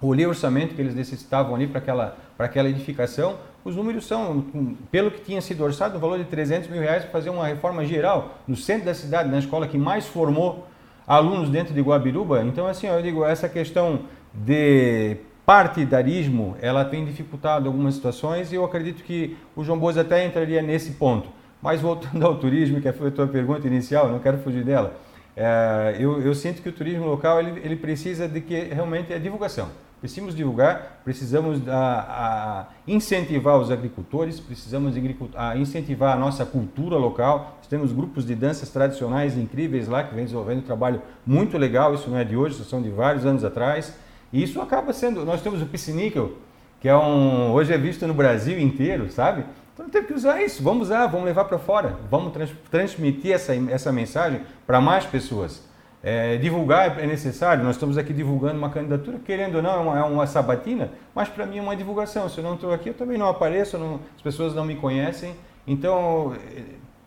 olhei 0.00 0.26
o 0.26 0.30
orçamento 0.30 0.74
que 0.74 0.80
eles 0.80 0.96
necessitavam 0.96 1.54
ali 1.54 1.68
para 1.68 1.78
aquela, 1.78 2.16
aquela 2.36 2.68
edificação, 2.68 3.36
os 3.64 3.76
números 3.76 4.06
são, 4.06 4.44
pelo 4.90 5.10
que 5.10 5.20
tinha 5.20 5.40
sido 5.40 5.62
orçado, 5.62 5.96
um 5.96 6.00
valor 6.00 6.18
de 6.18 6.24
300 6.24 6.68
mil 6.68 6.80
reais 6.80 7.02
para 7.02 7.12
fazer 7.12 7.30
uma 7.30 7.46
reforma 7.46 7.84
geral 7.84 8.38
no 8.46 8.56
centro 8.56 8.86
da 8.86 8.94
cidade, 8.94 9.30
na 9.30 9.38
escola 9.38 9.68
que 9.68 9.78
mais 9.78 10.06
formou 10.06 10.66
alunos 11.06 11.48
dentro 11.48 11.72
de 11.72 11.80
Guabiruba. 11.80 12.42
Então, 12.42 12.66
assim, 12.66 12.86
eu 12.86 13.02
digo, 13.02 13.24
essa 13.24 13.48
questão 13.48 14.00
de 14.34 15.16
partidarismo, 15.44 16.56
ela 16.60 16.84
tem 16.84 17.04
dificultado 17.04 17.68
algumas 17.68 17.94
situações 17.94 18.52
e 18.52 18.54
eu 18.54 18.64
acredito 18.64 19.02
que 19.02 19.36
o 19.54 19.64
João 19.64 19.78
Boas 19.78 19.98
até 19.98 20.24
entraria 20.24 20.62
nesse 20.62 20.92
ponto. 20.92 21.28
Mas 21.60 21.80
voltando 21.80 22.24
ao 22.26 22.36
turismo, 22.36 22.80
que 22.80 22.90
foi 22.92 23.08
a 23.08 23.10
tua 23.10 23.26
pergunta 23.26 23.66
inicial, 23.66 24.08
não 24.08 24.18
quero 24.18 24.38
fugir 24.38 24.64
dela, 24.64 24.96
é, 25.36 25.96
eu, 25.98 26.20
eu, 26.20 26.34
sinto 26.34 26.60
que 26.60 26.68
o 26.68 26.72
turismo 26.72 27.06
local 27.06 27.40
ele, 27.40 27.60
ele 27.64 27.76
precisa 27.76 28.28
de 28.28 28.40
que 28.40 28.54
realmente 28.54 29.12
é 29.12 29.18
divulgação. 29.18 29.68
Precisamos 30.02 30.34
divulgar, 30.34 31.00
precisamos 31.04 31.60
a, 31.68 31.76
a 31.78 32.66
incentivar 32.88 33.56
os 33.56 33.70
agricultores, 33.70 34.40
precisamos 34.40 34.96
a 35.36 35.56
incentivar 35.56 36.16
a 36.16 36.18
nossa 36.18 36.44
cultura 36.44 36.96
local. 36.96 37.58
Nós 37.58 37.68
temos 37.68 37.92
grupos 37.92 38.26
de 38.26 38.34
danças 38.34 38.68
tradicionais 38.68 39.38
incríveis 39.38 39.86
lá 39.86 40.02
que 40.02 40.12
vem 40.12 40.24
desenvolvendo 40.24 40.58
um 40.58 40.62
trabalho 40.62 41.00
muito 41.24 41.56
legal. 41.56 41.94
Isso 41.94 42.10
não 42.10 42.18
é 42.18 42.24
de 42.24 42.36
hoje, 42.36 42.56
isso 42.56 42.64
são 42.64 42.82
de 42.82 42.90
vários 42.90 43.24
anos 43.24 43.44
atrás. 43.44 43.94
E 44.32 44.42
isso 44.42 44.60
acaba 44.60 44.92
sendo. 44.92 45.24
Nós 45.24 45.40
temos 45.40 45.62
o 45.62 45.66
pisciníquel, 45.66 46.32
que 46.80 46.88
é 46.88 46.96
um 46.96 47.52
hoje 47.52 47.72
é 47.72 47.78
visto 47.78 48.04
no 48.04 48.12
Brasil 48.12 48.58
inteiro, 48.58 49.08
sabe? 49.08 49.44
Então 49.72 49.88
temos 49.88 50.08
que 50.08 50.14
usar 50.14 50.42
isso. 50.42 50.64
Vamos 50.64 50.88
usar, 50.88 51.06
vamos 51.06 51.26
levar 51.26 51.44
para 51.44 51.60
fora, 51.60 51.96
vamos 52.10 52.32
trans, 52.32 52.50
transmitir 52.72 53.30
essa 53.30 53.54
essa 53.70 53.92
mensagem 53.92 54.40
para 54.66 54.80
mais 54.80 55.06
pessoas. 55.06 55.62
É, 56.04 56.36
divulgar 56.36 56.98
é 56.98 57.06
necessário, 57.06 57.62
nós 57.62 57.76
estamos 57.76 57.96
aqui 57.96 58.12
divulgando 58.12 58.58
uma 58.58 58.70
candidatura, 58.70 59.20
querendo 59.24 59.56
ou 59.56 59.62
não, 59.62 59.70
é 59.70 59.78
uma, 59.78 59.98
é 59.98 60.02
uma 60.02 60.26
sabatina, 60.26 60.90
mas 61.14 61.28
para 61.28 61.46
mim 61.46 61.58
é 61.58 61.62
uma 61.62 61.76
divulgação. 61.76 62.28
Se 62.28 62.38
eu 62.38 62.44
não 62.44 62.54
estou 62.54 62.72
aqui, 62.72 62.88
eu 62.88 62.94
também 62.94 63.16
não 63.16 63.28
apareço, 63.28 63.78
não, 63.78 64.00
as 64.16 64.22
pessoas 64.22 64.52
não 64.52 64.64
me 64.64 64.74
conhecem. 64.74 65.36
Então, 65.64 66.34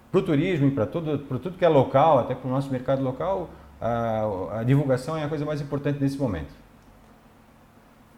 para 0.09 0.19
o 0.19 0.23
turismo 0.23 0.67
e 0.67 0.71
para 0.71 0.85
tudo, 0.85 1.17
tudo 1.17 1.57
que 1.57 1.65
é 1.65 1.67
local, 1.67 2.19
até 2.19 2.33
para 2.33 2.47
o 2.47 2.51
nosso 2.51 2.71
mercado 2.71 3.03
local, 3.03 3.49
a, 3.81 4.59
a, 4.59 4.63
divulgação 4.63 5.17
é 5.17 5.25
a 5.25 5.27
coisa 5.27 5.43
mais 5.43 5.59
importante 5.59 5.99
nesse 5.99 6.17
momento. 6.17 6.53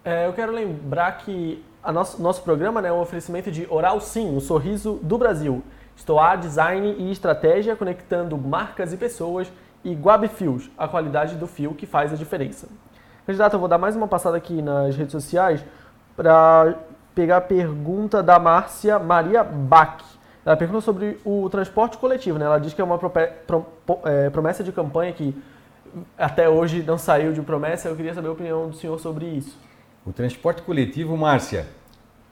É, 0.05 0.27
eu 0.27 0.33
quero 0.33 0.51
lembrar 0.51 1.17
que 1.17 1.63
a 1.83 1.91
nosso, 1.91 2.21
nosso 2.21 2.43
programa 2.43 2.83
né, 2.83 2.89
é 2.89 2.93
um 2.93 3.01
oferecimento 3.01 3.49
de 3.49 3.65
Oral 3.67 3.99
Sim, 3.99 4.35
o 4.35 4.39
sorriso 4.39 4.99
do 5.01 5.17
Brasil. 5.17 5.63
Stoar 5.97 6.37
Design 6.37 6.95
e 6.99 7.11
Estratégia 7.11 7.75
conectando 7.75 8.37
marcas 8.37 8.93
e 8.93 8.97
pessoas 8.97 9.51
e 9.83 9.93
Guab 9.93 10.27
Fios, 10.27 10.69
a 10.77 10.87
qualidade 10.87 11.35
do 11.35 11.47
fio 11.47 11.73
que 11.73 11.85
faz 11.85 12.11
a 12.11 12.15
diferença. 12.15 12.67
Candidato, 13.25 13.53
eu 13.53 13.59
vou 13.59 13.67
dar 13.67 13.77
mais 13.77 13.95
uma 13.95 14.07
passada 14.07 14.37
aqui 14.37 14.61
nas 14.61 14.95
redes 14.95 15.11
sociais 15.11 15.63
para 16.15 16.75
pegar 17.13 17.37
a 17.37 17.41
pergunta 17.41 18.23
da 18.23 18.39
Márcia 18.39 18.97
Maria 18.99 19.43
Bach. 19.43 20.01
Ela 20.45 20.55
perguntou 20.55 20.81
sobre 20.81 21.19
o 21.25 21.49
transporte 21.49 21.97
coletivo, 21.97 22.39
né? 22.39 22.45
Ela 22.45 22.57
diz 22.57 22.73
que 22.73 22.79
é 22.79 22.83
uma 22.83 22.97
é, 24.05 24.29
promessa 24.29 24.63
de 24.63 24.71
campanha 24.71 25.11
que 25.11 25.35
até 26.17 26.47
hoje 26.47 26.83
não 26.83 26.97
saiu 26.97 27.33
de 27.33 27.41
promessa. 27.41 27.89
Eu 27.89 27.95
queria 27.95 28.13
saber 28.13 28.29
a 28.29 28.31
opinião 28.31 28.69
do 28.69 28.75
senhor 28.75 28.97
sobre 28.99 29.25
isso. 29.25 29.57
O 30.05 30.13
transporte 30.13 30.61
coletivo, 30.61 31.17
Márcia, 31.17 31.67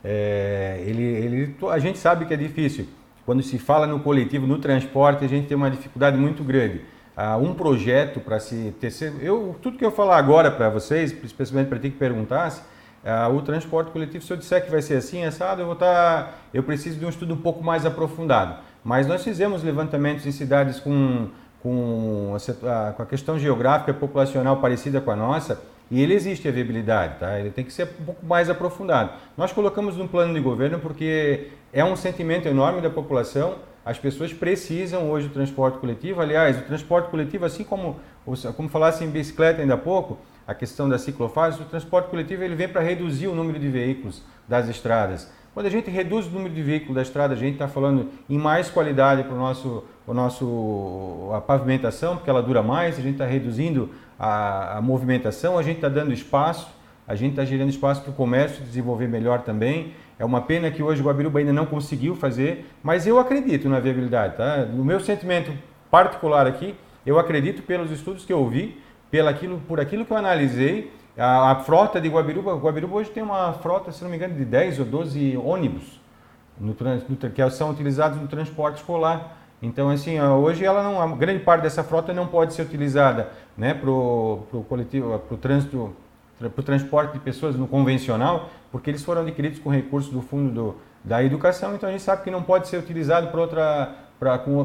é, 0.01 0.81
ele, 0.85 1.03
ele, 1.03 1.55
a 1.69 1.77
gente 1.77 1.97
sabe 1.97 2.25
que 2.25 2.33
é 2.33 2.37
difícil. 2.37 2.87
Quando 3.25 3.43
se 3.43 3.59
fala 3.59 3.85
no 3.85 3.99
coletivo, 3.99 4.47
no 4.47 4.59
transporte, 4.59 5.25
a 5.25 5.27
gente 5.27 5.47
tem 5.47 5.57
uma 5.57 5.69
dificuldade 5.69 6.15
muito 6.15 6.41
grande 6.41 6.94
uh, 7.17 7.37
um 7.37 7.53
projeto 7.53 8.19
para 8.19 8.39
se 8.39 8.73
tecer. 8.79 9.13
Eu, 9.21 9.55
tudo 9.61 9.77
que 9.77 9.85
eu 9.85 9.91
falar 9.91 10.17
agora 10.17 10.51
para 10.51 10.69
vocês, 10.69 11.11
especialmente 11.23 11.67
para 11.67 11.79
ti 11.79 11.89
que 11.89 11.97
perguntasse, 11.97 12.61
uh, 13.03 13.33
o 13.33 13.41
transporte 13.41 13.91
coletivo, 13.91 14.23
se 14.23 14.31
eu 14.31 14.37
disser 14.37 14.63
que 14.63 14.71
vai 14.71 14.81
ser 14.81 14.97
assim, 14.97 15.23
assado, 15.23 15.61
eu 15.61 15.65
vou 15.65 15.73
estar. 15.73 16.23
Tá, 16.23 16.33
eu 16.53 16.63
preciso 16.63 16.99
de 16.99 17.05
um 17.05 17.09
estudo 17.09 17.33
um 17.33 17.41
pouco 17.41 17.63
mais 17.63 17.85
aprofundado. 17.85 18.57
Mas 18.83 19.07
nós 19.07 19.23
fizemos 19.23 19.63
levantamentos 19.63 20.25
em 20.27 20.31
cidades 20.31 20.79
com, 20.79 21.29
com, 21.61 22.35
a, 22.35 22.93
com 22.93 23.01
a 23.01 23.05
questão 23.05 23.39
geográfica 23.39 23.93
populacional 23.93 24.57
parecida 24.57 25.01
com 25.01 25.09
a 25.09 25.15
nossa. 25.15 25.59
E 25.89 26.01
ele 26.01 26.13
existe 26.13 26.47
a 26.47 26.51
viabilidade, 26.51 27.19
tá? 27.19 27.39
Ele 27.39 27.51
tem 27.51 27.63
que 27.63 27.71
ser 27.71 27.87
um 27.99 28.05
pouco 28.05 28.25
mais 28.25 28.49
aprofundado. 28.49 29.11
Nós 29.37 29.51
colocamos 29.51 29.95
no 29.97 30.07
plano 30.07 30.33
de 30.33 30.39
governo 30.39 30.79
porque 30.79 31.49
é 31.71 31.85
um 31.85 31.95
sentimento 31.95 32.47
enorme 32.47 32.81
da 32.81 32.89
população 32.89 33.55
as 33.85 33.99
pessoas 33.99 34.33
precisam 34.33 35.11
hoje 35.11 35.27
do 35.27 35.33
transporte 35.33 35.77
coletivo. 35.77 36.19
Aliás, 36.19 36.57
o 36.57 36.63
transporte 36.63 37.09
coletivo, 37.09 37.45
assim 37.45 37.63
como, 37.63 37.99
como 38.57 38.67
falasse 38.67 39.03
em 39.03 39.09
bicicleta 39.09 39.61
ainda 39.61 39.75
há 39.75 39.77
pouco, 39.77 40.17
a 40.47 40.55
questão 40.55 40.89
da 40.89 40.97
ciclofase, 40.97 41.61
o 41.61 41.65
transporte 41.65 42.09
coletivo 42.09 42.43
ele 42.43 42.55
vem 42.55 42.67
para 42.67 42.81
reduzir 42.81 43.27
o 43.27 43.35
número 43.35 43.59
de 43.59 43.69
veículos 43.69 44.23
das 44.47 44.67
estradas. 44.67 45.31
Quando 45.53 45.67
a 45.67 45.69
gente 45.69 45.89
reduz 45.89 46.25
o 46.25 46.31
número 46.31 46.53
de 46.53 46.61
veículos 46.61 46.95
da 46.95 47.01
estrada, 47.01 47.33
a 47.33 47.37
gente 47.37 47.53
está 47.53 47.67
falando 47.67 48.09
em 48.29 48.37
mais 48.37 48.69
qualidade 48.69 49.23
para 49.23 49.33
o 49.33 49.37
nosso, 49.37 49.83
o 50.05 50.13
nosso 50.13 51.29
a 51.33 51.39
pavimentação, 51.39 52.17
porque 52.17 52.29
ela 52.29 52.41
dura 52.41 52.61
mais, 52.61 52.97
a 52.97 53.01
gente 53.01 53.13
está 53.13 53.25
reduzindo 53.25 53.91
a, 54.19 54.77
a 54.77 54.81
movimentação, 54.81 55.57
a 55.57 55.63
gente 55.63 55.77
está 55.77 55.89
dando 55.89 56.11
espaço, 56.11 56.67
a 57.07 57.15
gente 57.15 57.31
está 57.31 57.45
gerando 57.45 57.69
espaço 57.69 58.01
para 58.01 58.11
o 58.11 58.13
comércio 58.13 58.63
desenvolver 58.63 59.07
melhor 59.07 59.43
também. 59.43 59.93
É 60.17 60.23
uma 60.23 60.41
pena 60.41 60.71
que 60.71 60.81
hoje 60.81 61.01
o 61.01 61.05
Guabiruba 61.05 61.39
ainda 61.39 61.51
não 61.51 61.65
conseguiu 61.65 62.15
fazer, 62.15 62.65
mas 62.81 63.05
eu 63.05 63.19
acredito 63.19 63.67
na 63.67 63.79
viabilidade. 63.79 64.37
Tá? 64.37 64.65
No 64.65 64.83
meu 64.85 64.99
sentimento 64.99 65.51
particular 65.91 66.47
aqui, 66.47 66.75
eu 67.05 67.19
acredito 67.19 67.61
pelos 67.63 67.91
estudos 67.91 68.25
que 68.25 68.31
eu 68.31 68.39
ouvi, 68.39 68.81
pelo 69.11 69.27
aquilo, 69.27 69.61
por 69.67 69.79
aquilo 69.79 70.05
que 70.05 70.11
eu 70.11 70.17
analisei, 70.17 70.91
a, 71.17 71.51
a 71.51 71.55
frota 71.55 71.99
de 72.01 72.09
Guabiruba, 72.09 72.55
Guabiruba 72.55 72.95
hoje 72.95 73.09
tem 73.09 73.23
uma 73.23 73.53
frota, 73.53 73.91
se 73.91 74.03
não 74.03 74.09
me 74.09 74.17
engano, 74.17 74.33
de 74.33 74.43
10 74.43 74.79
ou 74.79 74.85
12 74.85 75.37
ônibus 75.37 75.99
no, 76.59 76.75
no, 76.75 77.29
que 77.29 77.49
são 77.51 77.69
utilizados 77.69 78.19
no 78.19 78.27
transporte 78.27 78.77
escolar. 78.77 79.37
Então, 79.61 79.89
assim, 79.89 80.19
hoje 80.19 80.65
ela 80.65 80.83
não, 80.83 81.01
a 81.01 81.07
grande 81.15 81.39
parte 81.39 81.61
dessa 81.61 81.83
frota 81.83 82.13
não 82.13 82.27
pode 82.27 82.53
ser 82.53 82.61
utilizada 82.61 83.29
né, 83.57 83.73
para 83.73 83.89
o 83.89 84.65
coletivo, 84.67 85.17
para 85.19 85.35
o 85.35 85.37
trânsito 85.37 85.95
para 86.37 86.47
o 86.47 86.63
transporte 86.63 87.13
de 87.13 87.19
pessoas 87.19 87.55
no 87.55 87.67
convencional, 87.67 88.49
porque 88.71 88.89
eles 88.89 89.03
foram 89.03 89.21
adquiridos 89.21 89.59
com 89.59 89.69
recursos 89.69 90.11
do 90.11 90.21
fundo 90.21 90.51
do, 90.51 90.75
da 91.03 91.23
educação, 91.23 91.75
então 91.75 91.87
a 91.87 91.91
gente 91.91 92.03
sabe 92.03 92.23
que 92.23 92.31
não 92.31 92.43
pode 92.43 92.67
ser 92.67 92.77
utilizado 92.77 93.27
para 93.27 93.39
outra, 93.39 93.95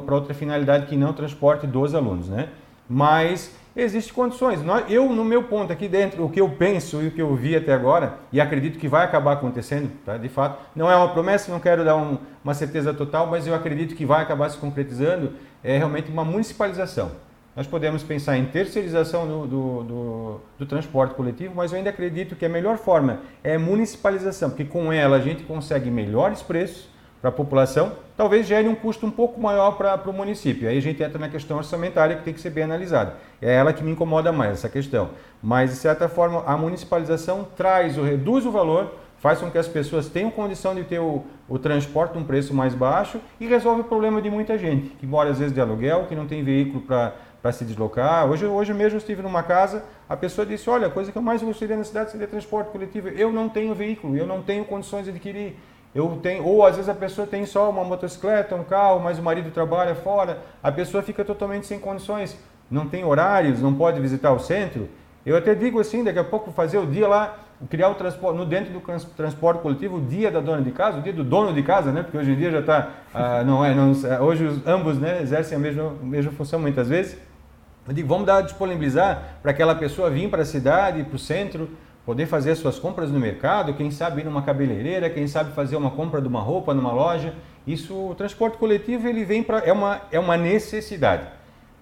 outra 0.08 0.34
finalidade 0.34 0.86
que 0.86 0.96
não 0.96 1.12
transporte 1.12 1.66
dos 1.66 1.94
alunos. 1.94 2.28
Né? 2.28 2.48
Mas 2.88 3.54
existem 3.76 4.12
condições. 4.12 4.60
Eu, 4.88 5.08
no 5.10 5.24
meu 5.24 5.44
ponto 5.44 5.72
aqui 5.72 5.86
dentro, 5.86 6.24
o 6.24 6.30
que 6.30 6.40
eu 6.40 6.48
penso 6.48 7.00
e 7.02 7.08
o 7.08 7.10
que 7.10 7.22
eu 7.22 7.34
vi 7.36 7.54
até 7.54 7.72
agora, 7.72 8.14
e 8.32 8.40
acredito 8.40 8.78
que 8.78 8.88
vai 8.88 9.04
acabar 9.04 9.34
acontecendo, 9.34 9.90
tá? 10.04 10.16
de 10.16 10.28
fato, 10.28 10.58
não 10.74 10.90
é 10.90 10.96
uma 10.96 11.12
promessa, 11.12 11.52
não 11.52 11.60
quero 11.60 11.84
dar 11.84 11.96
um, 11.96 12.18
uma 12.42 12.54
certeza 12.54 12.92
total, 12.92 13.28
mas 13.28 13.46
eu 13.46 13.54
acredito 13.54 13.94
que 13.94 14.04
vai 14.04 14.22
acabar 14.22 14.48
se 14.48 14.58
concretizando, 14.58 15.34
é 15.62 15.78
realmente 15.78 16.10
uma 16.10 16.24
municipalização. 16.24 17.12
Nós 17.56 17.66
podemos 17.66 18.02
pensar 18.02 18.36
em 18.36 18.44
terceirização 18.44 19.26
do, 19.26 19.46
do, 19.46 19.82
do, 19.82 20.40
do, 20.60 20.66
transporte 20.66 21.14
coletivo, 21.14 21.54
mas 21.56 21.72
eu 21.72 21.78
ainda 21.78 21.90
acredito 21.90 22.36
que 22.36 22.46
a 22.46 22.48
melhor 22.48 22.78
forma 22.78 23.20
é 23.42 23.58
municipalização, 23.58 24.50
porque 24.50 24.64
com 24.64 24.92
ela 24.92 25.16
a 25.16 25.20
gente 25.20 25.42
consegue 25.42 25.90
melhores 25.90 26.42
preços 26.42 26.88
para 27.20 27.28
a 27.28 27.32
população, 27.32 27.92
talvez 28.16 28.46
gere 28.46 28.66
um 28.66 28.74
custo 28.74 29.04
um 29.04 29.10
pouco 29.10 29.40
maior 29.40 29.72
para 29.72 30.08
o 30.08 30.12
município. 30.12 30.68
Aí 30.68 30.78
a 30.78 30.80
gente 30.80 31.02
entra 31.02 31.18
na 31.18 31.28
questão 31.28 31.58
orçamentária 31.58 32.16
que 32.16 32.22
tem 32.22 32.32
que 32.32 32.40
ser 32.40 32.50
bem 32.50 32.64
analisada. 32.64 33.14
É 33.42 33.52
ela 33.52 33.72
que 33.72 33.84
me 33.84 33.90
incomoda 33.90 34.32
mais, 34.32 34.52
essa 34.52 34.68
questão. 34.68 35.10
Mas, 35.42 35.70
de 35.70 35.76
certa 35.76 36.08
forma, 36.08 36.42
a 36.46 36.56
municipalização 36.56 37.46
traz 37.56 37.98
ou 37.98 38.04
reduz 38.04 38.46
o 38.46 38.50
valor, 38.50 38.94
faz 39.18 39.38
com 39.38 39.50
que 39.50 39.58
as 39.58 39.68
pessoas 39.68 40.08
tenham 40.08 40.30
condição 40.30 40.74
de 40.74 40.82
ter 40.82 40.98
o, 40.98 41.22
o 41.46 41.58
transporte 41.58 42.16
um 42.16 42.24
preço 42.24 42.54
mais 42.54 42.74
baixo 42.74 43.20
e 43.38 43.46
resolve 43.46 43.82
o 43.82 43.84
problema 43.84 44.22
de 44.22 44.30
muita 44.30 44.56
gente, 44.56 44.88
que 44.98 45.06
mora 45.06 45.28
às 45.28 45.38
vezes 45.38 45.52
de 45.52 45.60
aluguel, 45.60 46.06
que 46.08 46.14
não 46.14 46.26
tem 46.26 46.42
veículo 46.42 46.80
para 46.80 47.12
para 47.42 47.52
se 47.52 47.64
deslocar. 47.64 48.28
Hoje, 48.30 48.46
hoje 48.46 48.74
mesmo 48.74 48.98
estive 48.98 49.22
numa 49.22 49.42
casa, 49.42 49.84
a 50.08 50.16
pessoa 50.16 50.46
disse: 50.46 50.68
Olha, 50.68 50.88
a 50.88 50.90
coisa 50.90 51.10
que 51.10 51.18
eu 51.18 51.22
mais 51.22 51.42
gostaria 51.42 51.76
na 51.76 51.84
cidade 51.84 52.10
seria 52.10 52.26
transporte 52.26 52.70
coletivo. 52.70 53.08
Eu 53.08 53.32
não 53.32 53.48
tenho 53.48 53.74
veículo, 53.74 54.16
eu 54.16 54.26
não 54.26 54.42
tenho 54.42 54.64
condições 54.64 55.04
de 55.04 55.10
adquirir. 55.10 55.56
Eu 55.94 56.20
tenho, 56.22 56.44
ou 56.44 56.64
às 56.64 56.76
vezes 56.76 56.88
a 56.88 56.94
pessoa 56.94 57.26
tem 57.26 57.44
só 57.44 57.68
uma 57.68 57.82
motocicleta, 57.82 58.54
um 58.54 58.62
carro, 58.62 59.00
mas 59.00 59.18
o 59.18 59.22
marido 59.22 59.50
trabalha 59.50 59.94
fora, 59.94 60.38
a 60.62 60.70
pessoa 60.70 61.02
fica 61.02 61.24
totalmente 61.24 61.66
sem 61.66 61.80
condições, 61.80 62.38
não 62.70 62.88
tem 62.88 63.04
horários, 63.04 63.60
não 63.60 63.74
pode 63.74 64.00
visitar 64.00 64.32
o 64.32 64.38
centro. 64.38 64.88
Eu 65.26 65.36
até 65.36 65.52
digo 65.52 65.80
assim, 65.80 66.04
daqui 66.04 66.18
a 66.20 66.24
pouco 66.24 66.52
fazer 66.52 66.78
o 66.78 66.86
dia 66.86 67.08
lá, 67.08 67.38
criar 67.68 67.88
o 67.88 67.94
transporte, 67.94 68.38
no 68.38 68.46
dentro 68.46 68.72
do 68.72 68.80
transporte 69.16 69.60
coletivo, 69.60 69.96
o 69.96 70.00
dia 70.00 70.30
da 70.30 70.40
dona 70.40 70.62
de 70.62 70.70
casa, 70.70 70.98
o 70.98 71.02
dia 71.02 71.12
do 71.12 71.24
dono 71.24 71.52
de 71.52 71.62
casa, 71.62 71.90
né? 71.90 72.04
Porque 72.04 72.16
hoje 72.16 72.30
em 72.30 72.36
dia 72.36 72.52
já 72.52 72.60
está, 72.60 72.90
ah, 73.12 73.42
não 73.44 73.64
é, 73.64 73.74
não, 73.74 73.90
hoje 74.22 74.44
os, 74.44 74.66
ambos, 74.66 74.96
né, 74.96 75.20
exercem 75.20 75.58
a 75.58 75.60
mesma, 75.60 75.88
a 76.00 76.04
mesma 76.04 76.30
função 76.32 76.60
muitas 76.60 76.88
vezes. 76.88 77.18
Eu 77.90 77.94
digo, 77.94 78.06
vamos 78.06 78.24
dar, 78.24 78.42
disponibilizar 78.42 79.40
para 79.42 79.50
aquela 79.50 79.74
pessoa 79.74 80.08
vir 80.08 80.30
para 80.30 80.42
a 80.42 80.44
cidade, 80.44 81.02
para 81.02 81.16
o 81.16 81.18
centro, 81.18 81.68
poder 82.06 82.24
fazer 82.26 82.54
suas 82.54 82.78
compras 82.78 83.10
no 83.10 83.18
mercado, 83.18 83.74
quem 83.74 83.90
sabe 83.90 84.20
ir 84.20 84.24
numa 84.24 84.42
cabeleireira, 84.42 85.10
quem 85.10 85.26
sabe 85.26 85.52
fazer 85.54 85.74
uma 85.74 85.90
compra 85.90 86.22
de 86.22 86.28
uma 86.28 86.40
roupa 86.40 86.72
numa 86.72 86.92
loja. 86.92 87.34
Isso, 87.66 87.92
o 87.92 88.14
transporte 88.14 88.58
coletivo, 88.58 89.08
ele 89.08 89.24
vem 89.24 89.42
para 89.42 89.58
é 89.58 89.72
uma 89.72 90.02
é 90.12 90.20
uma 90.20 90.36
necessidade. 90.36 91.26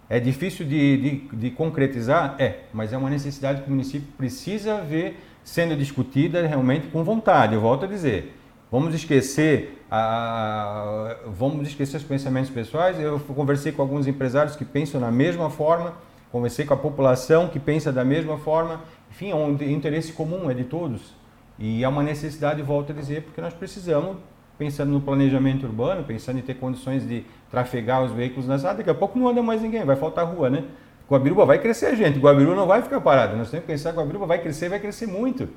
É 0.08 0.18
difícil 0.18 0.64
de, 0.64 0.96
de, 0.96 1.36
de, 1.36 1.50
concretizar, 1.50 2.36
é, 2.38 2.60
mas 2.72 2.94
é 2.94 2.96
uma 2.96 3.10
necessidade 3.10 3.60
que 3.60 3.68
o 3.68 3.70
município 3.70 4.08
precisa 4.16 4.80
ver 4.80 5.22
sendo 5.44 5.76
discutida 5.76 6.46
realmente 6.46 6.86
com 6.86 7.04
vontade. 7.04 7.52
Eu 7.52 7.60
volto 7.60 7.84
a 7.84 7.86
dizer, 7.86 8.34
vamos 8.72 8.94
esquecer 8.94 9.77
a, 9.90 11.16
vamos 11.26 11.68
esquecer 11.68 11.96
os 11.96 12.02
pensamentos 12.02 12.50
pessoais. 12.50 12.98
Eu 13.00 13.18
conversei 13.20 13.72
com 13.72 13.82
alguns 13.82 14.06
empresários 14.06 14.56
que 14.56 14.64
pensam 14.64 15.00
da 15.00 15.10
mesma 15.10 15.50
forma, 15.50 15.94
conversei 16.30 16.64
com 16.64 16.74
a 16.74 16.76
população 16.76 17.48
que 17.48 17.58
pensa 17.58 17.92
da 17.92 18.04
mesma 18.04 18.36
forma. 18.38 18.80
Enfim, 19.10 19.30
é 19.30 19.34
um 19.34 19.52
interesse 19.52 20.12
comum, 20.12 20.50
é 20.50 20.54
de 20.54 20.64
todos. 20.64 21.14
E 21.58 21.82
é 21.82 21.88
uma 21.88 22.02
necessidade, 22.02 22.62
volto 22.62 22.92
a 22.92 22.94
dizer, 22.94 23.22
porque 23.22 23.40
nós 23.40 23.52
precisamos, 23.54 24.16
pensando 24.56 24.92
no 24.92 25.00
planejamento 25.00 25.66
urbano, 25.66 26.04
pensando 26.04 26.38
em 26.38 26.42
ter 26.42 26.54
condições 26.54 27.06
de 27.06 27.24
trafegar 27.50 28.02
os 28.02 28.12
veículos 28.12 28.46
nas 28.46 28.64
áreas, 28.64 28.78
daqui 28.78 28.90
a 28.90 28.94
pouco 28.94 29.18
não 29.18 29.28
anda 29.28 29.42
mais 29.42 29.62
ninguém, 29.62 29.84
vai 29.84 29.96
faltar 29.96 30.26
rua, 30.26 30.50
né? 30.50 30.64
Guabiruba 31.10 31.46
vai 31.46 31.58
crescer, 31.58 31.96
gente. 31.96 32.18
Guabiruba 32.18 32.54
não 32.54 32.66
vai 32.66 32.82
ficar 32.82 33.00
parado. 33.00 33.34
Nós 33.36 33.50
temos 33.50 33.64
que 33.64 33.72
pensar 33.72 33.92
que 33.92 33.98
Guabiruba 33.98 34.26
vai 34.26 34.38
crescer, 34.38 34.68
vai 34.68 34.78
crescer 34.78 35.06
muito. 35.06 35.48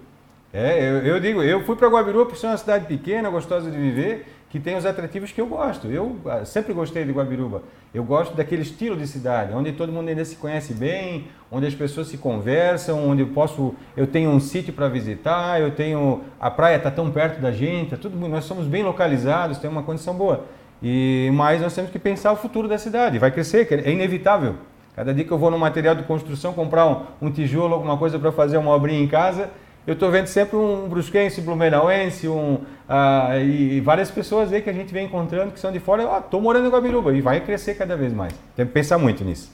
É, 0.54 0.84
eu, 0.84 0.98
eu, 1.06 1.20
digo, 1.20 1.42
eu 1.42 1.64
fui 1.64 1.76
para 1.76 1.88
Guabiruba 1.88 2.26
por 2.26 2.38
ser 2.38 2.48
uma 2.48 2.58
cidade 2.58 2.86
pequena, 2.86 3.30
gostosa 3.30 3.72
de 3.72 3.78
viver, 3.78 4.26
que 4.50 4.60
tem 4.60 4.76
os 4.76 4.86
atrativos 4.86 5.32
que 5.32 5.40
eu 5.40 5.48
gosto. 5.48 5.88
Eu 5.88 6.18
ah, 6.26 6.44
sempre 6.44 6.74
gostei 6.74 7.06
de 7.06 7.12
Guabiruba. 7.12 7.64
Eu 7.94 8.04
gosto 8.04 8.36
daquele 8.36 8.62
estilo 8.62 8.98
de 8.98 9.08
cidade, 9.08 9.54
onde 9.54 9.72
todo 9.72 9.94
mundo 9.94 10.10
ainda 10.10 10.26
se 10.26 10.36
conhece 10.36 10.74
bem, 10.74 11.28
onde 11.50 11.68
as 11.68 11.74
pessoas 11.74 12.08
se 12.08 12.18
conversam, 12.18 13.08
onde 13.08 13.22
eu 13.22 13.28
posso, 13.28 13.74
eu 13.96 14.06
tenho 14.06 14.30
um 14.30 14.42
sítio 14.42 14.74
para 14.74 14.90
visitar, 14.90 15.62
eu 15.62 15.72
tenho 15.72 16.22
a 16.38 16.52
praia 16.52 16.76
está 16.76 16.92
tão 16.92 17.10
perto 17.12 17.40
da 17.40 17.52
gente, 17.52 17.94
é 17.94 17.98
tudo, 17.98 18.18
nós 18.28 18.44
somos 18.44 18.68
bem 18.68 18.84
localizados, 18.84 19.58
tem 19.58 19.70
uma 19.70 19.84
condição 19.84 20.14
boa. 20.14 20.46
E 20.84 21.30
mas 21.34 21.62
nós 21.62 21.74
temos 21.74 21.92
que 21.92 22.00
pensar 22.00 22.34
o 22.34 22.36
futuro 22.36 22.68
da 22.68 22.78
cidade. 22.78 23.18
Vai 23.20 23.32
crescer, 23.32 23.68
é 23.86 23.90
inevitável. 23.90 24.56
Cada 24.96 25.14
dia 25.14 25.24
que 25.24 25.32
eu 25.32 25.38
vou 25.38 25.50
no 25.50 25.58
material 25.58 25.96
de 25.96 26.04
construção 26.04 26.52
comprar 26.52 26.86
um, 26.86 27.28
um 27.28 27.32
tijolo, 27.32 27.74
alguma 27.74 27.98
coisa 27.98 28.20
para 28.20 28.32
fazer 28.34 28.58
uma 28.58 28.76
obrinha 28.76 29.02
em 29.02 29.08
casa, 29.08 29.50
eu 29.86 29.94
estou 29.94 30.12
vendo 30.12 30.28
sempre 30.28 30.56
um 30.56 30.88
brusquense, 30.88 31.42
blumenauense, 31.42 32.28
um, 32.28 32.54
uh, 32.56 33.40
e 33.42 33.80
várias 33.82 34.12
pessoas 34.12 34.54
aí 34.54 34.62
que 34.62 34.70
a 34.70 34.74
gente 34.74 34.94
vem 34.94 35.06
encontrando 35.06 35.52
que 35.52 35.60
são 35.60 35.72
de 35.72 35.80
fora. 35.80 36.06
Ó, 36.06 36.16
oh, 36.16 36.20
estou 36.20 36.40
morando 36.40 36.68
em 36.68 36.70
Guabiruba 36.70 37.14
e 37.14 37.22
vai 37.22 37.40
crescer 37.42 37.76
cada 37.76 37.98
vez 37.98 38.14
mais. 38.14 38.34
Tem 38.56 38.66
que 38.66 38.72
pensar 38.72 38.98
muito 38.98 39.24
nisso. 39.24 39.52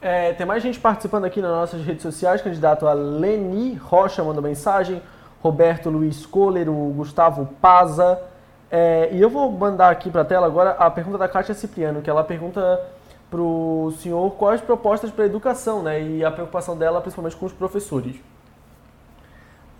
É, 0.00 0.32
tem 0.32 0.46
mais 0.46 0.62
gente 0.62 0.78
participando 0.78 1.24
aqui 1.24 1.40
nas 1.40 1.50
nossas 1.50 1.84
redes 1.84 2.02
sociais. 2.02 2.42
Candidato 2.42 2.86
a 2.86 2.92
Leni 2.92 3.74
Rocha 3.74 4.22
mandou 4.24 4.42
mensagem. 4.42 5.00
Roberto 5.40 5.88
Luiz 5.88 6.26
Kohler, 6.26 6.68
o 6.68 6.92
Gustavo 6.96 7.46
Paza. 7.60 8.20
É, 8.70 9.08
e 9.12 9.20
eu 9.20 9.30
vou 9.30 9.50
mandar 9.50 9.90
aqui 9.90 10.10
para 10.10 10.22
a 10.22 10.24
tela 10.24 10.46
agora 10.46 10.70
a 10.70 10.90
pergunta 10.90 11.16
da 11.16 11.28
Kátia 11.28 11.54
Cipriano, 11.54 12.02
que 12.02 12.10
ela 12.10 12.24
pergunta 12.24 12.80
para 13.30 13.40
o 13.40 13.92
senhor 13.98 14.32
quais 14.32 14.60
propostas 14.60 15.10
para 15.10 15.24
a 15.24 15.26
educação 15.26 15.82
né, 15.82 16.02
e 16.02 16.24
a 16.24 16.30
preocupação 16.30 16.76
dela 16.76 17.00
principalmente 17.00 17.36
com 17.36 17.46
os 17.46 17.52
professores. 17.52 18.16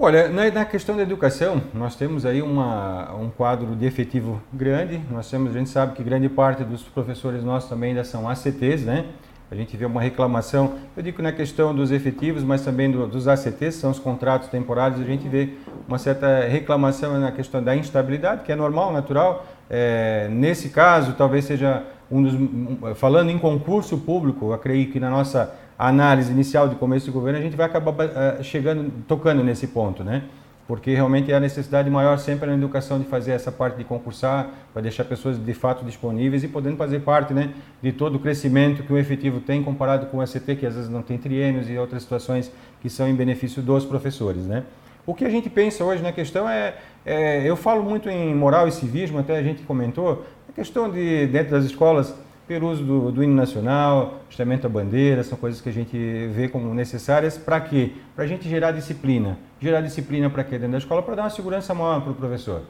Olha, 0.01 0.29
na, 0.29 0.49
na, 0.49 0.65
questão 0.65 0.97
da 0.97 1.03
educação, 1.03 1.61
nós 1.75 1.97
temos 1.97 2.25
aí 2.25 2.41
uma, 2.41 3.13
um 3.17 3.31
quadro 3.31 3.75
de 3.75 3.85
efetivo 3.85 4.41
grande. 4.53 5.01
Nós 5.11 5.29
temos, 5.29 5.51
a 5.51 5.59
gente 5.59 5.71
sabe 5.71 5.97
que 5.97 6.05
grande 6.05 6.29
parte 6.29 6.63
dos 6.63 6.85
professores 6.85 7.43
nossos 7.43 7.69
também 7.69 7.91
ainda 7.91 8.05
são 8.05 8.29
ACTs, 8.29 8.85
né? 8.85 9.07
A 9.51 9.57
gente 9.57 9.77
vê 9.77 9.85
uma 9.85 10.01
reclamação, 10.01 10.75
eu 10.97 11.03
digo 11.03 11.21
na 11.21 11.33
questão 11.33 11.75
dos 11.75 11.91
efetivos, 11.91 12.45
mas 12.45 12.63
também 12.63 12.89
do, 12.89 13.09
dos 13.09 13.27
ACTs, 13.27 13.75
são 13.75 13.91
os 13.91 13.99
contratos 13.99 14.49
temporários, 14.49 15.01
a 15.01 15.05
gente 15.05 15.27
vê 15.29 15.55
uma 15.89 15.99
certa 15.99 16.43
reclamação 16.47 17.19
na 17.19 17.33
questão 17.33 17.61
da 17.61 17.75
instabilidade, 17.75 18.45
que 18.45 18.53
é 18.53 18.55
normal, 18.55 18.93
natural. 18.93 19.47
É, 19.69 20.29
nesse 20.31 20.69
caso, 20.69 21.15
talvez 21.15 21.45
seja 21.45 21.83
um 22.09 22.23
dos. 22.23 22.97
Falando 22.97 23.31
em 23.31 23.39
concurso 23.39 23.99
público, 23.99 24.53
eu 24.53 24.59
creio 24.59 24.93
que 24.93 25.01
na 25.01 25.11
nossa 25.11 25.53
análise 25.79 26.33
inicial 26.33 26.69
de 26.69 26.75
começo 26.75 27.07
de 27.07 27.13
governo, 27.13 27.39
a 27.39 27.43
gente 27.43 27.57
vai 27.57 27.67
acabar 27.67 27.93
uh, 27.93 28.43
chegando, 28.43 28.91
tocando 29.07 29.45
nesse 29.45 29.69
ponto, 29.69 30.03
né? 30.03 30.25
Porque 30.67 30.93
realmente 30.93 31.33
é 31.33 31.35
a 31.35 31.41
necessidade 31.41 31.89
maior 31.89 32.19
sempre 32.19 32.47
na 32.47 32.55
educação 32.55 32.99
de 32.99 33.07
fazer 33.07 33.31
essa 33.31 33.51
parte 33.51 33.79
de 33.79 33.85
concursar, 33.85 34.51
para 34.73 34.83
deixar 34.83 35.05
pessoas 35.05 35.39
de 35.39 35.55
fato 35.55 35.85
disponíveis 35.85 36.45
e 36.45 36.49
podendo 36.49 36.77
fazer 36.77 37.01
parte 37.01 37.33
né, 37.33 37.55
de 37.81 37.91
todo 37.91 38.17
o 38.17 38.19
crescimento 38.19 38.83
que 38.83 38.93
o 38.93 38.99
efetivo 38.99 39.41
tem 39.41 39.63
comparado 39.63 40.07
com 40.07 40.19
o 40.19 40.27
ST, 40.27 40.57
que 40.57 40.67
às 40.67 40.75
vezes 40.75 40.91
não 40.91 41.01
tem 41.01 41.17
triênios 41.17 41.71
e 41.71 41.79
outras 41.79 42.03
situações 42.03 42.53
que 42.83 42.91
são 42.91 43.09
em 43.09 43.15
benefício 43.15 43.63
dos 43.63 43.87
professores, 43.87 44.45
né? 44.45 44.65
O 45.07 45.15
que 45.15 45.25
a 45.25 45.31
gente 45.31 45.49
pensa 45.49 45.83
hoje 45.85 46.03
na 46.03 46.13
questão 46.13 46.47
é, 46.47 46.75
é, 47.07 47.49
eu 47.49 47.57
falo 47.57 47.83
muito 47.83 48.11
em 48.11 48.35
moral 48.35 48.69
e 48.69 48.73
civismo, 48.73 49.19
até 49.19 49.39
a 49.39 49.43
gente 49.43 49.63
comentou, 49.63 50.27
a 50.47 50.53
questão 50.53 50.91
de 50.91 51.27
dentro 51.29 51.53
das 51.53 51.65
escolas 51.65 52.15
pelo 52.49 52.71
uso 52.71 52.83
do, 52.83 53.13
do 53.13 53.23
hino 53.23 53.35
nacional, 53.35 54.21
justamento 54.29 54.63
da 54.63 54.71
bandeira, 54.71 55.23
são 55.23 55.37
coisas 55.37 55.61
que 55.61 55.69
a 55.69 55.73
gente 55.73 55.97
vê 56.35 56.49
como 56.49 56.73
necessárias 56.75 57.37
para 57.37 57.61
quê? 57.61 57.93
Para 58.17 58.25
a 58.25 58.27
gente 58.27 58.49
gerar 58.49 58.73
disciplina. 58.73 59.39
Gerar 59.61 59.83
disciplina 59.83 60.31
para 60.31 60.43
quê 60.43 60.53
dentro 60.53 60.73
da 60.73 60.79
escola? 60.79 61.03
Para 61.03 61.17
dar 61.17 61.23
uma 61.25 61.31
segurança 61.31 61.75
maior 61.75 62.01
para 62.01 62.13
o 62.13 62.15
professor. 62.15 62.63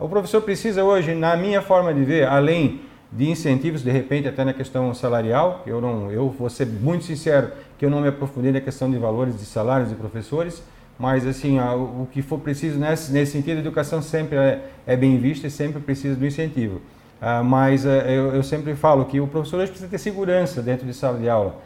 O 0.00 0.08
professor 0.08 0.42
precisa 0.42 0.82
hoje, 0.82 1.14
na 1.14 1.36
minha 1.36 1.62
forma 1.62 1.94
de 1.94 2.02
ver, 2.02 2.26
além 2.26 2.80
de 3.12 3.30
incentivos, 3.30 3.82
de 3.82 3.90
repente 3.90 4.26
até 4.26 4.44
na 4.44 4.52
questão 4.52 4.92
salarial, 4.94 5.62
eu 5.64 5.80
não, 5.80 6.10
eu 6.10 6.28
vou 6.30 6.50
ser 6.50 6.66
muito 6.66 7.04
sincero 7.04 7.52
que 7.78 7.84
eu 7.84 7.90
não 7.90 8.00
me 8.00 8.08
aprofundei 8.08 8.50
na 8.50 8.60
questão 8.60 8.90
de 8.90 8.98
valores 8.98 9.38
de 9.38 9.44
salários 9.44 9.90
de 9.90 9.94
professores, 9.94 10.62
mas 10.98 11.26
assim, 11.26 11.58
o 11.60 12.06
que 12.10 12.20
for 12.20 12.38
preciso 12.40 12.78
nesse, 12.78 13.12
nesse 13.12 13.32
sentido, 13.32 13.58
a 13.58 13.60
educação 13.60 14.02
sempre 14.02 14.36
é, 14.36 14.70
é 14.86 14.96
bem 14.96 15.18
vista 15.18 15.46
e 15.46 15.50
sempre 15.50 15.80
precisa 15.80 16.16
do 16.16 16.26
incentivo. 16.26 16.80
Ah, 17.20 17.42
mas 17.42 17.84
ah, 17.84 17.90
eu, 18.08 18.42
sempre 18.42 18.74
falo 18.74 19.04
que 19.04 19.20
o 19.20 19.26
professor 19.26 19.60
hoje 19.60 19.70
precisa 19.70 19.90
ter 19.90 19.98
segurança 19.98 20.62
dentro 20.62 20.86
de 20.86 20.94
sala 20.94 21.18
de 21.18 21.28
aula, 21.28 21.56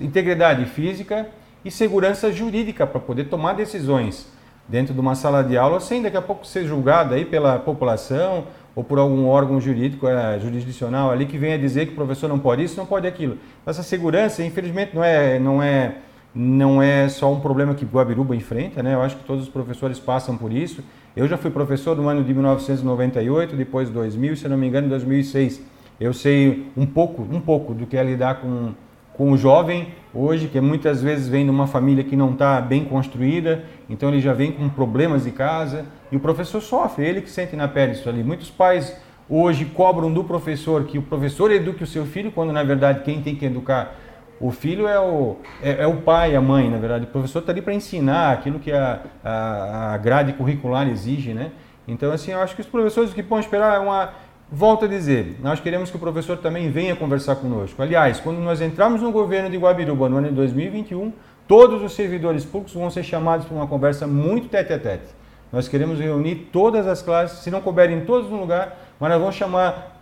integridade 0.00 0.64
física 0.66 1.28
e 1.64 1.70
segurança 1.70 2.32
jurídica 2.32 2.86
para 2.86 2.98
poder 2.98 3.24
tomar 3.24 3.52
decisões 3.52 4.28
dentro 4.68 4.92
de 4.92 4.98
uma 4.98 5.14
sala 5.14 5.44
de 5.44 5.56
aula 5.56 5.78
sem 5.78 6.02
daqui 6.02 6.16
a 6.16 6.22
pouco 6.22 6.46
ser 6.46 6.66
julgado 6.66 7.14
aí 7.14 7.24
pela 7.24 7.58
população 7.58 8.46
ou 8.74 8.82
por 8.82 8.98
algum 8.98 9.26
órgão 9.26 9.60
jurídico, 9.60 10.08
é, 10.08 10.38
jurisdicional 10.40 11.10
ali 11.10 11.26
que 11.26 11.38
venha 11.38 11.56
dizer 11.56 11.86
que 11.86 11.92
o 11.92 11.94
professor 11.94 12.28
não 12.28 12.38
pode 12.38 12.64
isso, 12.64 12.76
não 12.76 12.86
pode 12.86 13.06
aquilo. 13.06 13.38
Essa 13.64 13.84
segurança, 13.84 14.42
infelizmente, 14.42 14.94
não 14.94 15.04
é, 15.04 15.38
não 15.38 15.62
é 15.62 15.96
não 16.34 16.82
é 16.82 17.08
só 17.08 17.32
um 17.32 17.38
problema 17.38 17.74
que 17.74 17.84
Guabiruba 17.84 18.34
enfrenta, 18.34 18.82
né? 18.82 18.94
Eu 18.94 19.02
acho 19.02 19.16
que 19.16 19.22
todos 19.22 19.44
os 19.44 19.48
professores 19.48 20.00
passam 20.00 20.36
por 20.36 20.52
isso. 20.52 20.82
Eu 21.16 21.28
já 21.28 21.36
fui 21.36 21.48
professor 21.48 21.96
no 21.96 22.08
ano 22.08 22.24
de 22.24 22.34
1998, 22.34 23.54
depois 23.54 23.88
2000, 23.88 24.34
se 24.34 24.48
não 24.48 24.56
me 24.56 24.66
engano, 24.66 24.88
2006. 24.88 25.62
Eu 26.00 26.12
sei 26.12 26.66
um 26.76 26.84
pouco, 26.84 27.22
um 27.22 27.40
pouco 27.40 27.72
do 27.72 27.86
que 27.86 27.96
é 27.96 28.02
lidar 28.02 28.40
com, 28.40 28.72
com 29.12 29.30
o 29.30 29.36
jovem 29.36 29.94
hoje, 30.12 30.48
que 30.48 30.60
muitas 30.60 31.00
vezes 31.00 31.28
vem 31.28 31.44
de 31.44 31.50
uma 31.50 31.68
família 31.68 32.02
que 32.02 32.16
não 32.16 32.32
está 32.32 32.60
bem 32.60 32.84
construída, 32.84 33.64
então 33.88 34.08
ele 34.08 34.20
já 34.20 34.32
vem 34.32 34.50
com 34.50 34.68
problemas 34.68 35.22
de 35.22 35.30
casa 35.30 35.84
e 36.10 36.16
o 36.16 36.20
professor 36.20 36.60
sofre, 36.60 37.06
ele 37.06 37.20
que 37.20 37.30
sente 37.30 37.54
na 37.54 37.68
pele 37.68 37.92
isso 37.92 38.08
ali. 38.08 38.24
Muitos 38.24 38.50
pais 38.50 38.96
hoje 39.30 39.66
cobram 39.66 40.12
do 40.12 40.24
professor 40.24 40.82
que 40.82 40.98
o 40.98 41.02
professor 41.02 41.52
eduque 41.52 41.84
o 41.84 41.86
seu 41.86 42.04
filho, 42.04 42.32
quando 42.32 42.52
na 42.52 42.64
verdade 42.64 43.04
quem 43.04 43.22
tem 43.22 43.36
que 43.36 43.44
educar 43.44 43.96
o 44.40 44.50
filho 44.50 44.86
é 44.88 44.98
o, 44.98 45.36
é, 45.62 45.82
é 45.82 45.86
o 45.86 45.96
pai, 45.98 46.34
a 46.34 46.40
mãe, 46.40 46.68
na 46.68 46.78
verdade. 46.78 47.04
O 47.04 47.08
professor 47.08 47.38
está 47.38 47.52
ali 47.52 47.62
para 47.62 47.72
ensinar 47.72 48.32
aquilo 48.32 48.58
que 48.58 48.72
a, 48.72 49.00
a, 49.24 49.94
a, 49.94 49.96
grade 49.98 50.32
curricular 50.32 50.88
exige, 50.88 51.32
né? 51.32 51.52
Então, 51.86 52.12
assim, 52.12 52.32
eu 52.32 52.40
acho 52.40 52.54
que 52.54 52.60
os 52.60 52.66
professores 52.66 53.10
o 53.10 53.14
que 53.14 53.22
podem 53.22 53.44
esperar 53.44 53.76
é 53.76 53.78
uma... 53.78 54.10
Volto 54.50 54.84
a 54.84 54.88
dizer, 54.88 55.38
nós 55.42 55.58
queremos 55.60 55.90
que 55.90 55.96
o 55.96 55.98
professor 55.98 56.36
também 56.36 56.70
venha 56.70 56.94
conversar 56.94 57.36
conosco. 57.36 57.80
Aliás, 57.82 58.20
quando 58.20 58.38
nós 58.38 58.60
entramos 58.60 59.00
no 59.00 59.10
governo 59.10 59.48
de 59.48 59.56
Guabiruba 59.56 60.08
no 60.08 60.18
ano 60.18 60.28
de 60.28 60.34
2021, 60.34 61.12
todos 61.48 61.82
os 61.82 61.94
servidores 61.94 62.44
públicos 62.44 62.74
vão 62.74 62.90
ser 62.90 63.02
chamados 63.02 63.46
para 63.46 63.56
uma 63.56 63.66
conversa 63.66 64.06
muito 64.06 64.48
tete 64.48 64.72
a 64.72 64.78
tete. 64.78 65.06
Nós 65.50 65.68
queremos 65.68 65.98
reunir 65.98 66.48
todas 66.52 66.86
as 66.86 67.00
classes, 67.00 67.38
se 67.38 67.50
não 67.50 67.60
couberem 67.60 68.04
todos 68.04 68.30
no 68.30 68.38
lugar, 68.38 68.76
mas 68.98 69.10
nós 69.10 69.20
vamos 69.20 69.34
chamar 69.34 69.93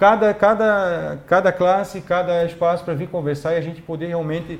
cada, 0.00 0.32
cada, 0.32 1.18
cada 1.26 1.52
classe, 1.52 2.00
cada 2.00 2.42
espaço 2.46 2.82
para 2.82 2.94
vir 2.94 3.10
conversar 3.10 3.52
e 3.52 3.58
a 3.58 3.60
gente 3.60 3.82
poder 3.82 4.06
realmente 4.06 4.58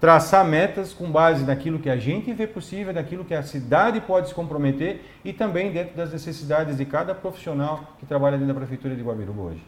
traçar 0.00 0.42
metas 0.46 0.94
com 0.94 1.10
base 1.10 1.44
naquilo 1.44 1.78
que 1.78 1.90
a 1.90 1.98
gente 1.98 2.32
vê 2.32 2.46
possível, 2.46 2.94
naquilo 2.94 3.22
que 3.22 3.34
a 3.34 3.42
cidade 3.42 4.00
pode 4.00 4.28
se 4.30 4.34
comprometer 4.34 5.02
e 5.22 5.34
também 5.34 5.70
dentro 5.70 5.94
das 5.94 6.10
necessidades 6.10 6.78
de 6.78 6.86
cada 6.86 7.14
profissional 7.14 7.80
que 7.98 8.06
trabalha 8.06 8.38
dentro 8.38 8.54
da 8.54 8.58
Prefeitura 8.58 8.96
de 8.96 9.02
Guabiruba 9.02 9.42
hoje. 9.42 9.62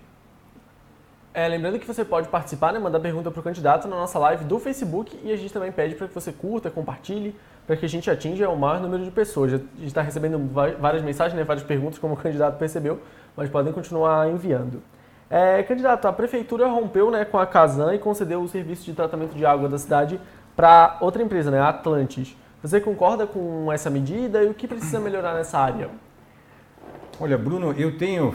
É, 1.35 1.47
lembrando 1.47 1.79
que 1.79 1.87
você 1.87 2.03
pode 2.03 2.29
participar, 2.29 2.73
né, 2.73 2.79
mandar 2.79 2.99
pergunta 2.99 3.31
para 3.31 3.41
o 3.41 3.43
candidato 3.43 3.87
na 3.89 3.97
nossa 3.97 4.19
live 4.19 4.47
do 4.47 4.59
Facebook 4.59 5.21
e 5.23 5.31
a 5.31 5.37
gente 5.37 5.53
também 5.53 5.71
pede 5.71 5.97
para 5.97 6.09
que 6.09 6.15
você 6.15 6.33
curta, 6.33 6.71
compartilhe, 6.71 7.37
para 7.67 7.77
que 7.77 7.85
a 7.85 7.89
gente 7.91 8.11
atinja 8.11 8.49
o 8.49 8.57
maior 8.57 8.81
número 8.81 9.05
de 9.05 9.11
pessoas. 9.11 9.53
A 9.53 9.57
gente 9.59 9.85
está 9.85 10.01
recebendo 10.01 10.41
várias 10.81 11.03
mensagens, 11.03 11.37
né, 11.37 11.45
várias 11.45 11.67
perguntas, 11.67 11.99
como 11.99 12.15
o 12.15 12.17
candidato 12.17 12.57
percebeu, 12.57 13.01
mas 13.37 13.51
podem 13.51 13.71
continuar 13.71 14.27
enviando. 14.31 14.83
É, 15.31 15.63
candidato, 15.63 16.07
a 16.07 16.13
prefeitura 16.13 16.67
rompeu 16.67 17.09
né, 17.09 17.25
com 17.25 17.39
a 17.39 17.47
Casan 17.47 17.95
e 17.95 18.01
concedeu 18.01 18.43
o 18.43 18.49
serviço 18.49 18.85
de 18.85 18.93
tratamento 18.93 19.37
de 19.37 19.47
água 19.47 19.69
da 19.69 19.79
cidade 19.79 20.21
para 20.57 20.99
outra 21.01 21.23
empresa, 21.23 21.53
né, 21.53 21.61
a 21.61 21.69
Atlantis. 21.69 22.37
Você 22.61 22.81
concorda 22.81 23.29
com 23.29 23.71
essa 23.73 23.89
medida 23.89 24.43
e 24.43 24.49
o 24.49 24.55
que 24.55 24.67
precisa 24.67 24.99
melhorar 24.99 25.35
nessa 25.35 25.57
área? 25.57 25.89
Olha, 27.21 27.39
Bruno, 27.39 27.73
eu 27.79 27.97
tenho 27.97 28.35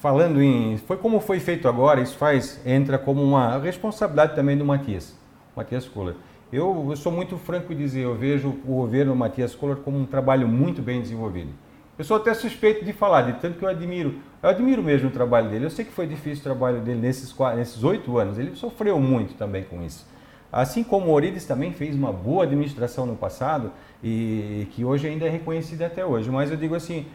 falando 0.00 0.42
em 0.42 0.76
foi 0.78 0.96
como 0.96 1.20
foi 1.20 1.38
feito 1.38 1.68
agora, 1.68 2.00
isso 2.00 2.16
faz 2.16 2.60
entra 2.66 2.98
como 2.98 3.22
uma 3.22 3.58
responsabilidade 3.58 4.34
também 4.34 4.58
do 4.58 4.64
Matias, 4.64 5.16
Matias 5.54 5.86
Kohler. 5.86 6.16
Eu, 6.52 6.88
eu 6.90 6.96
sou 6.96 7.12
muito 7.12 7.36
franco 7.38 7.72
em 7.72 7.76
dizer, 7.76 8.00
eu 8.00 8.16
vejo 8.16 8.48
o 8.48 8.74
governo 8.74 9.14
Matias 9.14 9.54
Kohler 9.54 9.76
como 9.76 9.96
um 9.96 10.04
trabalho 10.04 10.48
muito 10.48 10.82
bem 10.82 11.00
desenvolvido. 11.00 11.50
Eu 11.98 12.04
sou 12.04 12.18
até 12.18 12.34
suspeito 12.34 12.84
de 12.84 12.92
falar, 12.92 13.22
de 13.22 13.40
tanto 13.40 13.58
que 13.58 13.64
eu 13.64 13.68
admiro. 13.68 14.16
Eu 14.42 14.50
admiro 14.50 14.82
mesmo 14.82 15.08
o 15.08 15.10
trabalho 15.10 15.48
dele. 15.48 15.64
Eu 15.64 15.70
sei 15.70 15.84
que 15.84 15.92
foi 15.92 16.06
difícil 16.06 16.40
o 16.40 16.44
trabalho 16.44 16.80
dele 16.80 17.00
nesses 17.00 17.82
oito 17.82 18.18
anos. 18.18 18.38
Ele 18.38 18.54
sofreu 18.54 19.00
muito 19.00 19.34
também 19.34 19.64
com 19.64 19.82
isso. 19.82 20.06
Assim 20.52 20.84
como 20.84 21.10
Orides 21.10 21.46
também 21.46 21.72
fez 21.72 21.94
uma 21.94 22.12
boa 22.12 22.44
administração 22.44 23.06
no 23.06 23.16
passado 23.16 23.72
e 24.04 24.68
que 24.72 24.84
hoje 24.84 25.08
ainda 25.08 25.26
é 25.26 25.28
reconhecida 25.30 25.86
até 25.86 26.04
hoje. 26.04 26.30
Mas 26.30 26.50
eu 26.50 26.56
digo 26.56 26.74
assim, 26.74 27.06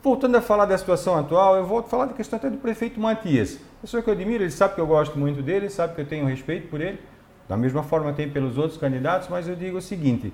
voltando 0.00 0.36
a 0.36 0.40
falar 0.40 0.64
da 0.66 0.78
situação 0.78 1.18
atual, 1.18 1.56
eu 1.56 1.66
volto 1.66 1.86
a 1.86 1.88
falar 1.88 2.06
da 2.06 2.14
questão 2.14 2.36
até 2.36 2.48
do 2.48 2.58
prefeito 2.58 3.00
Matias. 3.00 3.58
Pessoa 3.80 4.02
que 4.02 4.08
eu 4.08 4.14
admiro, 4.14 4.44
ele 4.44 4.50
sabe 4.50 4.76
que 4.76 4.80
eu 4.80 4.86
gosto 4.86 5.18
muito 5.18 5.42
dele, 5.42 5.68
sabe 5.68 5.94
que 5.94 6.00
eu 6.00 6.06
tenho 6.06 6.24
respeito 6.26 6.68
por 6.68 6.80
ele. 6.80 7.00
Da 7.48 7.56
mesma 7.56 7.82
forma 7.82 8.12
tem 8.12 8.30
pelos 8.30 8.56
outros 8.56 8.78
candidatos, 8.78 9.28
mas 9.28 9.48
eu 9.48 9.56
digo 9.56 9.78
o 9.78 9.82
seguinte, 9.82 10.32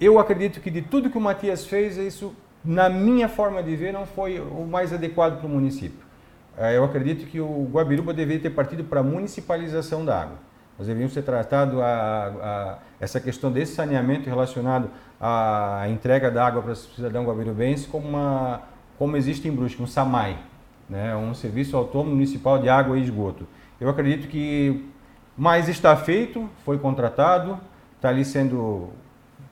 eu 0.00 0.18
acredito 0.18 0.60
que 0.60 0.70
de 0.70 0.80
tudo 0.80 1.10
que 1.10 1.18
o 1.18 1.20
Matias 1.20 1.66
fez, 1.66 1.98
isso 1.98 2.34
na 2.64 2.88
minha 2.88 3.28
forma 3.28 3.62
de 3.62 3.74
ver, 3.74 3.92
não 3.92 4.06
foi 4.06 4.40
o 4.40 4.66
mais 4.66 4.92
adequado 4.92 5.38
para 5.38 5.46
o 5.46 5.50
município. 5.50 6.10
É, 6.58 6.76
eu 6.76 6.84
acredito 6.84 7.26
que 7.26 7.40
o 7.40 7.68
Guabiruba 7.72 8.12
deveria 8.12 8.42
ter 8.42 8.50
partido 8.50 8.84
para 8.84 9.00
a 9.00 9.02
municipalização 9.02 10.04
da 10.04 10.22
água. 10.22 10.36
Nós 10.78 10.86
deveríamos 10.86 11.14
ter 11.14 11.22
tratado 11.22 11.82
a, 11.82 11.86
a, 11.86 12.78
essa 12.98 13.20
questão 13.20 13.50
desse 13.52 13.74
saneamento 13.74 14.28
relacionado 14.28 14.90
à 15.20 15.84
entrega 15.88 16.30
da 16.30 16.46
água 16.46 16.62
para 16.62 16.72
o 16.72 16.76
cidadão 16.76 17.24
guabirubense 17.24 17.86
como, 17.86 18.08
uma, 18.08 18.62
como 18.98 19.16
existe 19.16 19.46
em 19.46 19.52
Brusque, 19.52 19.82
um 19.82 19.86
SAMAI, 19.86 20.38
né? 20.88 21.14
um 21.16 21.34
Serviço 21.34 21.76
Autônomo 21.76 22.12
Municipal 22.12 22.58
de 22.58 22.68
Água 22.68 22.98
e 22.98 23.02
Esgoto. 23.02 23.46
Eu 23.80 23.88
acredito 23.88 24.28
que 24.28 24.86
mais 25.36 25.68
está 25.68 25.96
feito, 25.96 26.48
foi 26.64 26.78
contratado, 26.78 27.58
está 27.96 28.08
ali 28.08 28.24
sendo 28.24 28.90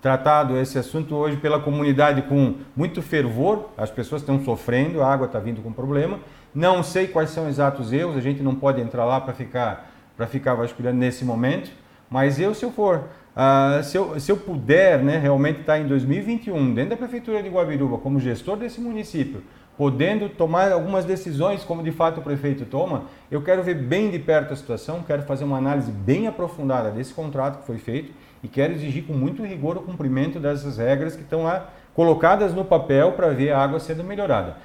tratado 0.01 0.57
esse 0.57 0.78
assunto 0.78 1.14
hoje 1.14 1.36
pela 1.36 1.59
comunidade 1.59 2.22
com 2.22 2.55
muito 2.76 3.03
fervor, 3.03 3.70
as 3.76 3.90
pessoas 3.90 4.22
estão 4.22 4.42
sofrendo, 4.44 5.03
a 5.03 5.12
água 5.12 5.26
está 5.26 5.38
vindo 5.38 5.61
com 5.61 5.72
problema. 5.72 6.20
Não 6.55 6.82
sei 6.82 7.09
quais 7.09 7.30
são 7.30 7.49
exatos 7.49 7.92
erros, 7.92 8.16
a 8.16 8.20
gente 8.20 8.42
não 8.42 8.55
pode 8.55 8.80
entrar 8.80 9.05
lá 9.05 9.20
para 9.20 9.34
ficar, 9.34 9.90
para 10.16 10.26
ficar 10.26 10.55
vasculhando 10.55 10.99
nesse 10.99 11.24
momento, 11.24 11.70
mas 12.09 12.40
eu, 12.40 12.55
se 12.55 12.64
eu 12.64 12.70
for, 12.70 13.05
uh, 13.36 13.82
se, 13.82 13.96
eu, 13.96 14.18
se 14.18 14.32
eu 14.32 14.36
puder 14.36 15.03
né, 15.03 15.18
realmente 15.18 15.61
estar 15.61 15.74
tá 15.74 15.78
em 15.78 15.86
2021, 15.86 16.74
dentro 16.74 16.90
da 16.90 16.96
Prefeitura 16.96 17.42
de 17.42 17.49
Guabiruba, 17.49 17.99
como 17.99 18.18
gestor 18.18 18.57
desse 18.57 18.80
município, 18.80 19.42
podendo 19.76 20.28
tomar 20.28 20.72
algumas 20.72 21.05
decisões, 21.05 21.62
como 21.62 21.82
de 21.82 21.92
fato 21.92 22.18
o 22.18 22.22
prefeito 22.22 22.64
toma, 22.64 23.05
eu 23.30 23.40
quero 23.42 23.62
ver 23.62 23.74
bem 23.74 24.11
de 24.11 24.18
perto 24.18 24.53
a 24.53 24.57
situação, 24.57 25.05
quero 25.07 25.22
fazer 25.22 25.44
uma 25.44 25.57
análise 25.57 25.92
bem 25.92 26.26
aprofundada 26.26 26.90
desse 26.90 27.14
contrato 27.14 27.61
que 27.61 27.66
foi 27.66 27.78
feito 27.78 28.12
e 28.43 28.49
quero 28.49 28.72
exigir 28.72 29.05
com 29.05 29.12
muito 29.12 29.45
rigor 29.45 29.76
o 29.76 29.82
cumprimento 29.82 30.39
dessas 30.39 30.78
regras 30.78 31.16
que 31.16 31.22
estão 31.22 31.45
lá 31.45 31.70
colocadas 31.95 32.55
no 32.55 32.64
papel 32.64 33.12
para 33.12 33.30
ver 33.30 33.51
a 33.51 33.59
água 33.59 33.80
sendo 33.80 34.05
melhorada. 34.05 34.57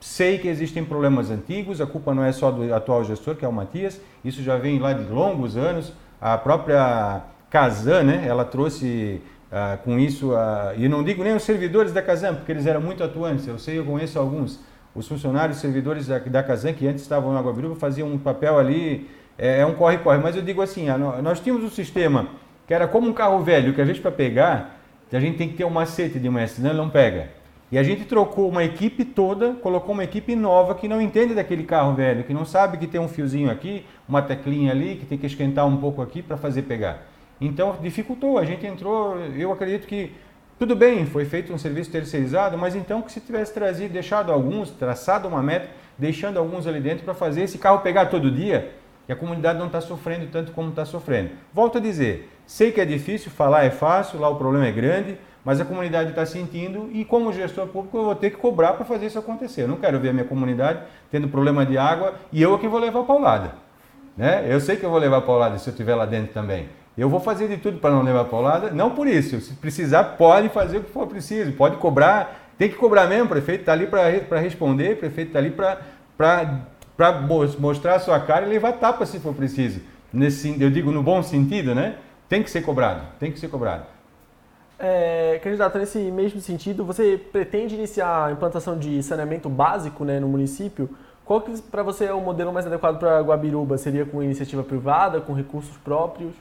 Sei 0.00 0.38
que 0.38 0.48
existem 0.48 0.84
problemas 0.84 1.30
antigos, 1.30 1.80
a 1.80 1.86
culpa 1.86 2.14
não 2.14 2.24
é 2.24 2.32
só 2.32 2.50
do 2.50 2.72
atual 2.72 3.04
gestor, 3.04 3.34
que 3.34 3.44
é 3.44 3.48
o 3.48 3.52
Matias, 3.52 4.00
isso 4.24 4.42
já 4.42 4.56
vem 4.56 4.78
lá 4.78 4.92
de 4.92 5.04
longos 5.12 5.56
anos. 5.56 5.92
A 6.20 6.38
própria 6.38 7.22
Casan, 7.50 8.04
né, 8.04 8.24
ela 8.26 8.44
trouxe 8.44 9.20
uh, 9.50 9.76
com 9.84 9.98
isso, 9.98 10.30
e 10.76 10.88
não 10.88 11.02
digo 11.02 11.22
nem 11.24 11.34
os 11.34 11.42
servidores 11.42 11.92
da 11.92 12.00
Casan, 12.00 12.34
porque 12.34 12.52
eles 12.52 12.66
eram 12.66 12.80
muito 12.80 13.02
atuantes, 13.02 13.46
eu 13.46 13.58
sei, 13.58 13.78
eu 13.78 13.84
conheço 13.84 14.18
alguns, 14.18 14.60
os 14.94 15.06
funcionários, 15.06 15.58
servidores 15.58 16.06
da, 16.06 16.18
da 16.18 16.42
Casan, 16.42 16.72
que 16.72 16.86
antes 16.86 17.02
estavam 17.02 17.32
na 17.32 17.40
Água 17.40 17.52
Biruba, 17.52 17.74
faziam 17.74 18.08
um 18.08 18.18
papel 18.18 18.58
ali, 18.58 19.10
é, 19.36 19.60
é 19.60 19.66
um 19.66 19.74
corre-corre, 19.74 20.18
mas 20.18 20.36
eu 20.36 20.42
digo 20.42 20.62
assim, 20.62 20.86
nós 21.22 21.40
tínhamos 21.40 21.64
um 21.64 21.70
sistema 21.70 22.28
que 22.70 22.74
era 22.74 22.86
como 22.86 23.08
um 23.08 23.12
carro 23.12 23.40
velho, 23.40 23.74
que 23.74 23.80
a 23.80 23.84
gente 23.84 24.00
para 24.00 24.12
pegar, 24.12 24.78
a 25.12 25.18
gente 25.18 25.36
tem 25.36 25.48
que 25.48 25.56
ter 25.56 25.64
um 25.64 25.70
macete 25.70 26.20
de 26.20 26.30
mestre, 26.30 26.58
senão 26.58 26.70
ele 26.70 26.78
não 26.78 26.88
pega. 26.88 27.28
E 27.72 27.76
a 27.76 27.82
gente 27.82 28.04
trocou 28.04 28.48
uma 28.48 28.62
equipe 28.62 29.04
toda, 29.04 29.54
colocou 29.54 29.92
uma 29.92 30.04
equipe 30.04 30.36
nova 30.36 30.72
que 30.76 30.86
não 30.86 31.02
entende 31.02 31.34
daquele 31.34 31.64
carro 31.64 31.94
velho, 31.94 32.22
que 32.22 32.32
não 32.32 32.44
sabe 32.44 32.78
que 32.78 32.86
tem 32.86 33.00
um 33.00 33.08
fiozinho 33.08 33.50
aqui, 33.50 33.84
uma 34.08 34.22
teclinha 34.22 34.70
ali, 34.70 34.94
que 34.94 35.04
tem 35.04 35.18
que 35.18 35.26
esquentar 35.26 35.66
um 35.66 35.78
pouco 35.78 36.00
aqui 36.00 36.22
para 36.22 36.36
fazer 36.36 36.62
pegar. 36.62 37.08
Então 37.40 37.76
dificultou, 37.82 38.38
a 38.38 38.44
gente 38.44 38.64
entrou, 38.64 39.18
eu 39.36 39.50
acredito 39.50 39.88
que 39.88 40.12
tudo 40.56 40.76
bem, 40.76 41.06
foi 41.06 41.24
feito 41.24 41.52
um 41.52 41.58
serviço 41.58 41.90
terceirizado, 41.90 42.56
mas 42.56 42.76
então 42.76 43.02
que 43.02 43.10
se 43.10 43.20
tivesse 43.20 43.52
trazido, 43.52 43.92
deixado 43.92 44.30
alguns, 44.30 44.70
traçado 44.70 45.26
uma 45.26 45.42
meta, 45.42 45.68
deixando 45.98 46.38
alguns 46.38 46.68
ali 46.68 46.78
dentro 46.78 47.04
para 47.04 47.14
fazer 47.14 47.42
esse 47.42 47.58
carro 47.58 47.80
pegar 47.80 48.06
todo 48.06 48.30
dia, 48.30 48.70
e 49.10 49.12
a 49.12 49.16
comunidade 49.16 49.58
não 49.58 49.66
está 49.66 49.80
sofrendo 49.80 50.28
tanto 50.30 50.52
como 50.52 50.70
está 50.70 50.84
sofrendo. 50.84 51.30
Volto 51.52 51.78
a 51.78 51.80
dizer, 51.80 52.30
sei 52.46 52.70
que 52.70 52.80
é 52.80 52.84
difícil, 52.84 53.28
falar 53.28 53.64
é 53.64 53.70
fácil, 53.70 54.20
lá 54.20 54.28
o 54.28 54.36
problema 54.36 54.68
é 54.68 54.70
grande, 54.70 55.18
mas 55.44 55.60
a 55.60 55.64
comunidade 55.64 56.10
está 56.10 56.24
sentindo 56.24 56.88
e 56.92 57.04
como 57.04 57.32
gestor 57.32 57.66
público 57.66 57.98
eu 57.98 58.04
vou 58.04 58.14
ter 58.14 58.30
que 58.30 58.36
cobrar 58.36 58.74
para 58.74 58.84
fazer 58.84 59.06
isso 59.06 59.18
acontecer. 59.18 59.62
Eu 59.62 59.68
não 59.68 59.78
quero 59.78 59.98
ver 59.98 60.10
a 60.10 60.12
minha 60.12 60.24
comunidade 60.24 60.82
tendo 61.10 61.26
problema 61.26 61.66
de 61.66 61.76
água 61.76 62.14
e 62.32 62.40
eu 62.40 62.54
é 62.54 62.58
que 62.58 62.68
vou 62.68 62.78
levar 62.78 63.00
a 63.00 63.02
paulada. 63.02 63.54
Né? 64.16 64.46
Eu 64.48 64.60
sei 64.60 64.76
que 64.76 64.84
eu 64.84 64.90
vou 64.90 65.00
levar 65.00 65.16
a 65.16 65.22
paulada 65.22 65.58
se 65.58 65.68
eu 65.68 65.72
estiver 65.72 65.96
lá 65.96 66.06
dentro 66.06 66.32
também. 66.32 66.68
Eu 66.96 67.08
vou 67.08 67.18
fazer 67.18 67.48
de 67.48 67.56
tudo 67.56 67.78
para 67.78 67.90
não 67.90 68.02
levar 68.02 68.20
a 68.20 68.24
paulada, 68.26 68.70
não 68.70 68.90
por 68.90 69.08
isso. 69.08 69.40
Se 69.40 69.54
precisar, 69.54 70.04
pode 70.04 70.50
fazer 70.50 70.78
o 70.78 70.84
que 70.84 70.90
for 70.92 71.08
preciso, 71.08 71.50
pode 71.54 71.78
cobrar, 71.78 72.48
tem 72.56 72.68
que 72.68 72.76
cobrar 72.76 73.08
mesmo, 73.08 73.24
o 73.24 73.28
prefeito 73.28 73.62
está 73.62 73.72
ali 73.72 73.88
para 73.88 74.38
responder, 74.38 74.92
o 74.92 74.96
prefeito 74.98 75.30
está 75.30 75.40
ali 75.40 75.50
para 75.50 76.60
para 77.00 77.18
mostrar 77.58 77.94
a 77.94 77.98
sua 77.98 78.20
cara 78.20 78.44
e 78.44 78.50
levar 78.50 78.72
tapa 78.72 79.06
se 79.06 79.18
for 79.18 79.32
preciso. 79.32 79.80
Nesse, 80.12 80.60
eu 80.62 80.70
digo 80.70 80.92
no 80.92 81.02
bom 81.02 81.22
sentido, 81.22 81.74
né? 81.74 81.96
Tem 82.28 82.42
que 82.42 82.50
ser 82.50 82.60
cobrado, 82.60 83.06
tem 83.18 83.32
que 83.32 83.40
ser 83.40 83.48
cobrado. 83.48 83.86
É, 84.78 85.40
candidato, 85.42 85.78
nesse 85.78 85.98
mesmo 85.98 86.42
sentido, 86.42 86.84
você 86.84 87.18
pretende 87.32 87.74
iniciar 87.74 88.26
a 88.26 88.32
implantação 88.32 88.78
de 88.78 89.02
saneamento 89.02 89.48
básico 89.48 90.04
né, 90.04 90.20
no 90.20 90.28
município? 90.28 90.90
Qual 91.24 91.40
que 91.40 91.58
para 91.62 91.82
você 91.82 92.04
é 92.04 92.12
o 92.12 92.20
modelo 92.20 92.52
mais 92.52 92.66
adequado 92.66 92.98
para 92.98 93.18
Guabiruba? 93.22 93.78
Seria 93.78 94.04
com 94.04 94.22
iniciativa 94.22 94.62
privada, 94.62 95.22
com 95.22 95.32
recursos 95.32 95.78
próprios? 95.78 96.34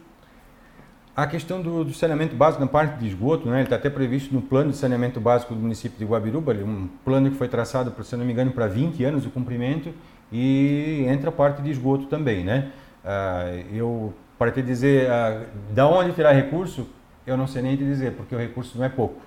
A 1.16 1.26
questão 1.26 1.62
do, 1.62 1.86
do, 1.86 1.94
saneamento 1.94 2.36
básico 2.36 2.62
na 2.62 2.70
parte 2.70 3.00
de 3.00 3.08
esgoto, 3.08 3.48
né, 3.48 3.60
ele 3.60 3.64
está 3.64 3.78
até 3.78 3.90
previsto 3.90 4.34
no 4.34 4.42
plano 4.42 4.72
de 4.72 4.78
saneamento 4.78 5.22
básico 5.22 5.54
do 5.54 5.62
município 5.62 5.98
de 5.98 6.04
Guabiruba, 6.04 6.54
um 6.54 6.90
plano 7.06 7.32
que 7.32 7.38
foi 7.38 7.48
traçado, 7.48 7.94
se 8.04 8.18
não 8.18 8.26
me 8.26 8.34
engano, 8.34 8.52
para 8.52 8.68
20 8.68 9.02
anos 9.06 9.24
de 9.24 9.30
cumprimento 9.30 9.94
e 10.32 11.06
entra 11.08 11.30
a 11.30 11.32
parte 11.32 11.62
de 11.62 11.72
esgoto 11.72 12.06
também. 12.06 12.44
Né? 12.44 12.72
Ah, 13.04 13.52
eu, 13.74 14.14
para 14.38 14.52
te 14.52 14.62
dizer 14.62 15.10
ah, 15.10 15.44
da 15.72 15.88
onde 15.88 16.14
tirar 16.14 16.32
recurso, 16.32 16.88
eu 17.26 17.38
não 17.38 17.48
sei 17.48 17.62
nem 17.62 17.76
te 17.76 17.84
dizer, 17.84 18.14
porque 18.14 18.36
o 18.36 18.38
recurso 18.38 18.78
não 18.78 18.86
é 18.86 18.90
pouco. 18.90 19.22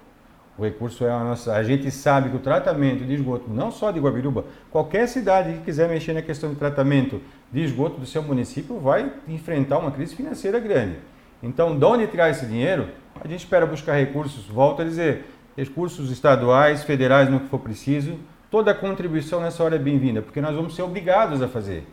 O 0.57 0.65
recurso 0.65 1.05
é 1.05 1.11
a 1.11 1.19
nossa. 1.21 1.55
A 1.55 1.63
gente 1.63 1.91
sabe 1.91 2.29
que 2.29 2.37
o 2.37 2.39
tratamento 2.39 3.05
de 3.05 3.15
esgoto, 3.15 3.49
não 3.49 3.71
só 3.71 3.91
de 3.91 3.99
Guabiruba, 3.99 4.45
qualquer 4.71 5.09
cidade 5.09 5.55
que 5.55 5.65
quiser 5.65 5.89
mexer 5.89 6.13
na 6.13 6.21
questão 6.21 6.51
de 6.51 6.57
tratamento 6.57 7.23
de 7.51 7.63
esgoto 7.63 7.99
do 7.99 8.07
seu 8.07 8.23
município 8.23 8.79
vai 8.79 9.11
enfrentar 9.27 9.79
uma 9.79 9.91
crise 9.91 10.15
financeira 10.15 10.61
grande. 10.61 10.97
Então, 11.43 11.79
de 11.79 11.85
onde 11.85 12.07
tirar 12.07 12.31
esse 12.31 12.47
dinheiro? 12.47 12.89
A 13.19 13.27
gente 13.27 13.41
espera 13.41 13.67
buscar 13.67 13.95
recursos, 13.95 14.47
volto 14.47 14.83
a 14.83 14.85
dizer, 14.85 15.25
recursos 15.57 16.11
estaduais, 16.11 16.85
federais, 16.85 17.29
no 17.29 17.41
que 17.41 17.49
for 17.49 17.59
preciso. 17.59 18.19
Toda 18.53 18.75
contribuição 18.75 19.41
nessa 19.41 19.65
hora 19.65 19.77
é 19.77 19.79
bem-vinda, 19.79 20.21
porque 20.21 20.39
nós 20.39 20.55
vamos 20.55 20.77
ser 20.77 20.83
obrigados 20.83 21.41
a 21.41 21.49
fazer. 21.49 21.87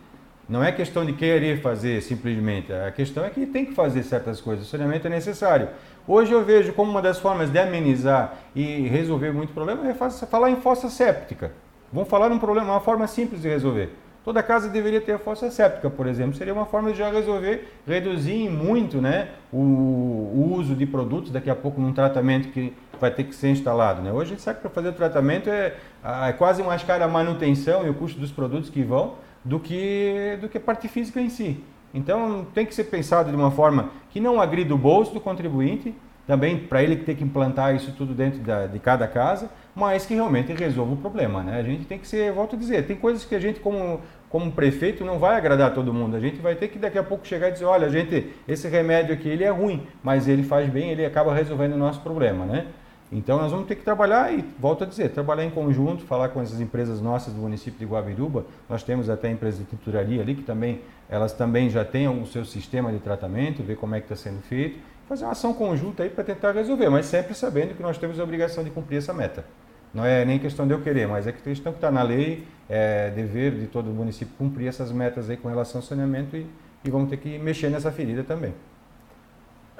Não 0.46 0.62
é 0.62 0.70
questão 0.70 1.06
de 1.06 1.14
querer 1.14 1.62
fazer 1.62 2.02
simplesmente, 2.02 2.70
a 2.70 2.90
questão 2.90 3.24
é 3.24 3.30
que 3.30 3.46
tem 3.46 3.64
que 3.64 3.72
fazer 3.72 4.02
certas 4.02 4.42
coisas, 4.42 4.66
o 4.66 4.68
saneamento 4.68 5.06
é 5.06 5.10
necessário. 5.10 5.70
Hoje 6.06 6.32
eu 6.32 6.44
vejo 6.44 6.74
como 6.74 6.90
uma 6.90 7.00
das 7.00 7.18
formas 7.18 7.48
de 7.48 7.58
amenizar 7.58 8.34
e 8.54 8.86
resolver 8.88 9.32
muito 9.32 9.54
problema 9.54 9.88
é 9.88 9.94
falar 9.94 10.50
em 10.50 10.56
fossa 10.56 10.90
séptica. 10.90 11.50
Vamos 11.90 12.10
falar 12.10 12.30
um 12.30 12.38
problema, 12.38 12.72
uma 12.72 12.80
forma 12.80 13.06
simples 13.06 13.40
de 13.40 13.48
resolver. 13.48 13.96
Toda 14.22 14.42
casa 14.42 14.68
deveria 14.68 15.00
ter 15.00 15.12
a 15.12 15.18
fossa 15.18 15.50
séptica, 15.50 15.88
por 15.88 16.06
exemplo. 16.06 16.34
Seria 16.34 16.52
uma 16.52 16.66
forma 16.66 16.92
de 16.92 16.98
já 16.98 17.10
resolver, 17.10 17.72
reduzir 17.86 18.50
muito 18.50 19.00
né, 19.00 19.28
o, 19.50 19.56
o, 19.56 20.54
uso 20.58 20.74
de 20.74 20.84
produtos 20.84 21.32
daqui 21.32 21.48
a 21.48 21.56
pouco 21.56 21.80
num 21.80 21.94
tratamento 21.94 22.48
que 22.48 22.74
vai 23.00 23.10
ter 23.10 23.24
que 23.24 23.34
ser 23.34 23.48
instalado. 23.48 24.02
Né? 24.02 24.12
Hoje 24.12 24.24
a 24.24 24.34
gente 24.34 24.42
sabe 24.42 24.56
que 24.56 24.62
para 24.62 24.70
fazer 24.70 24.90
o 24.90 24.92
tratamento 24.92 25.48
é, 25.48 25.74
é 26.04 26.32
quase 26.32 26.62
mais 26.62 26.82
cara 26.82 27.04
a 27.04 27.08
manutenção 27.08 27.86
e 27.86 27.90
o 27.90 27.94
custo 27.94 28.18
dos 28.18 28.30
produtos 28.30 28.70
que 28.70 28.82
vão 28.82 29.14
do 29.44 29.58
que, 29.58 30.38
do 30.40 30.48
que 30.48 30.58
a 30.58 30.60
parte 30.60 30.88
física 30.88 31.20
em 31.20 31.28
si. 31.28 31.62
Então 31.92 32.46
tem 32.54 32.64
que 32.64 32.74
ser 32.74 32.84
pensado 32.84 33.30
de 33.30 33.36
uma 33.36 33.50
forma 33.50 33.90
que 34.10 34.20
não 34.20 34.40
agrida 34.40 34.74
o 34.74 34.78
bolso 34.78 35.12
do 35.12 35.20
contribuinte, 35.20 35.94
também 36.26 36.56
para 36.56 36.82
ele 36.82 36.96
ter 36.96 37.16
que 37.16 37.24
implantar 37.24 37.74
isso 37.74 37.92
tudo 37.92 38.14
dentro 38.14 38.38
da, 38.40 38.66
de 38.66 38.78
cada 38.78 39.08
casa, 39.08 39.50
mas 39.74 40.06
que 40.06 40.14
realmente 40.14 40.52
resolva 40.52 40.92
o 40.92 40.96
problema. 40.96 41.42
Né? 41.42 41.58
A 41.58 41.62
gente 41.62 41.84
tem 41.84 41.98
que 41.98 42.06
ser, 42.06 42.30
volto 42.32 42.54
a 42.54 42.58
dizer, 42.58 42.86
tem 42.86 42.96
coisas 42.96 43.24
que 43.24 43.34
a 43.34 43.40
gente 43.40 43.58
como, 43.58 44.00
como 44.28 44.52
prefeito 44.52 45.04
não 45.04 45.18
vai 45.18 45.36
agradar 45.36 45.74
todo 45.74 45.92
mundo. 45.92 46.16
A 46.16 46.20
gente 46.20 46.40
vai 46.40 46.54
ter 46.54 46.68
que 46.68 46.78
daqui 46.78 46.98
a 46.98 47.02
pouco 47.02 47.26
chegar 47.26 47.48
e 47.48 47.52
dizer, 47.52 47.64
olha, 47.64 47.90
gente, 47.90 48.30
esse 48.46 48.68
remédio 48.68 49.12
aqui 49.12 49.28
ele 49.28 49.42
é 49.42 49.50
ruim, 49.50 49.84
mas 50.04 50.28
ele 50.28 50.44
faz 50.44 50.68
bem, 50.68 50.90
ele 50.90 51.04
acaba 51.04 51.34
resolvendo 51.34 51.72
o 51.72 51.78
nosso 51.78 52.00
problema. 52.00 52.44
Né? 52.44 52.66
Então 53.12 53.38
nós 53.38 53.50
vamos 53.50 53.66
ter 53.66 53.74
que 53.74 53.82
trabalhar 53.82 54.32
e, 54.32 54.44
volto 54.58 54.84
a 54.84 54.86
dizer, 54.86 55.10
trabalhar 55.10 55.44
em 55.44 55.50
conjunto, 55.50 56.04
falar 56.04 56.28
com 56.28 56.40
essas 56.40 56.60
empresas 56.60 57.00
nossas 57.00 57.34
do 57.34 57.40
município 57.40 57.78
de 57.78 57.84
Guabiruba. 57.84 58.44
Nós 58.68 58.82
temos 58.82 59.10
até 59.10 59.28
a 59.28 59.30
empresa 59.32 59.58
de 59.58 59.64
tinturaria 59.64 60.22
ali, 60.22 60.36
que 60.36 60.42
também, 60.42 60.80
elas 61.08 61.32
também 61.32 61.68
já 61.68 61.84
têm 61.84 62.08
o 62.08 62.24
seu 62.26 62.44
sistema 62.44 62.92
de 62.92 63.00
tratamento, 63.00 63.62
ver 63.62 63.76
como 63.76 63.94
é 63.94 64.00
que 64.00 64.12
está 64.12 64.16
sendo 64.16 64.40
feito 64.42 64.78
fazer 65.10 65.24
uma 65.24 65.32
ação 65.32 65.52
conjunta 65.52 66.04
aí 66.04 66.08
para 66.08 66.22
tentar 66.22 66.52
resolver, 66.52 66.88
mas 66.88 67.04
sempre 67.06 67.34
sabendo 67.34 67.74
que 67.74 67.82
nós 67.82 67.98
temos 67.98 68.20
a 68.20 68.22
obrigação 68.22 68.62
de 68.62 68.70
cumprir 68.70 68.98
essa 68.98 69.12
meta. 69.12 69.44
Não 69.92 70.04
é 70.04 70.24
nem 70.24 70.38
questão 70.38 70.68
de 70.68 70.72
eu 70.72 70.80
querer, 70.80 71.08
mas 71.08 71.26
é 71.26 71.32
questão 71.32 71.72
que 71.72 71.78
está 71.78 71.90
na 71.90 72.00
lei, 72.04 72.46
é 72.68 73.10
dever 73.10 73.56
de 73.56 73.66
todo 73.66 73.90
o 73.90 73.92
município 73.92 74.32
cumprir 74.38 74.68
essas 74.68 74.92
metas 74.92 75.28
aí 75.28 75.36
com 75.36 75.48
relação 75.48 75.80
ao 75.80 75.82
saneamento 75.84 76.36
e, 76.36 76.46
e 76.84 76.90
vamos 76.90 77.10
ter 77.10 77.16
que 77.16 77.40
mexer 77.40 77.70
nessa 77.70 77.90
ferida 77.90 78.22
também. 78.22 78.54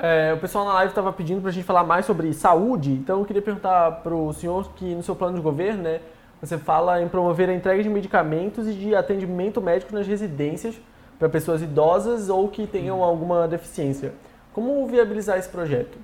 É, 0.03 0.33
o 0.33 0.39
pessoal 0.39 0.65
na 0.65 0.73
live 0.73 0.93
estava 0.93 1.13
pedindo 1.13 1.43
para 1.43 1.51
a 1.51 1.53
gente 1.53 1.65
falar 1.65 1.85
mais 1.85 2.07
sobre 2.07 2.33
saúde, 2.33 2.91
então 2.91 3.19
eu 3.19 3.25
queria 3.27 3.43
perguntar 3.43 3.91
para 4.03 4.15
o 4.15 4.33
senhor 4.33 4.71
que 4.75 4.95
no 4.95 5.03
seu 5.03 5.15
plano 5.15 5.37
de 5.37 5.43
governo, 5.43 5.83
né, 5.83 6.01
você 6.41 6.57
fala 6.57 7.03
em 7.03 7.09
promover 7.09 7.51
a 7.51 7.55
entrega 7.55 7.83
de 7.83 7.89
medicamentos 7.91 8.67
e 8.67 8.73
de 8.73 8.95
atendimento 8.95 9.61
médico 9.61 9.95
nas 9.95 10.07
residências 10.07 10.81
para 11.19 11.29
pessoas 11.29 11.61
idosas 11.61 12.31
ou 12.31 12.49
que 12.49 12.67
tenham 12.67 13.03
alguma 13.03 13.47
deficiência. 13.47 14.15
Como 14.55 14.87
viabilizar 14.87 15.37
esse 15.37 15.51
projeto? 15.51 15.99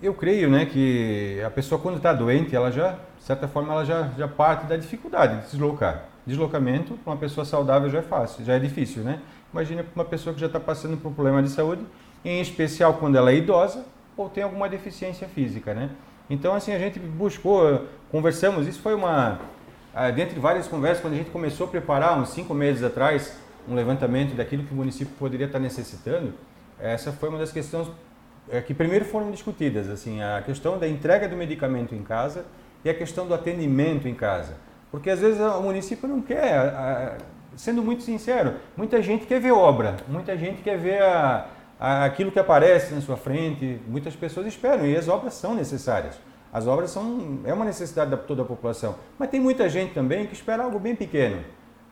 Eu 0.00 0.14
creio 0.14 0.48
né, 0.48 0.64
que 0.64 1.42
a 1.44 1.50
pessoa 1.50 1.80
quando 1.80 1.96
está 1.96 2.12
doente, 2.12 2.54
ela 2.54 2.70
já, 2.70 2.92
de 2.92 3.24
certa 3.24 3.48
forma, 3.48 3.72
ela 3.72 3.84
já, 3.84 4.10
já 4.16 4.28
parte 4.28 4.66
da 4.66 4.76
dificuldade 4.76 5.38
de 5.38 5.44
se 5.46 5.50
deslocar. 5.50 6.04
Deslocamento 6.24 6.94
para 7.02 7.12
uma 7.12 7.18
pessoa 7.18 7.44
saudável 7.44 7.90
já 7.90 7.98
é 7.98 8.02
fácil, 8.02 8.44
já 8.44 8.54
é 8.54 8.60
difícil, 8.60 9.02
né? 9.02 9.18
Imagina 9.52 9.82
para 9.82 10.00
uma 10.00 10.04
pessoa 10.04 10.32
que 10.32 10.40
já 10.40 10.46
está 10.46 10.60
passando 10.60 10.96
por 10.96 11.08
um 11.08 11.14
problema 11.14 11.42
de 11.42 11.48
saúde, 11.48 11.82
em 12.24 12.40
especial 12.40 12.94
quando 12.94 13.16
ela 13.16 13.30
é 13.30 13.36
idosa 13.36 13.84
ou 14.16 14.28
tem 14.28 14.42
alguma 14.42 14.68
deficiência 14.68 15.28
física, 15.28 15.74
né? 15.74 15.90
Então, 16.28 16.54
assim, 16.54 16.72
a 16.72 16.78
gente 16.78 16.98
buscou, 16.98 17.86
conversamos, 18.10 18.66
isso 18.66 18.80
foi 18.80 18.94
uma, 18.94 19.40
ah, 19.94 20.10
dentre 20.10 20.38
várias 20.38 20.66
conversas, 20.66 21.00
quando 21.00 21.14
a 21.14 21.16
gente 21.16 21.30
começou 21.30 21.66
a 21.66 21.70
preparar, 21.70 22.18
uns 22.18 22.30
cinco 22.30 22.52
meses 22.52 22.82
atrás, 22.82 23.36
um 23.68 23.74
levantamento 23.74 24.34
daquilo 24.34 24.62
que 24.64 24.72
o 24.72 24.76
município 24.76 25.14
poderia 25.18 25.46
estar 25.46 25.58
necessitando, 25.58 26.34
essa 26.78 27.12
foi 27.12 27.28
uma 27.28 27.38
das 27.38 27.50
questões 27.50 27.88
é, 28.50 28.60
que 28.60 28.72
primeiro 28.72 29.04
foram 29.04 29.30
discutidas, 29.30 29.88
assim, 29.88 30.22
a 30.22 30.42
questão 30.44 30.78
da 30.78 30.86
entrega 30.88 31.28
do 31.28 31.36
medicamento 31.36 31.94
em 31.94 32.02
casa 32.02 32.44
e 32.84 32.90
a 32.90 32.94
questão 32.94 33.26
do 33.26 33.34
atendimento 33.34 34.06
em 34.06 34.14
casa. 34.14 34.54
Porque 34.90 35.10
às 35.10 35.20
vezes 35.20 35.40
o 35.40 35.60
município 35.60 36.08
não 36.08 36.22
quer, 36.22 37.18
sendo 37.56 37.82
muito 37.82 38.02
sincero, 38.02 38.54
muita 38.76 39.02
gente 39.02 39.26
quer 39.26 39.40
ver 39.40 39.52
obra, 39.52 39.96
muita 40.08 40.36
gente 40.36 40.62
quer 40.62 40.78
ver 40.78 41.02
a, 41.02 41.46
a, 41.46 41.46
aquilo 41.78 42.32
que 42.32 42.38
aparece 42.38 42.94
na 42.94 43.00
sua 43.00 43.16
frente, 43.16 43.80
muitas 43.86 44.16
pessoas 44.16 44.46
esperam 44.46 44.86
e 44.86 44.96
as 44.96 45.08
obras 45.08 45.34
são 45.34 45.54
necessárias. 45.54 46.18
As 46.52 46.66
obras 46.66 46.90
são 46.90 47.40
é 47.44 47.52
uma 47.52 47.64
necessidade 47.64 48.10
da 48.10 48.16
toda 48.16 48.42
a 48.42 48.44
população, 48.44 48.96
mas 49.18 49.28
tem 49.28 49.38
muita 49.38 49.68
gente 49.68 49.92
também 49.92 50.26
que 50.26 50.34
espera 50.34 50.64
algo 50.64 50.78
bem 50.78 50.96
pequeno. 50.96 51.42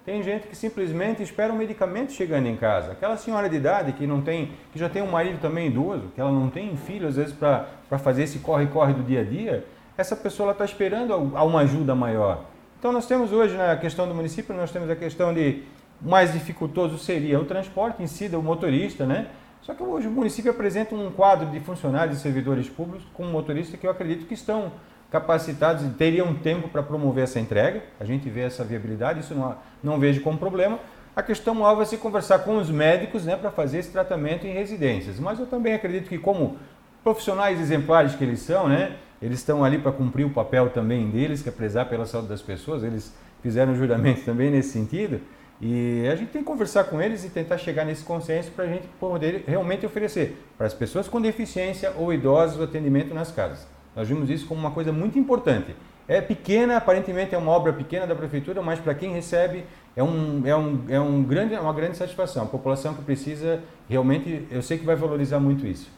Tem 0.05 0.23
gente 0.23 0.47
que 0.47 0.57
simplesmente 0.57 1.21
espera 1.23 1.53
um 1.53 1.57
medicamento 1.57 2.13
chegando 2.13 2.47
em 2.47 2.57
casa. 2.57 2.93
Aquela 2.93 3.17
senhora 3.17 3.49
de 3.49 3.57
idade 3.57 3.93
que 3.93 4.07
não 4.07 4.23
tem, 4.23 4.53
que 4.73 4.79
já 4.79 4.89
tem 4.89 5.03
um 5.03 5.11
marido 5.11 5.41
também 5.41 5.67
idoso, 5.67 6.13
que 6.15 6.21
ela 6.21 6.31
não 6.31 6.49
tem 6.49 6.77
filho 6.77 7.09
às 7.09 7.17
vezes 7.17 7.33
para 7.35 7.67
fazer 7.99 8.23
esse 8.23 8.39
corre-corre 8.39 8.95
do 8.95 9.03
dia 9.03 9.23
a 9.23 9.25
dia, 9.25 9.65
essa 9.99 10.15
pessoa 10.15 10.53
está 10.53 10.65
esperando 10.65 11.13
a 11.13 11.43
uma 11.43 11.63
ajuda 11.63 11.95
maior. 11.95 12.45
Então 12.79 12.93
nós 12.93 13.07
temos 13.07 13.33
hoje 13.33 13.57
na 13.57 13.77
questão 13.77 14.07
do 14.07 14.15
município, 14.15 14.55
nós 14.55 14.71
temos 14.71 14.89
a 14.89 14.95
questão 14.95 15.35
de 15.35 15.65
mais 16.01 16.33
dificultoso 16.33 16.99
seria 16.99 17.41
o 17.41 17.45
transporte 17.45 18.03
em 18.03 18.07
si, 18.07 18.29
do 18.29 18.41
motorista, 18.43 19.05
né? 19.05 19.27
Só 19.67 19.75
que 19.75 19.83
hoje 19.83 20.07
o 20.07 20.11
município 20.13 20.49
apresenta 20.49 20.95
um 20.95 21.11
quadro 21.11 21.51
de 21.51 21.59
funcionários 21.59 22.19
e 22.19 22.21
servidores 22.21 22.69
públicos 22.69 23.05
com 23.13 23.25
motorista 23.25 23.77
que 23.77 23.85
eu 23.85 23.91
acredito 23.91 24.25
que 24.25 24.35
estão 24.35 24.71
capacitados 25.11 25.85
e 25.85 25.89
teriam 25.89 26.33
tempo 26.35 26.69
para 26.69 26.85
promover 26.85 27.25
essa 27.25 27.41
entrega. 27.41 27.83
A 27.99 28.05
gente 28.05 28.31
vê 28.31 28.43
essa 28.43 28.63
viabilidade, 28.63 29.19
isso 29.19 29.35
não, 29.35 29.57
não 29.83 29.99
vejo 29.99 30.21
como 30.21 30.39
problema. 30.39 30.79
A 31.17 31.23
questão 31.23 31.67
alvo 31.67 31.83
é 31.83 31.85
se 31.85 31.97
conversar 31.97 32.41
com 32.41 32.59
os 32.59 32.71
médicos 32.71 33.25
né, 33.25 33.35
para 33.35 33.51
fazer 33.51 33.79
esse 33.79 33.91
tratamento 33.91 34.47
em 34.47 34.53
residências. 34.53 35.19
Mas 35.19 35.41
eu 35.41 35.47
também 35.47 35.75
acredito 35.75 36.09
que, 36.09 36.17
como 36.17 36.59
profissionais 37.03 37.61
exemplares 37.61 38.15
que 38.15 38.23
eles 38.23 38.39
são, 38.39 38.69
né, 38.69 38.95
eles 39.21 39.41
estão 39.41 39.65
ali 39.65 39.79
para 39.79 39.91
cumprir 39.91 40.25
o 40.25 40.31
papel 40.31 40.71
também 40.71 41.11
deles, 41.11 41.43
que 41.43 41.49
é 41.49 41.53
prezar 41.53 41.89
pela 41.89 42.07
saúde 42.07 42.29
das 42.29 42.41
pessoas. 42.41 42.85
Eles 42.85 43.13
fizeram 43.43 43.75
juramento 43.75 44.21
também 44.25 44.49
nesse 44.49 44.69
sentido. 44.69 45.21
E 45.61 46.07
a 46.11 46.15
gente 46.15 46.31
tem 46.31 46.43
que 46.43 46.47
conversar 46.47 46.85
com 46.85 47.01
eles 47.01 47.25
e 47.25 47.31
tentar 47.31 47.57
chegar 47.57 47.85
nesse 47.85 48.05
consenso 48.05 48.51
para 48.51 48.65
a 48.65 48.69
gente 48.69 48.87
poder 49.01 49.45
realmente 49.47 49.87
oferecer 49.87 50.37
para 50.59 50.67
as 50.67 50.75
pessoas 50.75 51.09
com 51.09 51.21
deficiência 51.21 51.93
ou 51.97 52.13
idosos 52.13 52.61
o 52.61 52.65
atendimento 52.65 53.15
nas 53.15 53.31
casas. 53.31 53.67
Nós 53.95 54.07
vimos 54.07 54.29
isso 54.29 54.47
como 54.47 54.61
uma 54.61 54.71
coisa 54.71 54.93
muito 54.93 55.19
importante. 55.19 55.75
É 56.07 56.21
pequena, 56.21 56.77
aparentemente 56.77 57.35
é 57.35 57.39
uma 57.39 57.51
obra 57.51 57.73
pequena 57.73 58.07
da 58.07 58.15
prefeitura, 58.15 58.63
mas 58.63 58.79
para 58.79 58.95
quem 58.95 59.13
recebe 59.13 59.65
é, 59.97 60.03
um, 60.03 60.43
é, 60.45 60.55
um, 60.55 60.85
é 60.89 61.01
um 61.01 61.23
grande, 61.23 61.55
uma 61.55 61.73
grande 61.73 61.97
satisfação. 61.97 62.45
A 62.45 62.47
população 62.47 62.95
que 62.95 63.03
precisa, 63.03 63.61
realmente, 63.89 64.47
eu 64.51 64.63
sei 64.63 64.79
que 64.79 64.85
vai 64.85 64.95
valorizar 64.95 65.41
muito 65.41 65.67
isso. 65.67 65.91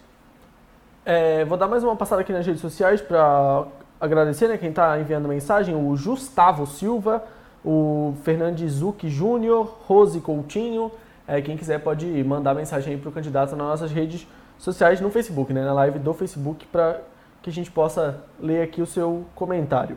É, 1.04 1.44
vou 1.44 1.59
dar 1.59 1.66
mais 1.66 1.82
uma 1.82 1.96
passada 1.96 2.22
aqui 2.22 2.32
nas 2.32 2.46
redes 2.46 2.61
sociais 2.61 3.00
para 3.00 3.66
agradecer 4.00 4.48
né, 4.48 4.56
quem 4.56 4.70
está 4.70 4.98
enviando 5.00 5.26
mensagem, 5.26 5.74
o 5.74 5.96
Gustavo 5.96 6.66
Silva, 6.66 7.24
o 7.64 8.14
Fernandes 8.22 8.72
Zuc 8.72 9.09
Júnior, 9.09 9.78
Rose 9.86 10.20
Coutinho. 10.20 10.90
É, 11.26 11.40
quem 11.40 11.56
quiser 11.56 11.78
pode 11.80 12.06
mandar 12.24 12.54
mensagem 12.54 12.94
aí 12.94 13.00
para 13.00 13.09
o 13.09 13.12
candidato 13.12 13.54
nas 13.56 13.66
nossas 13.66 13.92
redes 13.92 14.26
sociais 14.59 15.00
no 15.00 15.11
Facebook, 15.11 15.52
né, 15.52 15.64
na 15.64 15.72
live 15.72 15.98
do 15.98 16.14
Facebook, 16.14 16.66
para 16.66 17.00
que 17.42 17.50
a 17.50 17.52
gente 17.52 17.70
possa 17.70 18.22
ler 18.40 18.62
aqui 18.62 18.82
o 18.82 18.86
seu 18.86 19.24
comentário. 19.34 19.96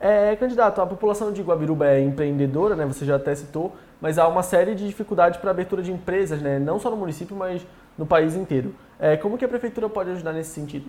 É, 0.00 0.34
candidato, 0.34 0.80
a 0.80 0.86
população 0.86 1.32
de 1.32 1.40
Guabiruba 1.42 1.86
é 1.86 2.00
empreendedora, 2.00 2.74
né? 2.74 2.84
Você 2.86 3.04
já 3.04 3.14
até 3.14 3.32
citou, 3.36 3.76
mas 4.00 4.18
há 4.18 4.26
uma 4.26 4.42
série 4.42 4.74
de 4.74 4.84
dificuldades 4.84 5.38
para 5.38 5.52
abertura 5.52 5.80
de 5.80 5.92
empresas, 5.92 6.42
né? 6.42 6.58
Não 6.58 6.80
só 6.80 6.90
no 6.90 6.96
município, 6.96 7.36
mas 7.36 7.64
no 7.96 8.04
país 8.04 8.34
inteiro. 8.34 8.74
É, 8.98 9.16
como 9.16 9.38
que 9.38 9.44
a 9.44 9.48
prefeitura 9.48 9.88
pode 9.88 10.10
ajudar 10.10 10.32
nesse 10.32 10.50
sentido? 10.50 10.86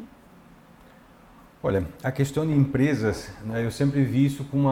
Olha, 1.66 1.86
a 2.04 2.12
questão 2.12 2.46
de 2.46 2.52
empresas, 2.52 3.32
né, 3.46 3.64
eu 3.64 3.72
sempre 3.72 4.04
vi 4.04 4.26
isso 4.26 4.44
com 4.44 4.68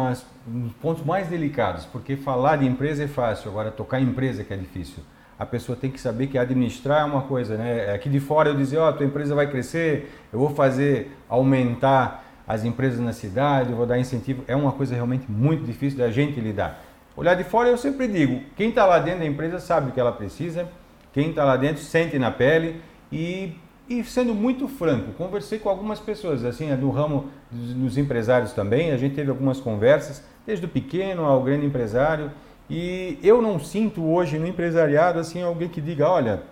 um 0.45 0.69
pontos 0.81 1.05
mais 1.05 1.25
delicados, 1.29 1.85
porque 1.85 2.17
falar 2.17 2.57
de 2.57 2.67
empresa 2.67 3.05
é 3.05 3.07
fácil, 3.07 3.49
agora 3.49 3.71
tocar 3.71 4.01
empresa 4.01 4.41
é 4.41 4.43
que 4.43 4.53
é 4.53 4.57
difícil. 4.57 5.01
a 5.39 5.45
pessoa 5.45 5.75
tem 5.75 5.89
que 5.89 5.99
saber 5.99 6.27
que 6.27 6.37
administrar 6.37 7.01
é 7.01 7.03
uma 7.05 7.23
coisa, 7.23 7.57
né? 7.57 7.93
Aqui 7.95 8.07
de 8.09 8.19
fora 8.19 8.49
eu 8.49 8.55
dizer, 8.55 8.77
ó, 8.77 8.89
oh, 8.89 8.93
tua 8.93 9.05
empresa 9.05 9.33
vai 9.33 9.49
crescer, 9.49 10.11
eu 10.31 10.37
vou 10.37 10.49
fazer 10.49 11.17
aumentar 11.27 12.23
as 12.47 12.63
empresas 12.63 12.99
na 12.99 13.11
cidade, 13.11 13.71
eu 13.71 13.75
vou 13.75 13.87
dar 13.87 13.97
incentivo, 13.97 14.43
é 14.47 14.55
uma 14.55 14.71
coisa 14.71 14.93
realmente 14.93 15.25
muito 15.31 15.63
difícil 15.63 15.97
da 15.97 16.11
gente 16.11 16.39
lidar. 16.39 16.83
Olhar 17.15 17.33
de 17.33 17.43
fora 17.43 17.69
eu 17.69 17.77
sempre 17.77 18.07
digo, 18.07 18.41
quem 18.55 18.69
está 18.69 18.85
lá 18.85 18.99
dentro 18.99 19.21
da 19.21 19.25
empresa 19.25 19.59
sabe 19.59 19.89
o 19.89 19.93
que 19.93 19.99
ela 19.99 20.11
precisa, 20.11 20.67
quem 21.11 21.29
está 21.29 21.43
lá 21.43 21.55
dentro 21.57 21.81
sente 21.81 22.19
na 22.19 22.29
pele 22.29 22.79
e, 23.11 23.55
e 23.91 24.03
sendo 24.05 24.33
muito 24.33 24.67
franco, 24.67 25.11
conversei 25.13 25.59
com 25.59 25.69
algumas 25.69 25.99
pessoas, 25.99 26.45
assim, 26.45 26.71
é 26.71 26.77
do 26.77 26.89
ramo 26.89 27.25
dos, 27.51 27.73
dos 27.73 27.97
empresários 27.97 28.53
também, 28.53 28.91
a 28.91 28.97
gente 28.97 29.15
teve 29.15 29.29
algumas 29.29 29.59
conversas, 29.59 30.23
desde 30.45 30.65
o 30.65 30.69
pequeno 30.69 31.25
ao 31.25 31.43
grande 31.43 31.65
empresário, 31.65 32.31
e 32.69 33.19
eu 33.21 33.41
não 33.41 33.59
sinto 33.59 34.05
hoje 34.05 34.39
no 34.39 34.47
empresariado 34.47 35.19
assim 35.19 35.41
alguém 35.41 35.67
que 35.67 35.81
diga, 35.81 36.09
olha, 36.09 36.43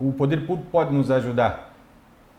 o 0.00 0.12
poder 0.12 0.46
público 0.46 0.70
pode 0.70 0.94
nos 0.94 1.10
ajudar 1.10 1.74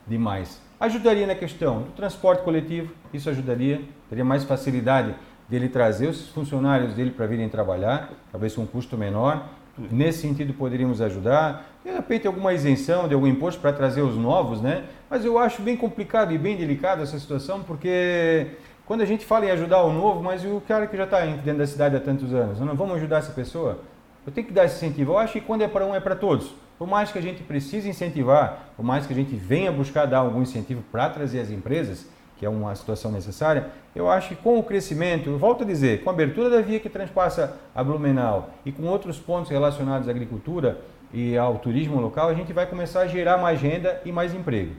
demais. 0.06 0.60
Ajudaria 0.80 1.26
na 1.26 1.34
questão 1.34 1.82
do 1.82 1.92
transporte 1.92 2.42
coletivo, 2.42 2.92
isso 3.12 3.30
ajudaria, 3.30 3.82
teria 4.08 4.24
mais 4.24 4.42
facilidade 4.42 5.14
dele 5.48 5.68
trazer 5.68 6.08
os 6.08 6.28
funcionários 6.30 6.94
dele 6.94 7.10
para 7.10 7.26
virem 7.26 7.48
trabalhar, 7.48 8.10
talvez 8.32 8.54
com 8.54 8.62
um 8.62 8.66
custo 8.66 8.96
menor. 8.96 9.48
Nesse 9.90 10.22
sentido 10.22 10.52
poderíamos 10.54 11.00
ajudar. 11.00 11.73
De 11.84 11.90
repente 11.90 12.26
alguma 12.26 12.54
isenção 12.54 13.06
de 13.06 13.14
algum 13.14 13.26
imposto 13.26 13.60
para 13.60 13.70
trazer 13.70 14.00
os 14.00 14.16
novos, 14.16 14.60
né? 14.62 14.84
Mas 15.10 15.22
eu 15.22 15.38
acho 15.38 15.60
bem 15.60 15.76
complicado 15.76 16.32
e 16.32 16.38
bem 16.38 16.56
delicado 16.56 17.02
essa 17.02 17.18
situação, 17.18 17.62
porque 17.62 18.46
quando 18.86 19.02
a 19.02 19.04
gente 19.04 19.26
fala 19.26 19.44
em 19.44 19.50
ajudar 19.50 19.82
o 19.82 19.92
novo, 19.92 20.22
mas 20.22 20.42
o 20.46 20.62
cara 20.66 20.86
que 20.86 20.96
já 20.96 21.04
está 21.04 21.20
dentro 21.26 21.58
da 21.58 21.66
cidade 21.66 21.94
há 21.94 22.00
tantos 22.00 22.32
anos, 22.32 22.58
não 22.58 22.74
vamos 22.74 22.96
ajudar 22.96 23.18
essa 23.18 23.32
pessoa? 23.32 23.80
Eu 24.26 24.32
tenho 24.32 24.46
que 24.46 24.52
dar 24.52 24.64
esse 24.64 24.76
incentivo. 24.76 25.12
Eu 25.12 25.18
acho 25.18 25.34
que 25.34 25.42
quando 25.42 25.60
é 25.60 25.68
para 25.68 25.84
um, 25.84 25.94
é 25.94 26.00
para 26.00 26.16
todos. 26.16 26.54
Por 26.78 26.88
mais 26.88 27.12
que 27.12 27.18
a 27.18 27.22
gente 27.22 27.42
precise 27.42 27.86
incentivar, 27.86 28.70
por 28.76 28.82
mais 28.82 29.06
que 29.06 29.12
a 29.12 29.16
gente 29.16 29.36
venha 29.36 29.70
buscar 29.70 30.06
dar 30.06 30.18
algum 30.18 30.40
incentivo 30.40 30.82
para 30.90 31.10
trazer 31.10 31.40
as 31.40 31.50
empresas, 31.50 32.06
que 32.38 32.46
é 32.46 32.48
uma 32.48 32.74
situação 32.74 33.12
necessária, 33.12 33.68
eu 33.94 34.10
acho 34.10 34.30
que 34.30 34.36
com 34.36 34.58
o 34.58 34.62
crescimento, 34.62 35.28
eu 35.28 35.38
volto 35.38 35.62
a 35.62 35.66
dizer, 35.66 36.02
com 36.02 36.10
a 36.10 36.12
abertura 36.12 36.48
da 36.48 36.60
via 36.62 36.80
que 36.80 36.88
transpassa 36.88 37.56
a 37.74 37.84
Blumenau 37.84 38.50
e 38.64 38.72
com 38.72 38.84
outros 38.84 39.18
pontos 39.18 39.50
relacionados 39.50 40.08
à 40.08 40.10
agricultura 40.10 40.78
e 41.14 41.38
ao 41.38 41.58
turismo 41.58 42.00
local, 42.00 42.28
a 42.28 42.34
gente 42.34 42.52
vai 42.52 42.66
começar 42.66 43.02
a 43.02 43.06
gerar 43.06 43.38
mais 43.38 43.60
renda 43.60 44.00
e 44.04 44.10
mais 44.10 44.34
emprego. 44.34 44.72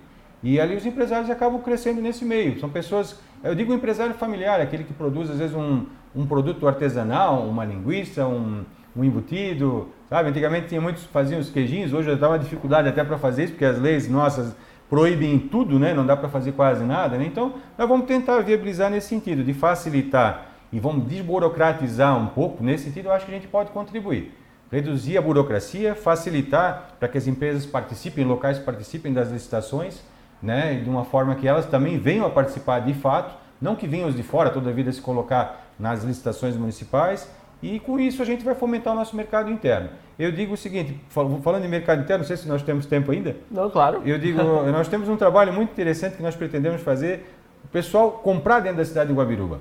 E 0.43 0.59
ali 0.59 0.75
os 0.75 0.85
empresários 0.85 1.29
acabam 1.29 1.61
crescendo 1.61 2.01
nesse 2.01 2.25
meio. 2.25 2.59
São 2.59 2.69
pessoas, 2.69 3.17
eu 3.41 3.55
digo 3.55 3.73
empresário 3.73 4.13
familiar, 4.15 4.59
aquele 4.59 4.83
que 4.83 4.93
produz 4.93 5.31
às 5.31 5.39
vezes 5.39 5.55
um, 5.55 5.85
um 6.13 6.25
produto 6.25 6.67
artesanal, 6.67 7.47
uma 7.47 7.63
linguiça, 7.63 8.27
um, 8.27 8.65
um 8.93 9.03
embutido, 9.05 9.87
sabe? 10.09 10.29
Antigamente 10.29 10.67
tinha 10.67 10.81
muitos 10.81 11.05
faziam 11.05 11.39
os 11.39 11.49
queijinhos, 11.49 11.93
hoje 11.93 12.11
está 12.11 12.27
uma 12.27 12.37
dificuldade 12.37 12.89
até 12.89 13.01
para 13.01 13.17
fazer 13.17 13.45
isso, 13.45 13.53
porque 13.53 13.65
as 13.65 13.79
leis 13.79 14.09
nossas 14.09 14.53
proíbem 14.89 15.39
tudo, 15.39 15.79
né? 15.79 15.93
Não 15.93 16.05
dá 16.05 16.17
para 16.17 16.27
fazer 16.27 16.51
quase 16.51 16.83
nada, 16.83 17.17
né? 17.17 17.25
Então, 17.25 17.53
nós 17.77 17.87
vamos 17.87 18.07
tentar 18.07 18.41
viabilizar 18.41 18.91
nesse 18.91 19.07
sentido, 19.07 19.41
de 19.41 19.53
facilitar 19.53 20.47
e 20.71 20.81
vamos 20.81 21.07
desburocratizar 21.07 22.17
um 22.21 22.27
pouco. 22.27 22.61
Nesse 22.61 22.83
sentido, 22.83 23.05
eu 23.05 23.13
acho 23.13 23.25
que 23.25 23.31
a 23.31 23.35
gente 23.35 23.47
pode 23.47 23.71
contribuir. 23.71 24.33
Reduzir 24.71 25.17
a 25.17 25.21
burocracia, 25.21 25.95
facilitar 25.95 26.95
para 26.99 27.07
que 27.07 27.17
as 27.17 27.27
empresas 27.27 27.65
participem, 27.65 28.25
locais 28.25 28.57
participem 28.57 29.13
das 29.13 29.29
licitações, 29.29 30.01
né? 30.41 30.75
De 30.83 30.89
uma 30.89 31.05
forma 31.05 31.35
que 31.35 31.47
elas 31.47 31.65
também 31.65 31.97
venham 31.97 32.25
a 32.25 32.29
participar 32.29 32.79
de 32.79 32.93
fato, 32.93 33.35
não 33.61 33.75
que 33.75 33.87
venham 33.87 34.09
os 34.09 34.15
de 34.15 34.23
fora 34.23 34.49
toda 34.49 34.69
a 34.69 34.73
vida 34.73 34.91
se 34.91 35.01
colocar 35.01 35.65
nas 35.79 36.03
licitações 36.03 36.57
municipais 36.57 37.29
e 37.61 37.79
com 37.79 37.99
isso 37.99 38.21
a 38.21 38.25
gente 38.25 38.43
vai 38.43 38.53
fomentar 38.53 38.93
o 38.93 38.95
nosso 38.95 39.15
mercado 39.15 39.49
interno. 39.49 39.89
Eu 40.19 40.31
digo 40.31 40.53
o 40.53 40.57
seguinte, 40.57 40.99
falando 41.09 41.61
de 41.61 41.67
mercado 41.67 42.01
interno, 42.01 42.19
não 42.19 42.27
sei 42.27 42.37
se 42.37 42.47
nós 42.47 42.61
temos 42.61 42.85
tempo 42.85 43.11
ainda. 43.11 43.35
Não, 43.49 43.69
claro. 43.69 44.01
Eu 44.05 44.17
digo, 44.17 44.41
nós 44.71 44.87
temos 44.87 45.09
um 45.09 45.17
trabalho 45.17 45.51
muito 45.51 45.71
interessante 45.71 46.15
que 46.15 46.23
nós 46.23 46.35
pretendemos 46.35 46.81
fazer, 46.81 47.33
o 47.63 47.67
pessoal 47.67 48.11
comprar 48.11 48.59
dentro 48.59 48.77
da 48.77 48.85
cidade 48.85 49.09
de 49.09 49.15
Guabiruba. 49.15 49.59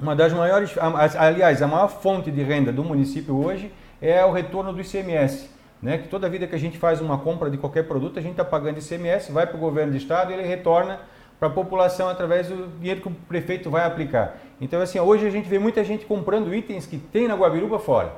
Uma 0.00 0.14
das 0.14 0.32
maiores, 0.32 0.74
aliás, 1.18 1.62
a 1.62 1.66
maior 1.66 1.88
fonte 1.88 2.30
de 2.30 2.42
renda 2.42 2.72
do 2.72 2.84
município 2.84 3.34
hoje 3.36 3.72
é 4.06 4.24
o 4.24 4.30
retorno 4.30 4.72
do 4.72 4.80
ICMS. 4.80 5.48
Né? 5.80 5.98
Que 5.98 6.08
toda 6.08 6.28
vida 6.28 6.46
que 6.46 6.54
a 6.54 6.58
gente 6.58 6.78
faz 6.78 7.00
uma 7.00 7.18
compra 7.18 7.50
de 7.50 7.56
qualquer 7.56 7.84
produto, 7.84 8.18
a 8.18 8.22
gente 8.22 8.32
está 8.32 8.44
pagando 8.44 8.78
ICMS, 8.78 9.32
vai 9.32 9.46
para 9.46 9.56
o 9.56 9.60
governo 9.60 9.92
do 9.92 9.98
estado 9.98 10.30
e 10.30 10.34
ele 10.34 10.46
retorna 10.46 11.00
para 11.38 11.48
a 11.48 11.50
população 11.50 12.08
através 12.08 12.48
do 12.48 12.68
dinheiro 12.78 13.00
que 13.00 13.08
o 13.08 13.10
prefeito 13.10 13.70
vai 13.70 13.84
aplicar. 13.84 14.36
Então, 14.60 14.80
assim, 14.80 15.00
hoje 15.00 15.26
a 15.26 15.30
gente 15.30 15.48
vê 15.48 15.58
muita 15.58 15.82
gente 15.82 16.04
comprando 16.04 16.54
itens 16.54 16.86
que 16.86 16.98
tem 16.98 17.26
na 17.26 17.34
Guabiruba 17.34 17.78
fora. 17.78 18.12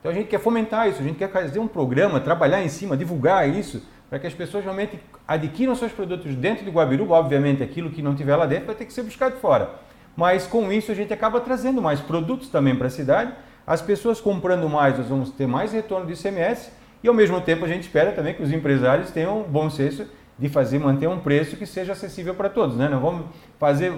Então 0.00 0.12
a 0.12 0.14
gente 0.14 0.28
quer 0.28 0.38
fomentar 0.38 0.88
isso, 0.88 1.00
a 1.00 1.02
gente 1.02 1.16
quer 1.16 1.30
fazer 1.30 1.58
um 1.58 1.66
programa, 1.66 2.20
trabalhar 2.20 2.62
em 2.62 2.68
cima, 2.68 2.96
divulgar 2.96 3.48
isso, 3.48 3.82
para 4.10 4.18
que 4.18 4.26
as 4.26 4.34
pessoas 4.34 4.62
realmente 4.62 5.00
adquiram 5.26 5.74
seus 5.74 5.92
produtos 5.92 6.34
dentro 6.36 6.64
de 6.64 6.70
Guabiruba. 6.70 7.14
Obviamente, 7.14 7.62
aquilo 7.62 7.90
que 7.90 8.02
não 8.02 8.14
tiver 8.14 8.36
lá 8.36 8.44
dentro 8.44 8.66
vai 8.66 8.74
ter 8.74 8.84
que 8.84 8.92
ser 8.92 9.02
buscado 9.02 9.36
fora. 9.36 9.70
Mas 10.14 10.46
com 10.46 10.70
isso 10.70 10.92
a 10.92 10.94
gente 10.94 11.12
acaba 11.12 11.40
trazendo 11.40 11.80
mais 11.80 12.00
produtos 12.00 12.48
também 12.48 12.76
para 12.76 12.86
a 12.86 12.90
cidade. 12.90 13.32
As 13.66 13.80
pessoas 13.80 14.20
comprando 14.20 14.68
mais, 14.68 14.98
nós 14.98 15.08
vamos 15.08 15.30
ter 15.30 15.46
mais 15.46 15.72
retorno 15.72 16.06
de 16.06 16.12
ICMS 16.12 16.70
e 17.02 17.08
ao 17.08 17.14
mesmo 17.14 17.40
tempo 17.40 17.64
a 17.64 17.68
gente 17.68 17.82
espera 17.82 18.12
também 18.12 18.34
que 18.34 18.42
os 18.42 18.52
empresários 18.52 19.10
tenham 19.10 19.42
bom 19.42 19.70
senso 19.70 20.06
de 20.38 20.48
fazer 20.48 20.78
manter 20.78 21.08
um 21.08 21.18
preço 21.18 21.56
que 21.56 21.64
seja 21.64 21.92
acessível 21.92 22.34
para 22.34 22.48
todos, 22.48 22.76
né? 22.76 22.88
Não 22.88 23.00
vamos 23.00 23.26
fazer 23.58 23.92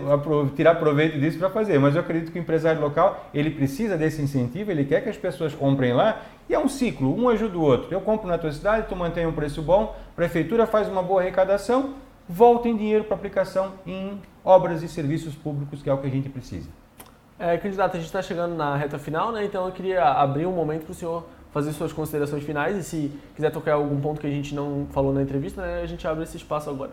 tirar 0.54 0.74
proveito 0.74 1.18
disso 1.18 1.38
para 1.38 1.48
fazer, 1.48 1.78
mas 1.78 1.94
eu 1.94 2.02
acredito 2.02 2.30
que 2.30 2.38
o 2.38 2.42
empresário 2.42 2.80
local 2.80 3.28
ele 3.32 3.50
precisa 3.50 3.96
desse 3.96 4.20
incentivo, 4.20 4.70
ele 4.70 4.84
quer 4.84 5.02
que 5.02 5.08
as 5.08 5.16
pessoas 5.16 5.54
comprem 5.54 5.94
lá 5.94 6.22
e 6.48 6.54
é 6.54 6.58
um 6.58 6.68
ciclo, 6.68 7.18
um 7.18 7.28
ajuda 7.28 7.56
o 7.56 7.62
outro. 7.62 7.88
Eu 7.90 8.02
compro 8.02 8.28
na 8.28 8.36
tua 8.36 8.52
cidade, 8.52 8.86
tu 8.86 8.94
mantém 8.94 9.26
um 9.26 9.32
preço 9.32 9.62
bom, 9.62 9.96
a 10.12 10.14
prefeitura 10.14 10.66
faz 10.66 10.88
uma 10.88 11.02
boa 11.02 11.22
arrecadação, 11.22 11.94
volta 12.28 12.68
em 12.68 12.76
dinheiro 12.76 13.04
para 13.04 13.16
aplicação 13.16 13.72
em 13.86 14.20
obras 14.44 14.82
e 14.82 14.88
serviços 14.88 15.34
públicos 15.34 15.82
que 15.82 15.88
é 15.88 15.92
o 15.92 15.98
que 15.98 16.06
a 16.06 16.10
gente 16.10 16.28
precisa. 16.28 16.68
É, 17.38 17.58
candidato, 17.58 17.96
a 17.96 17.98
gente 17.98 18.06
está 18.06 18.22
chegando 18.22 18.54
na 18.54 18.76
reta 18.76 18.98
final, 18.98 19.30
né? 19.30 19.44
Então 19.44 19.66
eu 19.66 19.72
queria 19.72 20.04
abrir 20.04 20.46
um 20.46 20.52
momento 20.52 20.84
para 20.84 20.92
o 20.92 20.94
senhor 20.94 21.26
fazer 21.52 21.72
suas 21.72 21.92
considerações 21.92 22.42
finais 22.42 22.76
e 22.76 22.82
se 22.82 23.12
quiser 23.34 23.50
tocar 23.50 23.74
algum 23.74 24.00
ponto 24.00 24.20
que 24.20 24.26
a 24.26 24.30
gente 24.30 24.54
não 24.54 24.86
falou 24.90 25.12
na 25.12 25.22
entrevista, 25.22 25.62
né, 25.62 25.80
a 25.82 25.86
gente 25.86 26.06
abre 26.06 26.22
esse 26.22 26.36
espaço 26.36 26.68
agora. 26.68 26.90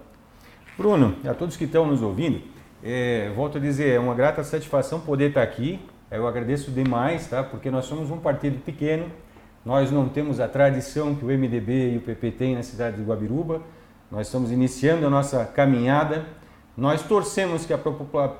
Bruno, 0.77 1.15
a 1.25 1.33
todos 1.33 1.57
que 1.57 1.65
estão 1.65 1.85
nos 1.85 2.01
ouvindo, 2.01 2.41
é, 2.81 3.31
volto 3.35 3.57
a 3.57 3.61
dizer, 3.61 3.89
é 3.89 3.99
uma 3.99 4.15
grata 4.15 4.43
satisfação 4.43 4.99
poder 4.99 5.29
estar 5.29 5.43
aqui. 5.43 5.79
Eu 6.09 6.27
agradeço 6.27 6.71
demais, 6.71 7.27
tá? 7.27 7.43
Porque 7.43 7.71
nós 7.71 7.85
somos 7.85 8.11
um 8.11 8.17
partido 8.17 8.59
pequeno, 8.59 9.07
nós 9.65 9.91
não 9.91 10.09
temos 10.09 10.39
a 10.39 10.47
tradição 10.47 11.15
que 11.15 11.23
o 11.23 11.27
MDB 11.27 11.93
e 11.93 11.97
o 11.97 12.01
PP 12.01 12.31
têm 12.31 12.55
na 12.55 12.63
cidade 12.63 12.97
de 12.97 13.03
Guabiruba. 13.03 13.61
Nós 14.11 14.27
estamos 14.27 14.51
iniciando 14.51 15.07
a 15.07 15.09
nossa 15.09 15.45
caminhada. 15.45 16.25
Nós 16.75 17.01
torcemos 17.01 17.65
que 17.65 17.73
a, 17.73 17.79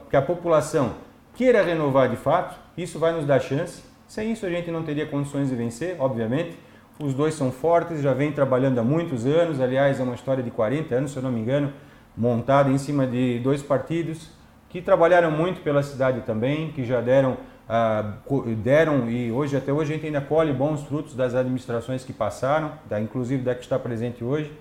que 0.10 0.16
a 0.16 0.22
população 0.22 0.93
queira 1.36 1.63
renovar 1.63 2.09
de 2.09 2.15
fato. 2.15 2.59
Isso 2.77 2.99
vai 2.99 3.13
nos 3.13 3.25
dar 3.25 3.39
chance. 3.39 3.84
Sem 4.07 4.31
isso 4.31 4.45
a 4.45 4.49
gente 4.49 4.69
não 4.69 4.84
teria 4.84 5.05
condições 5.05 5.49
de 5.49 5.55
vencer, 5.55 5.95
obviamente. 5.99 6.57
Os 6.99 7.13
dois 7.13 7.34
são 7.34 7.51
fortes, 7.51 8.01
já 8.01 8.13
vêm 8.13 8.31
trabalhando 8.31 8.77
há 8.79 8.84
muitos 8.84 9.25
anos, 9.25 9.59
aliás, 9.59 9.99
é 9.99 10.03
uma 10.03 10.13
história 10.13 10.43
de 10.43 10.51
40 10.51 10.93
anos, 10.93 11.11
se 11.11 11.17
eu 11.17 11.23
não 11.23 11.31
me 11.31 11.39
engano, 11.39 11.73
montada 12.15 12.69
em 12.69 12.77
cima 12.77 13.07
de 13.07 13.39
dois 13.39 13.63
partidos 13.63 14.29
que 14.73 14.81
trabalharam 14.81 15.29
muito 15.29 15.61
pela 15.61 15.84
cidade 15.84 16.21
também, 16.21 16.71
que 16.71 16.84
já 16.84 16.99
deram, 16.99 17.38
uh, 17.69 18.55
deram 18.55 19.07
e 19.07 19.31
hoje 19.31 19.55
até 19.55 19.71
hoje 19.71 19.91
a 19.91 19.95
gente 19.95 20.07
ainda 20.07 20.19
colhe 20.19 20.51
bons 20.51 20.81
frutos 20.81 21.13
das 21.13 21.36
administrações 21.36 22.03
que 22.03 22.11
passaram, 22.11 22.71
da, 22.89 22.99
inclusive 22.99 23.43
da 23.43 23.53
que 23.53 23.61
está 23.61 23.77
presente 23.77 24.23
hoje. 24.23 24.51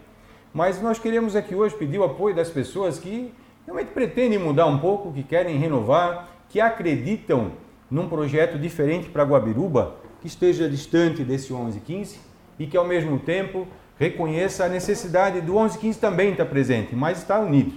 Mas 0.53 0.83
nós 0.83 0.99
queremos 0.99 1.35
aqui 1.35 1.55
hoje 1.55 1.75
pedir 1.77 1.99
o 1.99 2.05
apoio 2.05 2.35
das 2.35 2.51
pessoas 2.51 2.99
que 2.99 3.33
realmente 3.65 3.93
pretendem 3.93 4.39
mudar 4.39 4.67
um 4.67 4.79
pouco, 4.79 5.11
que 5.13 5.23
querem 5.23 5.57
renovar, 5.57 6.29
que 6.53 6.61
acreditam 6.61 7.53
num 7.91 8.09
projeto 8.09 8.59
diferente 8.59 9.09
para 9.09 9.25
Guabiruba, 9.25 9.95
que 10.21 10.27
esteja 10.27 10.69
distante 10.69 11.25
desse 11.25 11.51
1115 11.51 12.21
e 12.59 12.67
que 12.67 12.77
ao 12.77 12.87
mesmo 12.87 13.19
tempo 13.19 13.67
reconheça 13.99 14.67
a 14.67 14.69
necessidade 14.69 15.41
do 15.41 15.55
1115 15.55 15.99
também 15.99 16.33
estar 16.33 16.45
presente, 16.45 16.95
mas 16.95 17.19
está 17.19 17.41
unido. 17.41 17.73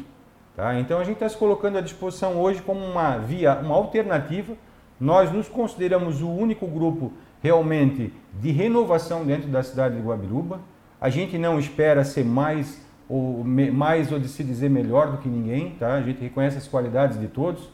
Tá? 0.57 0.77
Então 0.77 0.99
a 0.99 1.05
gente 1.05 1.15
está 1.15 1.29
se 1.29 1.37
colocando 1.37 1.77
à 1.77 1.81
disposição 1.81 2.35
hoje 2.35 2.61
como 2.61 2.85
uma 2.85 3.17
via, 3.17 3.55
uma 3.59 3.75
alternativa. 3.75 4.53
Nós 4.99 5.31
nos 5.31 5.47
consideramos 5.47 6.21
o 6.21 6.29
único 6.29 6.67
grupo 6.67 7.13
realmente 7.41 8.13
de 8.33 8.51
renovação 8.51 9.23
dentro 9.23 9.47
da 9.47 9.63
cidade 9.63 9.95
de 9.95 10.01
Guabiruba. 10.01 10.59
A 10.99 11.09
gente 11.09 11.37
não 11.37 11.57
espera 11.57 12.03
ser 12.03 12.25
mais 12.25 12.83
ou 13.07 13.41
mais 13.45 14.11
ou 14.11 14.19
de 14.19 14.27
se 14.27 14.43
dizer 14.43 14.69
melhor 14.69 15.11
do 15.11 15.17
que 15.19 15.29
ninguém, 15.29 15.71
tá? 15.79 15.93
A 15.93 16.01
gente 16.01 16.21
reconhece 16.21 16.57
as 16.57 16.67
qualidades 16.67 17.17
de 17.17 17.27
todos. 17.27 17.69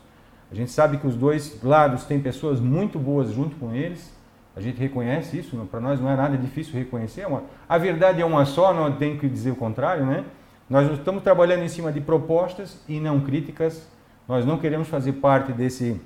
A 0.52 0.56
gente 0.56 0.72
sabe 0.72 0.98
que 0.98 1.08
os 1.08 1.16
dois 1.16 1.62
lados 1.64 2.04
têm 2.04 2.20
pessoas 2.20 2.60
muito 2.60 3.00
boas 3.00 3.32
junto 3.32 3.56
com 3.56 3.74
eles. 3.74 4.14
A 4.54 4.60
gente 4.60 4.78
reconhece 4.78 5.40
isso, 5.40 5.56
para 5.72 5.80
nós 5.80 6.00
não 6.02 6.10
é 6.10 6.16
nada 6.16 6.38
difícil 6.38 6.74
reconhecer. 6.74 7.22
É 7.22 7.42
a 7.70 7.78
verdade 7.78 8.22
é 8.22 8.26
uma 8.26 8.44
só, 8.44 8.74
não 8.74 8.92
tem 8.92 9.18
que 9.18 9.30
dizer 9.30 9.52
o 9.52 9.56
contrário, 9.56 10.06
né? 10.06 10.26
Nós 10.70 10.92
estamos 10.92 11.24
trabalhando 11.24 11.64
em 11.64 11.70
cima 11.70 11.92
de 11.92 12.02
propostas 12.02 12.84
e 12.88 13.00
não 13.00 13.22
críticas. 13.22 13.90
Nós 14.28 14.46
não 14.46 14.58
queremos 14.58 14.90
fazer 14.90 15.14
parte 15.14 15.54
desse, 15.54 16.00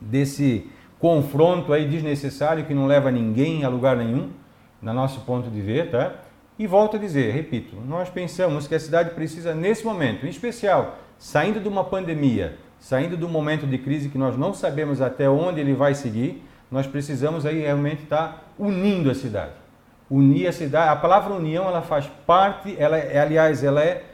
desse 0.00 0.68
confronto 0.98 1.72
aí 1.72 1.86
desnecessário 1.86 2.64
que 2.64 2.74
não 2.74 2.86
leva 2.86 3.10
ninguém 3.12 3.64
a 3.64 3.68
lugar 3.68 3.96
nenhum. 3.96 4.30
no 4.82 4.92
nosso 4.92 5.20
ponto 5.20 5.50
de 5.50 5.60
ver, 5.60 5.90
tá? 5.90 6.14
E 6.58 6.66
volto 6.66 6.96
a 6.96 6.98
dizer, 6.98 7.32
repito, 7.32 7.76
nós 7.86 8.10
pensamos 8.10 8.66
que 8.66 8.74
a 8.74 8.80
cidade 8.80 9.10
precisa, 9.10 9.54
nesse 9.54 9.84
momento, 9.84 10.26
em 10.26 10.28
especial, 10.28 10.98
saindo 11.16 11.60
de 11.60 11.68
uma 11.68 11.84
pandemia, 11.84 12.56
saindo 12.80 13.16
do 13.16 13.28
momento 13.28 13.66
de 13.66 13.78
crise 13.78 14.08
que 14.08 14.18
nós 14.18 14.36
não 14.36 14.54
sabemos 14.54 15.00
até 15.00 15.28
onde 15.28 15.60
ele 15.60 15.74
vai 15.74 15.94
seguir, 15.94 16.42
nós 16.70 16.86
precisamos 16.86 17.46
aí 17.46 17.60
realmente 17.60 18.02
estar 18.02 18.52
unindo 18.58 19.10
a 19.10 19.14
cidade. 19.14 19.52
Unir 20.10 20.48
a 20.48 20.52
cidade, 20.52 20.90
a 20.90 20.96
palavra 20.96 21.34
união, 21.34 21.66
ela 21.66 21.82
faz 21.82 22.06
parte, 22.26 22.74
ela 22.78 22.96
é, 22.96 23.18
aliás, 23.18 23.62
ela 23.62 23.82
é 23.82 24.04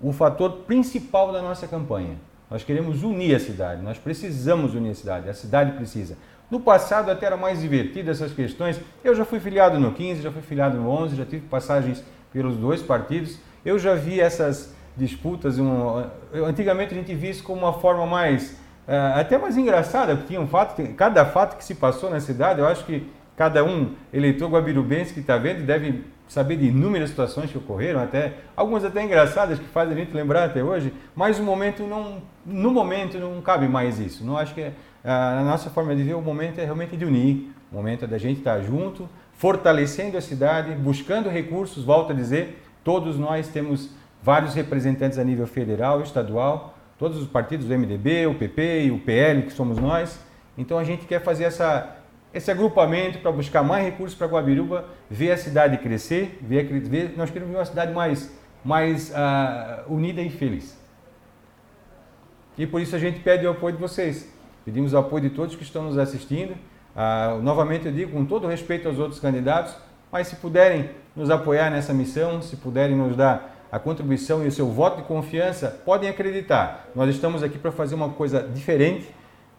o 0.00 0.12
fator 0.12 0.50
principal 0.66 1.32
da 1.32 1.40
nossa 1.40 1.66
campanha. 1.66 2.16
Nós 2.50 2.64
queremos 2.64 3.02
unir 3.02 3.34
a 3.34 3.40
cidade, 3.40 3.82
nós 3.82 3.98
precisamos 3.98 4.74
unir 4.74 4.90
a 4.90 4.94
cidade, 4.94 5.28
a 5.28 5.34
cidade 5.34 5.72
precisa. 5.72 6.16
No 6.50 6.60
passado 6.60 7.10
até 7.10 7.26
era 7.26 7.36
mais 7.36 7.60
divertido 7.60 8.10
essas 8.10 8.32
questões. 8.32 8.80
Eu 9.04 9.14
já 9.14 9.24
fui 9.24 9.38
filiado 9.38 9.78
no 9.78 9.92
15, 9.92 10.22
já 10.22 10.32
fui 10.32 10.40
filiado 10.40 10.78
no 10.78 10.88
11, 10.88 11.16
já 11.16 11.26
tive 11.26 11.46
passagens 11.46 12.02
pelos 12.32 12.56
dois 12.56 12.82
partidos. 12.82 13.38
Eu 13.64 13.78
já 13.78 13.94
vi 13.94 14.18
essas 14.18 14.74
disputas. 14.98 15.58
Um, 15.58 16.04
antigamente 16.46 16.92
a 16.92 16.96
gente 16.96 17.14
via 17.14 17.30
isso 17.30 17.42
como 17.42 17.60
uma 17.60 17.72
forma 17.72 18.06
mais 18.06 18.52
uh, 18.86 19.18
até 19.18 19.38
mais 19.38 19.56
engraçada, 19.56 20.14
porque 20.16 20.28
tinha 20.28 20.40
um 20.40 20.48
fato, 20.48 20.82
cada 20.94 21.24
fato 21.24 21.56
que 21.56 21.64
se 21.64 21.74
passou 21.74 22.10
na 22.10 22.20
cidade, 22.20 22.60
eu 22.60 22.66
acho 22.66 22.84
que 22.84 23.06
cada 23.36 23.62
um 23.64 23.94
eleitor 24.12 24.50
guabirubense 24.50 25.14
que 25.14 25.20
está 25.20 25.36
vendo 25.38 25.64
deve 25.64 26.04
saber 26.26 26.56
de 26.56 26.66
inúmeras 26.66 27.10
situações 27.10 27.50
que 27.50 27.56
ocorreram, 27.56 28.00
até 28.00 28.34
algumas 28.54 28.84
até 28.84 29.02
engraçadas 29.02 29.58
que 29.58 29.64
fazem 29.66 29.94
a 29.94 29.96
gente 29.96 30.12
lembrar 30.12 30.44
até 30.44 30.62
hoje, 30.62 30.92
mas 31.14 31.38
o 31.38 31.42
momento 31.42 31.84
não, 31.84 32.20
no 32.44 32.70
momento 32.70 33.16
não 33.18 33.40
cabe 33.40 33.66
mais 33.66 33.98
isso. 33.98 34.24
Não 34.24 34.36
acho 34.36 34.54
que 34.54 34.60
é, 34.60 34.72
a 35.04 35.42
nossa 35.42 35.70
forma 35.70 35.94
de 35.96 36.02
ver 36.02 36.14
o 36.14 36.20
momento 36.20 36.58
é 36.58 36.64
realmente 36.64 36.96
de 36.96 37.04
unir, 37.04 37.50
o 37.72 37.76
momento 37.76 38.04
é 38.04 38.08
da 38.08 38.18
gente 38.18 38.38
estar 38.38 38.60
junto, 38.60 39.08
fortalecendo 39.32 40.18
a 40.18 40.20
cidade, 40.20 40.72
buscando 40.72 41.28
recursos, 41.30 41.84
volto 41.84 42.12
a 42.12 42.14
dizer, 42.14 42.62
todos 42.84 43.18
nós 43.18 43.48
temos 43.48 43.90
vários 44.22 44.54
representantes 44.54 45.18
a 45.18 45.24
nível 45.24 45.46
federal, 45.46 46.00
estadual, 46.02 46.74
todos 46.98 47.20
os 47.20 47.28
partidos 47.28 47.66
do 47.66 47.78
MDB, 47.78 48.26
o 48.26 48.34
PP 48.34 48.84
e 48.84 48.90
o 48.90 48.98
PL, 48.98 49.42
que 49.42 49.52
somos 49.52 49.78
nós. 49.78 50.18
Então 50.56 50.78
a 50.78 50.84
gente 50.84 51.06
quer 51.06 51.22
fazer 51.22 51.44
essa 51.44 51.94
esse 52.32 52.50
agrupamento 52.50 53.18
para 53.20 53.32
buscar 53.32 53.62
mais 53.62 53.84
recursos 53.84 54.16
para 54.16 54.26
Guabiruba, 54.26 54.84
ver 55.08 55.32
a 55.32 55.36
cidade 55.36 55.78
crescer, 55.78 56.38
ver, 56.42 56.64
ver, 56.64 57.14
nós 57.16 57.30
queremos 57.30 57.52
ver 57.52 57.58
uma 57.58 57.64
cidade 57.64 57.92
mais, 57.92 58.30
mais 58.64 59.10
uh, 59.10 59.92
unida 59.92 60.20
e 60.20 60.28
feliz. 60.28 60.78
E 62.56 62.66
por 62.66 62.80
isso 62.80 62.94
a 62.94 62.98
gente 62.98 63.20
pede 63.20 63.46
o 63.46 63.50
apoio 63.50 63.74
de 63.74 63.80
vocês. 63.80 64.30
Pedimos 64.64 64.92
o 64.92 64.98
apoio 64.98 65.22
de 65.22 65.30
todos 65.30 65.56
que 65.56 65.62
estão 65.62 65.84
nos 65.84 65.96
assistindo. 65.96 66.52
Uh, 66.52 67.40
novamente 67.42 67.86
eu 67.86 67.92
digo, 67.92 68.12
com 68.12 68.24
todo 68.24 68.46
respeito 68.46 68.88
aos 68.88 68.98
outros 68.98 69.20
candidatos, 69.20 69.74
mas 70.10 70.26
se 70.26 70.36
puderem 70.36 70.90
nos 71.14 71.30
apoiar 71.30 71.70
nessa 71.70 71.94
missão, 71.94 72.42
se 72.42 72.56
puderem 72.56 72.96
nos 72.96 73.16
dar 73.16 73.57
a 73.70 73.78
contribuição 73.78 74.44
e 74.44 74.48
o 74.48 74.52
seu 74.52 74.68
voto 74.68 74.98
de 74.98 75.02
confiança, 75.02 75.80
podem 75.84 76.08
acreditar. 76.08 76.88
Nós 76.94 77.14
estamos 77.14 77.42
aqui 77.42 77.58
para 77.58 77.70
fazer 77.72 77.94
uma 77.94 78.10
coisa 78.10 78.42
diferente, 78.42 79.06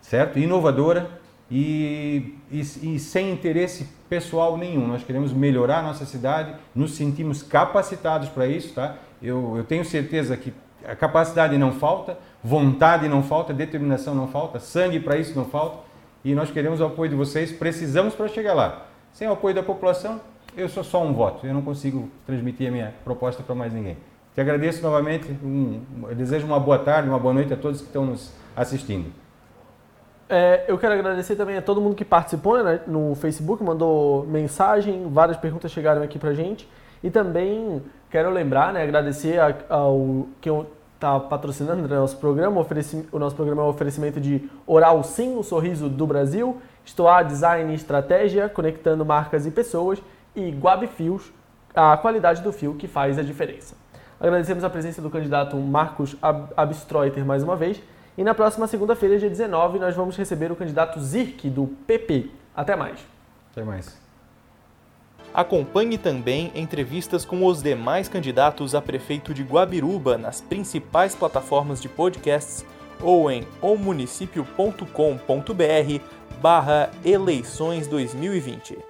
certo? 0.01 0.39
Inovadora, 0.39 1.09
e, 1.51 2.35
e, 2.51 2.59
e, 2.59 2.99
sem 2.99 3.31
interesse 3.31 3.87
pessoal 4.07 4.55
nenhum. 4.55 4.87
Nós 4.87 5.03
queremos 5.03 5.33
melhorar 5.33 5.79
a 5.79 5.81
nossa 5.81 6.05
cidade, 6.05 6.53
nos 6.75 6.93
sentimos 6.95 7.41
capacitados 7.41 8.29
para 8.29 8.45
isso, 8.45 8.73
tá? 8.75 8.97
Eu, 9.21 9.55
eu 9.57 9.63
tenho 9.63 9.83
certeza 9.83 10.37
que 10.37 10.53
a 10.85 10.95
capacidade 10.95 11.57
não 11.57 11.71
falta, 11.71 12.19
vontade 12.43 13.07
não 13.07 13.23
falta, 13.23 13.51
determinação 13.51 14.13
não 14.13 14.27
falta, 14.27 14.59
sangue 14.59 14.99
para 14.99 15.17
isso 15.17 15.35
não 15.35 15.45
falta 15.45 15.89
e 16.23 16.35
nós 16.35 16.51
queremos 16.51 16.81
o 16.81 16.85
apoio 16.85 17.09
de 17.09 17.15
vocês, 17.15 17.51
precisamos 17.51 18.13
para 18.13 18.27
chegar 18.27 18.53
lá. 18.53 18.85
Sem 19.13 19.27
o 19.27 19.33
apoio 19.33 19.55
da 19.55 19.63
população, 19.63 20.19
eu 20.55 20.69
sou 20.69 20.83
só 20.83 21.03
um 21.03 21.13
voto, 21.13 21.45
eu 21.45 21.53
não 21.53 21.61
consigo 21.61 22.09
transmitir 22.25 22.67
a 22.67 22.71
minha 22.71 22.93
proposta 23.03 23.43
para 23.43 23.55
mais 23.55 23.73
ninguém. 23.73 23.97
Te 24.33 24.41
agradeço 24.41 24.81
novamente, 24.81 25.31
um, 25.43 25.81
desejo 26.15 26.45
uma 26.45 26.59
boa 26.59 26.79
tarde, 26.79 27.09
uma 27.09 27.19
boa 27.19 27.33
noite 27.33 27.53
a 27.53 27.57
todos 27.57 27.81
que 27.81 27.87
estão 27.87 28.05
nos 28.05 28.31
assistindo. 28.55 29.11
É, 30.29 30.65
eu 30.67 30.77
quero 30.77 30.93
agradecer 30.93 31.35
também 31.35 31.57
a 31.57 31.61
todo 31.61 31.81
mundo 31.81 31.95
que 31.95 32.05
participou 32.05 32.63
né, 32.63 32.81
no 32.85 33.15
Facebook, 33.15 33.63
mandou 33.63 34.25
mensagem, 34.27 35.09
várias 35.09 35.37
perguntas 35.37 35.71
chegaram 35.71 36.03
aqui 36.03 36.19
pra 36.19 36.33
gente. 36.33 36.69
E 37.03 37.09
também 37.09 37.81
quero 38.11 38.29
lembrar, 38.29 38.71
né, 38.71 38.83
agradecer 38.83 39.39
ao 39.69 40.27
que 40.39 40.49
está 40.93 41.19
patrocinando 41.19 41.87
né, 41.87 41.95
nosso 41.95 42.17
programa. 42.17 42.63
O 43.11 43.19
nosso 43.19 43.35
programa 43.35 43.63
é 43.63 43.65
um 43.65 43.69
oferecimento 43.69 44.21
de 44.21 44.47
Oral 44.67 45.03
Sim, 45.03 45.35
o 45.37 45.43
sorriso 45.43 45.89
do 45.89 46.05
Brasil, 46.05 46.61
Estoar 46.85 47.25
Design 47.25 47.71
e 47.71 47.75
Estratégia, 47.75 48.47
conectando 48.47 49.03
marcas 49.03 49.45
e 49.47 49.51
pessoas, 49.51 49.99
e 50.39 50.51
Guab 50.51 50.87
Fios, 50.87 51.31
a 51.75 51.97
qualidade 51.97 52.41
do 52.41 52.51
fio 52.51 52.75
que 52.75 52.87
faz 52.87 53.17
a 53.19 53.23
diferença. 53.23 53.75
Agradecemos 54.19 54.63
a 54.63 54.69
presença 54.69 55.01
do 55.01 55.09
candidato 55.09 55.55
Marcos 55.57 56.15
Abstroiter 56.55 57.25
mais 57.25 57.43
uma 57.43 57.55
vez 57.55 57.81
e 58.17 58.23
na 58.23 58.33
próxima 58.33 58.67
segunda-feira, 58.67 59.17
dia 59.17 59.29
19, 59.29 59.79
nós 59.79 59.95
vamos 59.95 60.17
receber 60.17 60.51
o 60.51 60.55
candidato 60.55 60.99
Zirk, 60.99 61.49
do 61.49 61.67
PP. 61.87 62.29
Até 62.53 62.75
mais. 62.75 62.99
Até 63.51 63.63
mais. 63.63 63.97
Acompanhe 65.33 65.97
também 65.97 66.51
entrevistas 66.53 67.23
com 67.23 67.45
os 67.45 67.63
demais 67.63 68.09
candidatos 68.09 68.75
a 68.75 68.81
prefeito 68.81 69.33
de 69.33 69.43
Guabiruba 69.43 70.17
nas 70.17 70.41
principais 70.41 71.15
plataformas 71.15 71.81
de 71.81 71.87
podcasts 71.87 72.65
ou 73.01 73.31
em 73.31 73.47
omunicipio.com.br 73.61 74.83
barra 76.41 76.89
eleições 77.05 77.87
2020. 77.87 78.88